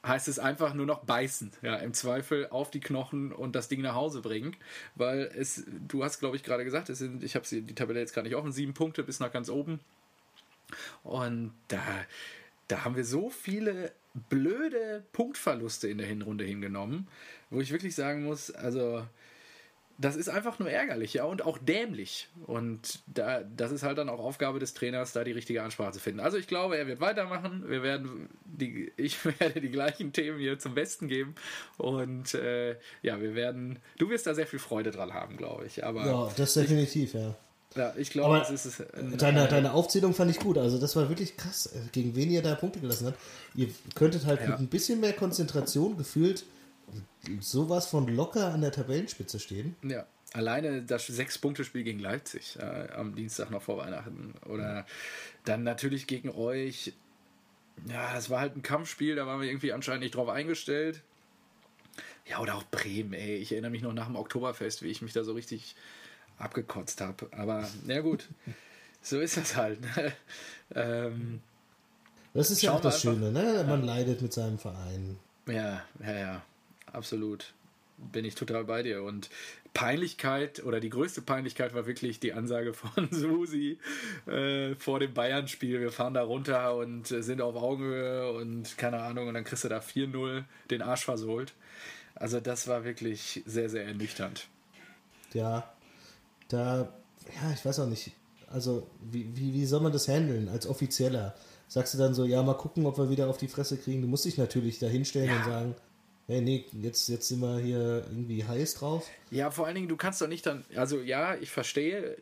[0.05, 3.81] heißt es einfach nur noch beißen, ja, im Zweifel auf die Knochen und das Ding
[3.81, 4.55] nach Hause bringen,
[4.95, 8.13] weil es, du hast glaube ich gerade gesagt, es sind, ich habe die Tabelle jetzt
[8.13, 9.79] gar nicht offen, sieben Punkte bis nach ganz oben.
[11.03, 11.81] Und da,
[12.67, 13.91] da haben wir so viele
[14.29, 17.07] blöde Punktverluste in der Hinrunde hingenommen,
[17.49, 19.03] wo ich wirklich sagen muss, also
[19.99, 22.29] das ist einfach nur ärgerlich, ja, und auch dämlich.
[22.45, 25.99] Und da, das ist halt dann auch Aufgabe des Trainers, da die richtige Ansprache zu
[25.99, 26.19] finden.
[26.19, 27.63] Also ich glaube, er wird weitermachen.
[27.67, 31.33] Wir werden die, ich werde die gleichen Themen hier zum Besten geben.
[31.77, 35.83] Und äh, ja, wir werden, du wirst da sehr viel Freude dran haben, glaube ich.
[35.83, 37.35] Aber ja, das definitiv, ja.
[37.77, 38.83] Ja, ich glaube, das ist es.
[39.17, 40.57] Deine, äh, deine Aufzählung fand ich gut.
[40.57, 43.19] Also das war wirklich krass, äh, gegen wen ihr da Punkte gelassen habt.
[43.55, 44.49] Ihr könntet halt ja.
[44.49, 46.45] mit ein bisschen mehr Konzentration gefühlt
[47.39, 49.75] sowas von locker an der Tabellenspitze stehen.
[49.83, 50.05] Ja.
[50.33, 54.33] Alleine das Sechs-Punkte-Spiel gegen Leipzig äh, am Dienstag noch vor Weihnachten.
[54.45, 54.85] Oder
[55.45, 56.93] dann natürlich gegen euch.
[57.87, 61.01] Ja, es war halt ein Kampfspiel, da waren wir irgendwie anscheinend nicht drauf eingestellt.
[62.25, 63.35] Ja, oder auch Bremen, ey.
[63.35, 65.75] Ich erinnere mich noch nach dem Oktoberfest, wie ich mich da so richtig
[66.37, 67.27] abgekotzt habe.
[67.31, 68.27] Aber na gut,
[69.01, 69.81] so ist das halt.
[69.81, 70.13] Ne?
[70.75, 71.41] ähm,
[72.33, 73.65] das ist ja auch das Schöne, ne?
[73.67, 73.95] Man ja.
[73.95, 75.17] leidet mit seinem Verein.
[75.47, 76.41] Ja, ja, ja,
[76.91, 77.53] absolut.
[77.97, 79.01] Bin ich total bei dir.
[79.01, 79.29] Und
[79.73, 83.79] Peinlichkeit oder die größte Peinlichkeit war wirklich die Ansage von Susi
[84.27, 85.79] äh, vor dem Bayern-Spiel.
[85.79, 89.69] Wir fahren da runter und sind auf Augenhöhe und keine Ahnung, und dann kriegst du
[89.69, 91.53] da 4-0 den Arsch versohlt.
[92.13, 94.47] Also, das war wirklich sehr, sehr ernüchternd.
[95.33, 95.71] Ja,
[96.47, 96.93] da,
[97.41, 98.11] ja, ich weiß auch nicht,
[98.47, 101.35] also wie, wie, wie soll man das handeln als Offizieller?
[101.67, 104.01] Sagst du dann so, ja, mal gucken, ob wir wieder auf die Fresse kriegen?
[104.01, 105.37] Du musst dich natürlich da hinstellen ja.
[105.37, 105.75] und sagen,
[106.27, 109.07] hey, nee, jetzt, jetzt sind wir hier irgendwie heiß drauf.
[109.31, 112.17] Ja, vor allen Dingen, du kannst doch nicht dann, also ja, ich verstehe äh,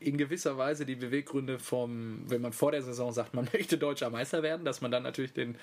[0.00, 4.10] in gewisser Weise die Beweggründe vom, wenn man vor der Saison sagt, man möchte deutscher
[4.10, 5.56] Meister werden, dass man dann natürlich den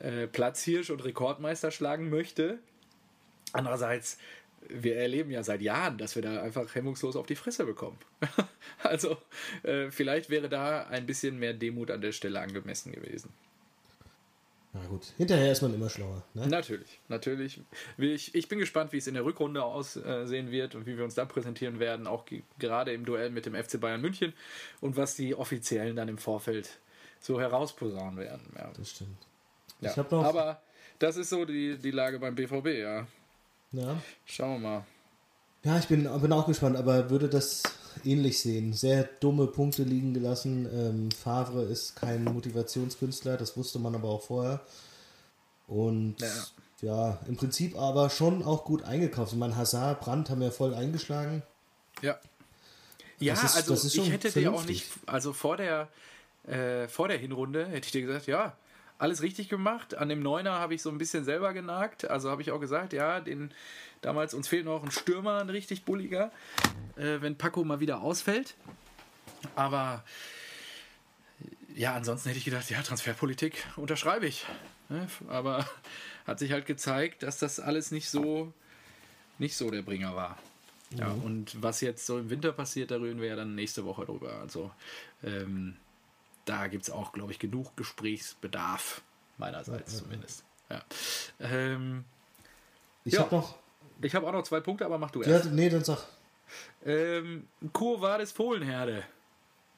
[0.00, 2.58] äh, Platzhirsch und Rekordmeister schlagen möchte.
[3.52, 4.18] Andererseits
[4.68, 7.98] wir erleben ja seit Jahren, dass wir da einfach hemmungslos auf die Fresse bekommen.
[8.82, 9.16] also
[9.62, 13.32] äh, vielleicht wäre da ein bisschen mehr Demut an der Stelle angemessen gewesen.
[14.72, 16.22] Na gut, hinterher ist man immer schlauer.
[16.34, 16.48] Ne?
[16.48, 17.60] Natürlich, natürlich.
[17.96, 21.14] Ich, ich bin gespannt, wie es in der Rückrunde aussehen wird und wie wir uns
[21.14, 22.26] da präsentieren werden, auch
[22.58, 24.34] gerade im Duell mit dem FC Bayern München
[24.80, 26.78] und was die Offiziellen dann im Vorfeld
[27.20, 28.52] so herausposaunen werden.
[28.54, 28.70] Ja.
[28.76, 29.16] Das stimmt.
[29.80, 29.94] Ja.
[30.10, 30.60] Aber
[30.98, 33.06] das ist so die, die Lage beim BVB, ja.
[33.72, 34.00] Ja.
[34.24, 34.86] Schauen wir mal.
[35.64, 37.62] Ja, ich bin, bin auch gespannt, aber würde das
[38.04, 38.72] ähnlich sehen.
[38.72, 40.68] Sehr dumme Punkte liegen gelassen.
[40.72, 44.60] Ähm, Favre ist kein Motivationskünstler, das wusste man aber auch vorher.
[45.66, 46.46] Und ja.
[46.82, 49.32] ja, im Prinzip aber schon auch gut eingekauft.
[49.32, 51.42] Ich meine, Hazard, Brandt haben ja voll eingeschlagen.
[52.02, 52.18] Ja.
[53.18, 55.88] Ja, ist, also ich hätte dir auch nicht, also vor der,
[56.46, 58.56] äh, vor der Hinrunde hätte ich dir gesagt, ja,
[58.98, 59.96] alles richtig gemacht.
[59.96, 62.08] An dem Neuner habe ich so ein bisschen selber genagt.
[62.08, 63.52] Also habe ich auch gesagt, ja, den
[64.00, 66.30] damals uns fehlt noch ein Stürmer, ein richtig bulliger,
[66.96, 68.54] äh, wenn Paco mal wieder ausfällt.
[69.54, 70.04] Aber
[71.74, 74.46] ja, ansonsten hätte ich gedacht, ja, Transferpolitik unterschreibe ich.
[74.88, 75.06] Ne?
[75.28, 75.66] Aber
[76.26, 78.52] hat sich halt gezeigt, dass das alles nicht so
[79.38, 80.38] nicht so der Bringer war.
[80.96, 81.22] Ja, mhm.
[81.22, 84.38] und was jetzt so im Winter passiert, da reden wir ja dann nächste Woche drüber.
[84.40, 84.70] Also
[85.24, 85.76] ähm,
[86.46, 89.02] da gibt es auch, glaube ich, genug Gesprächsbedarf,
[89.36, 90.42] meinerseits ja, zumindest.
[90.70, 90.82] Ja.
[91.40, 92.04] Ähm,
[93.04, 93.20] Ich Ja.
[93.20, 93.54] habe noch.
[94.02, 95.52] ich habe auch noch zwei Punkte, aber mach du Ja, erst.
[95.52, 96.06] nee, dann sag.
[96.84, 99.04] Ähm, Quo Vadis Fohlenherde.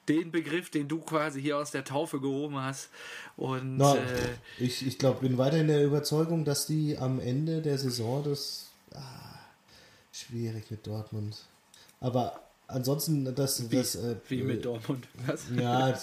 [0.08, 2.88] Den Begriff, den du quasi hier aus der Taufe gehoben hast.
[3.36, 7.76] Und Na, äh, ich ich glaube, bin weiterhin der Überzeugung, dass die am Ende der
[7.76, 8.70] Saison das.
[8.94, 9.00] Ah,
[10.12, 11.36] schwierig mit Dortmund.
[12.00, 13.70] Aber ansonsten, das.
[13.70, 15.06] wie, das äh, wie mit Dortmund.
[15.26, 15.44] Was?
[15.54, 15.88] Ja,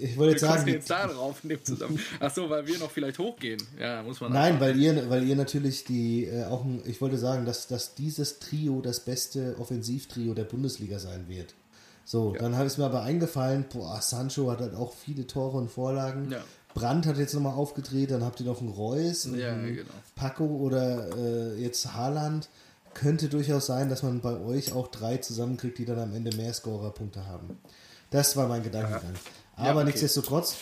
[0.00, 0.68] ich wollte jetzt sagen.
[0.68, 2.04] jetzt da drauf in dem Zusammenhang.
[2.20, 3.62] Ach so, weil wir noch vielleicht hochgehen.
[3.78, 7.18] Ja, muss man Nein, weil ihr, weil ihr natürlich die äh, auch ein, ich wollte
[7.18, 11.54] sagen, dass, dass dieses Trio das beste Offensivtrio der Bundesliga sein wird.
[12.04, 16.30] So, dann ist mir aber eingefallen, boah, Sancho hat halt auch viele Tore und Vorlagen.
[16.30, 16.42] Ja.
[16.74, 19.90] Brandt hat jetzt nochmal aufgedreht, dann habt ihr noch einen Reus, und Ja, einen genau.
[20.14, 22.48] Paco oder äh, jetzt Haaland.
[22.94, 26.52] Könnte durchaus sein, dass man bei euch auch drei zusammenkriegt, die dann am Ende mehr
[26.52, 27.58] Scorerpunkte haben.
[28.10, 29.14] Das war mein Gedankengang.
[29.56, 29.86] Aber okay.
[29.86, 30.56] nichtsdestotrotz,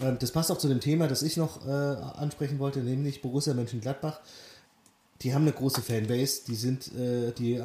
[0.00, 3.54] ähm, das passt auch zu dem Thema, das ich noch äh, ansprechen wollte, nämlich Borussia
[3.54, 4.20] Mönchengladbach.
[5.22, 7.62] Die haben eine große Fanbase, die sind, äh, die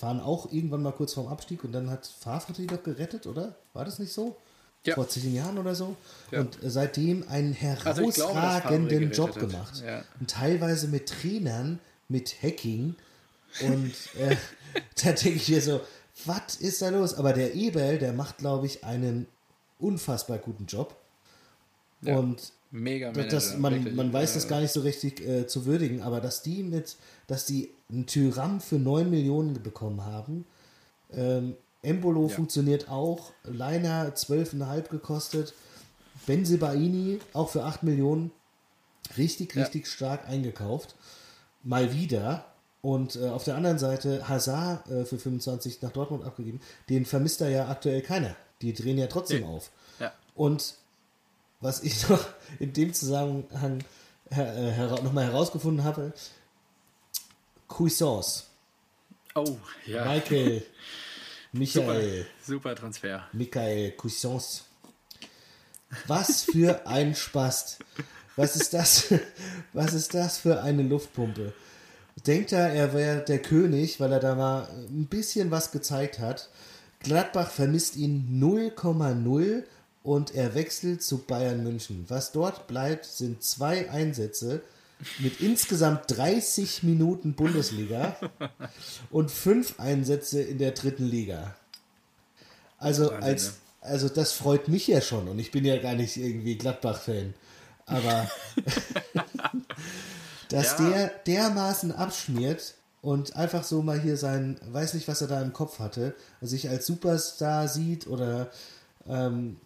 [0.00, 3.54] waren auch irgendwann mal kurz vorm Abstieg und dann hat Favre die doch gerettet, oder?
[3.72, 4.36] War das nicht so?
[4.84, 4.94] Ja.
[4.94, 5.96] Vor zehn Jahren oder so.
[6.30, 6.40] Ja.
[6.40, 9.82] Und seitdem einen Also herausragenden gerettet Job gemacht.
[9.84, 10.02] Ja.
[10.18, 11.78] Und teilweise mit Trainern,
[12.08, 12.96] mit Hacking.
[13.60, 14.36] Und äh,
[15.04, 15.80] da denke ich mir so,
[16.24, 17.14] was ist da los?
[17.14, 19.26] Aber der Eberl, der macht, glaube ich, einen
[19.82, 20.96] unfassbar guten Job.
[22.02, 22.16] Ja.
[22.18, 23.94] Und Mega Manager, das, man, wirklich.
[23.94, 26.96] man weiß Äh, das gar nicht so richtig äh, zu würdigen, aber dass die mit,
[27.26, 30.46] dass die einen Tyram für 9 Millionen bekommen haben,
[31.12, 32.34] ähm, Embolo Ja.
[32.36, 35.52] funktioniert auch, Leiner 12,5 gekostet,
[36.26, 38.30] Benzibaini auch für 8 Millionen,
[39.18, 39.62] richtig, Ja.
[39.62, 40.94] richtig stark eingekauft,
[41.62, 42.46] mal wieder.
[42.80, 47.40] Und äh, auf der anderen Seite Hazard äh, für 25 nach Dortmund abgegeben, den vermisst
[47.40, 48.34] da ja aktuell keiner.
[48.62, 49.46] Die drehen ja trotzdem Nee.
[49.46, 49.70] auf.
[50.00, 50.12] Ja.
[50.34, 50.74] Und
[51.60, 52.24] was ich noch
[52.58, 53.84] in dem Zusammenhang
[54.30, 56.12] her äh, nochmal herausgefunden habe,
[57.68, 58.44] Cuisance,
[59.34, 59.56] Oh,
[59.86, 60.04] ja.
[60.04, 60.60] Michael,
[61.54, 63.24] Super, Michael, super Transfer.
[63.32, 64.62] Michael Cuisance.
[66.06, 67.78] Was für ein Spast.
[68.36, 69.12] Was ist das?
[69.72, 71.52] Was ist das für eine Luftpumpe?
[72.26, 76.48] Denkt er, er wäre der König, weil er da mal ein bisschen was gezeigt hat.
[77.02, 79.64] Gladbach vermisst ihn 0,0
[80.02, 82.04] und er wechselt zu Bayern München.
[82.08, 84.62] Was dort bleibt, sind zwei Einsätze
[85.18, 88.16] mit insgesamt 30 Minuten Bundesliga
[89.10, 91.54] und fünf Einsätze in der dritten Liga.
[92.78, 93.52] Also, als, ne?
[93.80, 97.34] also das freut mich ja schon und ich bin ja gar nicht irgendwie Gladbach-Fan.
[97.86, 98.30] Aber
[100.48, 100.88] dass Ja.
[100.88, 105.52] der dermaßen abschmiert und einfach so mal hier sein, weiß nicht, was er da im
[105.52, 108.50] Kopf hatte, sich als Superstar sieht oder
[109.06, 109.58] ähm,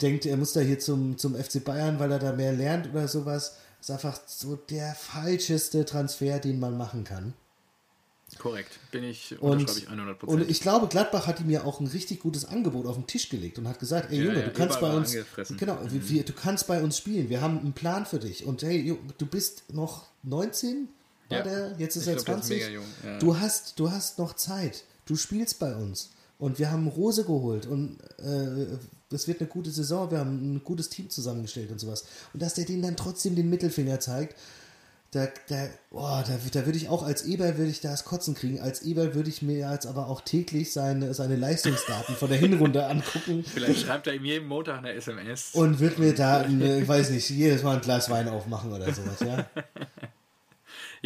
[0.00, 3.08] denkt, er muss da hier zum, zum FC Bayern, weil er da mehr lernt oder
[3.08, 7.32] sowas, ist einfach so der falscheste Transfer, den man machen kann.
[8.38, 8.78] Korrekt.
[8.90, 11.86] Bin ich, Und, unterschreibe ich 100 und ich glaube, Gladbach hat ihm ja auch ein
[11.86, 14.52] richtig gutes Angebot auf den Tisch gelegt und hat gesagt, ey Ja, Junge, ja, du
[14.52, 15.16] kannst bei uns,
[15.56, 17.30] genau, wir, wir, du kannst bei uns spielen.
[17.30, 18.44] Wir haben einen Plan für dich.
[18.44, 20.88] Und hey, du bist noch 19,
[21.30, 21.44] war Ja.
[21.44, 21.74] der?
[21.78, 22.56] Jetzt ist Ich er glaub, der ist 20.
[22.58, 23.18] mega jung, ja.
[23.18, 24.84] Du hast, du hast noch Zeit.
[25.06, 26.10] Du spielst bei uns.
[26.38, 28.66] Und wir haben Rose geholt und äh,
[29.14, 30.10] es wird eine gute Saison.
[30.10, 32.04] Wir haben ein gutes Team zusammengestellt und sowas.
[32.34, 34.36] Und dass der denen dann trotzdem den Mittelfinger zeigt,
[35.12, 38.34] da, da, boah, da, da würde ich auch als Eber würde ich da das Kotzen
[38.34, 38.60] kriegen.
[38.60, 42.84] Als Eber würde ich mir jetzt aber auch täglich seine, seine Leistungsdaten von der Hinrunde
[42.88, 45.50] angucken Vielleicht schreibt er ihm jeden Montag eine SMS.
[45.54, 48.92] und würde mir da, äh, ich weiß nicht, jedes Mal ein Glas Wein aufmachen oder
[48.92, 49.46] sowas, ja.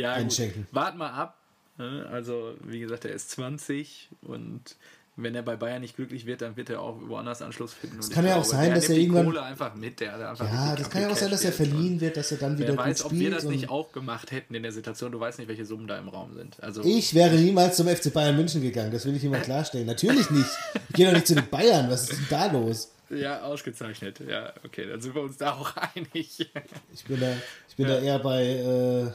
[0.01, 0.25] ja, gut.
[0.25, 0.67] einschenken.
[0.73, 1.37] Wart mal ab.
[1.79, 2.07] ne?
[2.11, 4.77] Also, wie gesagt, er ist 20 und
[5.17, 7.99] wenn er bei Bayern nicht glücklich wird, dann wird er auch woanders Anschluss finden.
[7.99, 10.01] Das kann ja auch sein, dass er irgendwann- Kohle einfach mit.
[10.01, 12.57] Der einfach Ja, das kann ja auch sein, dass er verliehen wird, dass er dann
[12.57, 15.13] wieder Wer gut weiß, ob wir das nicht auch gemacht hätten in der Situation.
[15.13, 16.63] Du weißt nicht, welche Summen da im Raum sind.
[16.63, 19.87] Also, Ich wäre niemals zum FC Bayern München gegangen, das will ich immer klarstellen.
[19.87, 20.49] Natürlich nicht.
[20.89, 22.91] Ich gehe doch nicht zu den Bayern, was ist denn da los?
[23.11, 24.21] ja, ausgezeichnet.
[24.27, 26.49] Ja, okay, dann sind wir uns da auch einig.
[26.95, 27.33] Ich bin da,
[27.69, 27.95] ich bin Ja.
[27.97, 29.11] da eher bei, äh,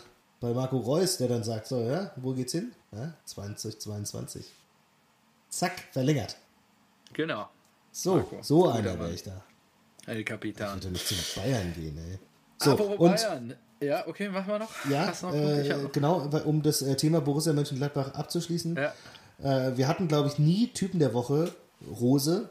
[0.45, 2.71] bei Marco Reus, der dann sagt, so, ja, wo geht's hin?
[2.91, 4.45] Ja, 2022.
[5.49, 6.35] Zack, verlängert.
[7.13, 7.47] genau.
[7.91, 9.41] So, Marco, so einer wäre ich da.
[10.05, 10.75] El Ich Kapitan.
[10.75, 12.19] würde nicht zu den Bayern gehen, ey.
[12.61, 13.55] So, Apropos und Bayern.
[13.81, 14.85] Ja, okay, machen wir noch.
[14.89, 15.33] ja, noch?
[15.33, 18.75] Ich äh, genau, um das äh, Thema Borussia Mönchengladbach abzuschließen.
[18.75, 18.93] Ja.
[19.69, 21.53] Äh, wir hatten, glaube ich, nie Typen der Woche,
[21.99, 22.49] Rose.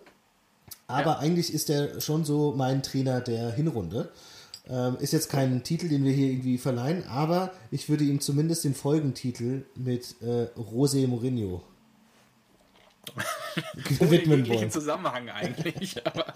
[0.86, 1.18] Aber Ja.
[1.18, 4.10] eigentlich ist er schon so mein Trainer der Hinrunde.
[4.66, 8.64] Ähm, ist jetzt kein Titel, den wir hier irgendwie verleihen, aber ich würde ihm zumindest
[8.64, 11.62] den Folgentitel mit äh, Rose Mourinho
[14.00, 14.70] widmen wollen.
[14.70, 15.94] Zusammenhang eigentlich.
[16.06, 16.26] Aber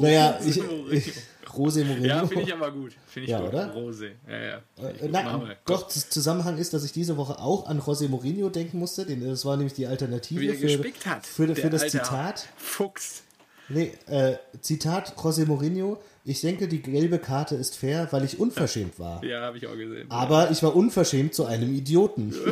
[0.00, 0.90] Naja, Rose ich, Mourinho.
[0.90, 1.12] ich,
[1.46, 2.06] José Mourinho.
[2.06, 2.92] Ja, finde ich aber gut.
[3.06, 3.48] Finde ich Ja, gut.
[3.48, 3.72] oder?
[3.72, 4.12] Rose.
[4.28, 4.62] Ja, ja.
[4.88, 9.04] Äh, nein, doch, Zusammenhang ist, dass ich diese Woche auch an José Mourinho denken musste.
[9.06, 11.26] Den, das war nämlich die Alternative Wie er für, gespickt hat.
[11.26, 12.48] für, für das Zitat.
[12.56, 13.22] Fuchs.
[13.68, 16.00] Nee, äh, Zitat José Mourinho.
[16.24, 19.22] Ich denke, die gelbe Karte ist fair, weil ich unverschämt war.
[19.24, 20.10] Ja, habe ich auch gesehen.
[20.10, 22.34] Aber ich war unverschämt zu einem Idioten.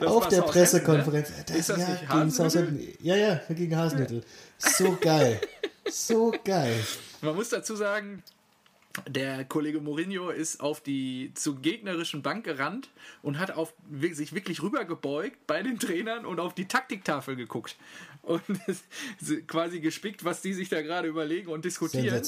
[0.00, 1.30] Auf der Southampton, Pressekonferenz.
[1.30, 1.44] Ne?
[1.46, 1.88] Das, Ist das ja,
[2.24, 2.34] nicht?
[2.34, 2.80] Southampton.
[3.00, 4.22] Ja, ja, gegen Hasenhüttel.
[4.58, 5.40] So geil.
[5.90, 6.74] So geil.
[7.20, 8.22] Man muss dazu sagen,
[9.06, 12.90] der Kollege Mourinho ist auf die zur gegnerischen Bank gerannt
[13.22, 13.74] und hat auf,
[14.12, 17.76] sich wirklich rübergebeugt bei den Trainern und auf die Taktiktafel geguckt.
[18.22, 18.42] Und
[19.46, 22.22] quasi gespickt, was die sich da gerade überlegen und diskutieren.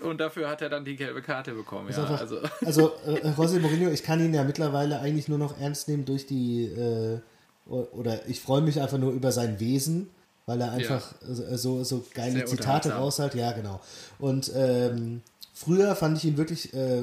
[0.00, 1.90] Und dafür hat er dann die gelbe Karte bekommen.
[1.90, 5.60] Ja, Einfach, also, also, äh, José Mourinho, ich kann ihn ja mittlerweile eigentlich nur noch
[5.60, 7.18] ernst nehmen durch die, äh,
[7.66, 10.08] oder ich freue mich einfach nur über sein Wesen,
[10.46, 13.34] weil er einfach äh, so, so geile Sehr Zitate raushält.
[13.34, 13.80] Ja, genau.
[14.18, 17.02] Und ähm, früher fand ich ihn wirklich, äh,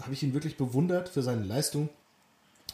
[0.00, 1.90] habe ich ihn wirklich bewundert für seine Leistung,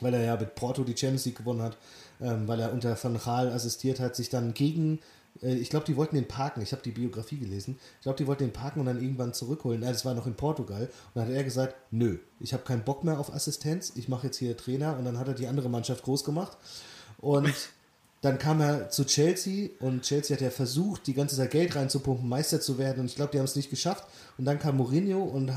[0.01, 1.77] weil er ja mit Porto die Champions League gewonnen hat,
[2.21, 5.01] ähm, weil er unter Van Gaal assistiert hat, sich dann gegen,
[5.43, 8.27] äh, ich glaube, die wollten den parken, ich habe die Biografie gelesen, ich glaube, die
[8.27, 9.81] wollten den parken und dann irgendwann zurückholen.
[9.81, 10.83] Nein, das war noch in Portugal.
[10.83, 14.27] Und dann hat er gesagt, nö, ich habe keinen Bock mehr auf Assistenz, ich mache
[14.27, 16.57] jetzt hier Trainer und dann hat er die andere Mannschaft groß gemacht.
[17.19, 17.53] Und
[18.21, 22.29] dann kam er zu Chelsea und Chelsea hat ja versucht, die ganze Zeit Geld reinzupumpen,
[22.29, 24.05] Meister zu werden und ich glaube, die haben es nicht geschafft.
[24.39, 25.57] Und dann kam Mourinho und er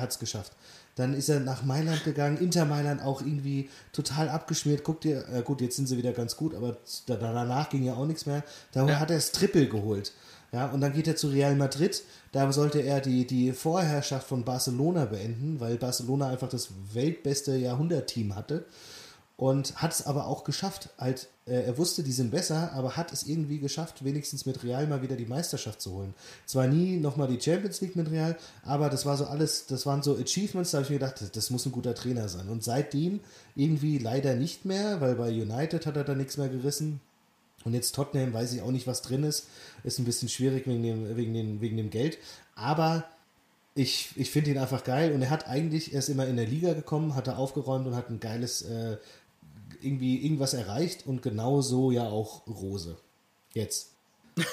[0.00, 0.52] hat es geschafft.
[0.96, 4.82] Dann ist er nach Mailand gegangen, Inter Mailand auch irgendwie total abgeschmiert.
[4.84, 6.76] Guck dir, äh, gut, jetzt sind sie wieder ganz gut, aber
[7.06, 8.42] da, danach ging ja auch nichts mehr.
[8.72, 8.98] Da Ja.
[9.00, 10.12] hat er das Triple geholt.
[10.52, 12.02] Ja, und dann geht er zu Real Madrid.
[12.32, 18.34] Da sollte er die, die Vorherrschaft von Barcelona beenden, weil Barcelona einfach das weltbeste Jahrhundertteam
[18.34, 18.64] hatte.
[19.40, 20.90] Und hat es aber auch geschafft.
[20.98, 24.86] Halt, äh, er wusste, die sind besser, aber hat es irgendwie geschafft, wenigstens mit Real
[24.86, 26.12] mal wieder die Meisterschaft zu holen.
[26.44, 30.02] Zwar nie nochmal die Champions League mit Real, aber das war so alles, das waren
[30.02, 32.50] so Achievements, da habe ich mir gedacht, das, muss ein guter Trainer sein.
[32.50, 33.20] Und seitdem
[33.56, 37.00] irgendwie leider nicht mehr, weil bei United hat er da nichts mehr gerissen.
[37.64, 39.46] Und jetzt Tottenham, weiß ich auch nicht, was drin ist.
[39.84, 42.18] Ist ein bisschen schwierig wegen dem, wegen dem, wegen dem Geld.
[42.56, 43.06] Aber
[43.74, 45.12] ich, ich finde ihn einfach geil.
[45.12, 47.96] Und er hat eigentlich, er ist immer in der Liga gekommen, hat er aufgeräumt und
[47.96, 48.96] hat ein geiles, äh,
[49.82, 51.06] irgendwie irgendwas erreicht.
[51.06, 52.96] Und genau so ja auch Rose.
[53.54, 53.94] Jetzt.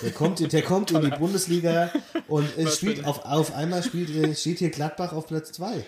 [0.01, 1.91] Der kommt, der kommt in die Bundesliga
[2.27, 5.85] und spielt auf, auf einmal spielt, äh, steht hier Gladbach auf Platz 2.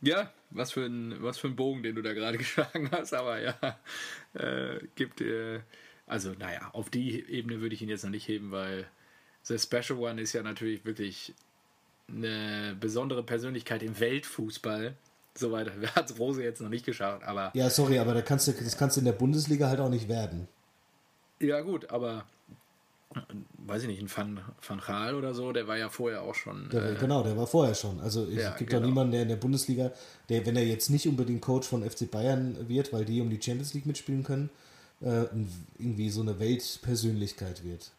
[0.00, 3.40] ja, was für, ein, was für ein Bogen, den du da gerade geschlagen hast, aber
[3.40, 3.78] ja,
[4.34, 5.60] äh, gibt, äh,
[6.06, 8.88] also naja, auf die Ebene würde ich ihn jetzt noch nicht heben, weil
[9.42, 11.34] The Special One ist ja natürlich wirklich
[12.08, 14.94] eine besondere Persönlichkeit im Weltfußball.
[15.38, 18.52] Soweit hat es Rose jetzt noch nicht geschafft, aber Ja, sorry, aber da kannst du,
[18.52, 20.48] das kannst du in der Bundesliga halt auch nicht werden.
[21.40, 22.24] ja gut, aber
[23.66, 26.68] weiß ich nicht, ein Van, Van Gaal oder so, der war ja vorher auch schon.
[26.70, 27.98] Der, äh, genau, der war vorher schon.
[28.00, 28.82] Also es Ja, gibt genau.
[28.82, 29.90] doch niemanden, der in der Bundesliga,
[30.28, 33.40] der, wenn er jetzt nicht unbedingt Coach von FC Bayern wird, weil die um die
[33.40, 34.50] Champions League mitspielen können,
[35.00, 35.24] äh,
[35.78, 37.90] irgendwie so eine Weltpersönlichkeit wird.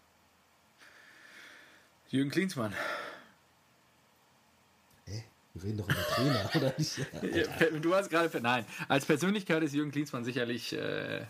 [2.10, 2.74] Jürgen Klinsmann.
[5.58, 6.98] Wir reden doch über Trainer, oder nicht?
[6.98, 8.40] Ja, Du hast gerade.
[8.42, 11.22] Nein, als Persönlichkeit ist Jürgen Klinsmann sicherlich äh,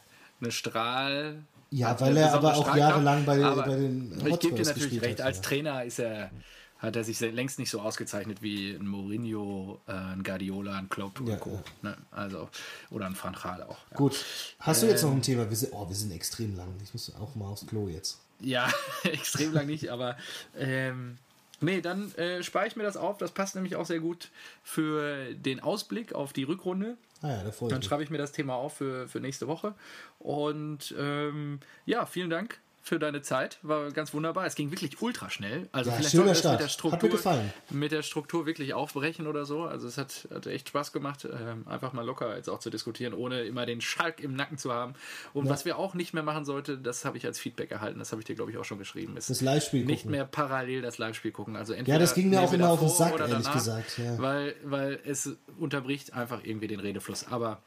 [0.41, 1.43] eine Strahl.
[1.71, 5.19] Ja, weil er aber auch jahrelang bei, bei den Ich gebe dir Hotspurs natürlich recht.
[5.19, 5.25] hat.
[5.25, 5.41] Als.
[5.41, 6.31] Trainer ist er,
[6.79, 11.19] hat er sich längst nicht so ausgezeichnet wie ein Mourinho, äh, ein Guardiola, ein Klopp
[11.19, 11.61] und Ja, Co.
[11.83, 11.89] ja.
[11.89, 11.97] Ne?
[12.11, 12.49] Also,
[12.89, 13.77] oder ein Van Gaal auch.
[13.91, 13.97] Ja.
[13.97, 14.23] Gut,
[14.59, 15.09] hast du jetzt Ähm.
[15.09, 15.49] noch ein Thema?
[15.49, 16.67] Wir sind, oh, wir sind extrem lang.
[16.83, 18.19] Ich muss auch mal aufs Klo jetzt.
[18.39, 18.69] Ja,
[19.03, 20.15] extrem lang nicht, aber
[20.57, 21.17] ähm,
[21.59, 23.17] nee, dann äh, spare ich mir das auf.
[23.17, 24.29] Das passt nämlich auch sehr gut
[24.63, 26.97] für den Ausblick auf die Rückrunde.
[27.21, 29.47] Ah ja, da freue ich Dann schreibe ich mir das Thema auf für, für nächste
[29.47, 29.73] Woche.
[30.19, 33.57] Und ähm, ja, vielen Dank für deine Zeit.
[33.61, 34.45] War ganz wunderbar.
[34.45, 35.67] Es ging wirklich ultra schnell.
[35.71, 36.59] Also Ja, vielleicht schöner das mit Start.
[36.61, 37.53] der Struktur, gefallen.
[37.69, 39.63] mit der Struktur wirklich aufbrechen oder so.
[39.63, 43.13] Also es hat, hat echt Spaß gemacht, ähm, einfach mal locker jetzt auch zu diskutieren,
[43.13, 44.93] ohne immer den Schalk im Nacken zu haben.
[45.33, 45.51] Und Ja.
[45.51, 48.21] was wir auch nicht mehr machen sollten, das habe ich als Feedback erhalten, das habe
[48.21, 49.17] ich dir, glaube ich, auch schon geschrieben.
[49.17, 50.11] Ist Das Live-Spiel nicht gucken.
[50.11, 51.55] mehr parallel das Live-Spiel gucken.
[51.55, 53.97] Also entweder Ja, das ging mir auch immer auf den Sack, ehrlich danach, gesagt.
[53.97, 54.17] Ja.
[54.19, 57.25] Weil, weil es unterbricht einfach irgendwie den Redefluss.
[57.29, 57.61] Aber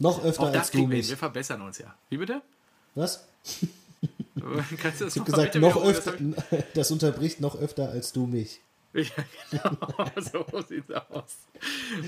[0.00, 1.08] Noch öfter auch als das du mich.
[1.08, 1.94] Wir verbessern uns ja.
[2.10, 2.42] Wie bitte?
[2.94, 3.26] Was?
[4.82, 5.82] Kannst du das Ich habe gesagt, noch?
[5.84, 6.12] Das öfter,
[6.50, 8.60] hab das unterbricht noch öfter als du mich.
[8.92, 9.12] ich-
[9.52, 11.36] Ja, genau, so sieht's aus.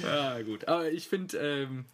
[0.02, 0.66] Ja, gut.
[0.68, 1.84] Aber ich finde, ähm,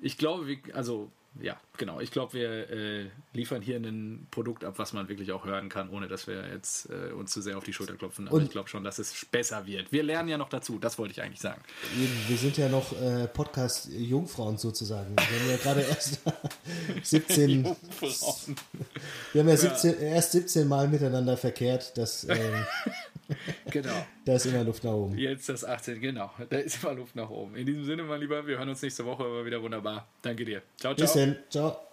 [0.00, 1.10] ich glaube, wir, also
[1.40, 2.00] ja, genau.
[2.00, 5.88] Ich glaube, wir äh, liefern hier ein Produkt ab, was man wirklich auch hören kann,
[5.90, 8.26] ohne dass wir jetzt äh, uns zu sehr auf die Schulter klopfen.
[8.28, 9.92] Aber Und- ich glaube schon, dass es besser wird.
[9.92, 11.62] Wir lernen ja noch dazu, das wollte ich eigentlich sagen.
[12.28, 15.14] Wir sind ja noch äh, Podcast-Jungfrauen sozusagen.
[15.16, 16.20] Wir haben ja gerade erst
[17.02, 18.56] 17, Jungfrauen.
[19.32, 21.96] wir haben ja 17, erst 17 Mal miteinander verkehrt.
[21.96, 22.66] Das, ähm,
[23.70, 24.06] genau.
[24.24, 25.18] da ist immer Luft nach oben.
[25.18, 26.30] Jetzt das 18, genau.
[26.48, 27.56] Da ist immer Luft nach oben.
[27.56, 30.08] In diesem Sinne, mein Lieber, wir hören uns nächste Woche wieder wunderbar.
[30.22, 30.62] Danke dir.
[30.76, 31.06] Ciao, ciao.
[31.06, 31.36] Bis dann.
[31.50, 31.87] Ciao.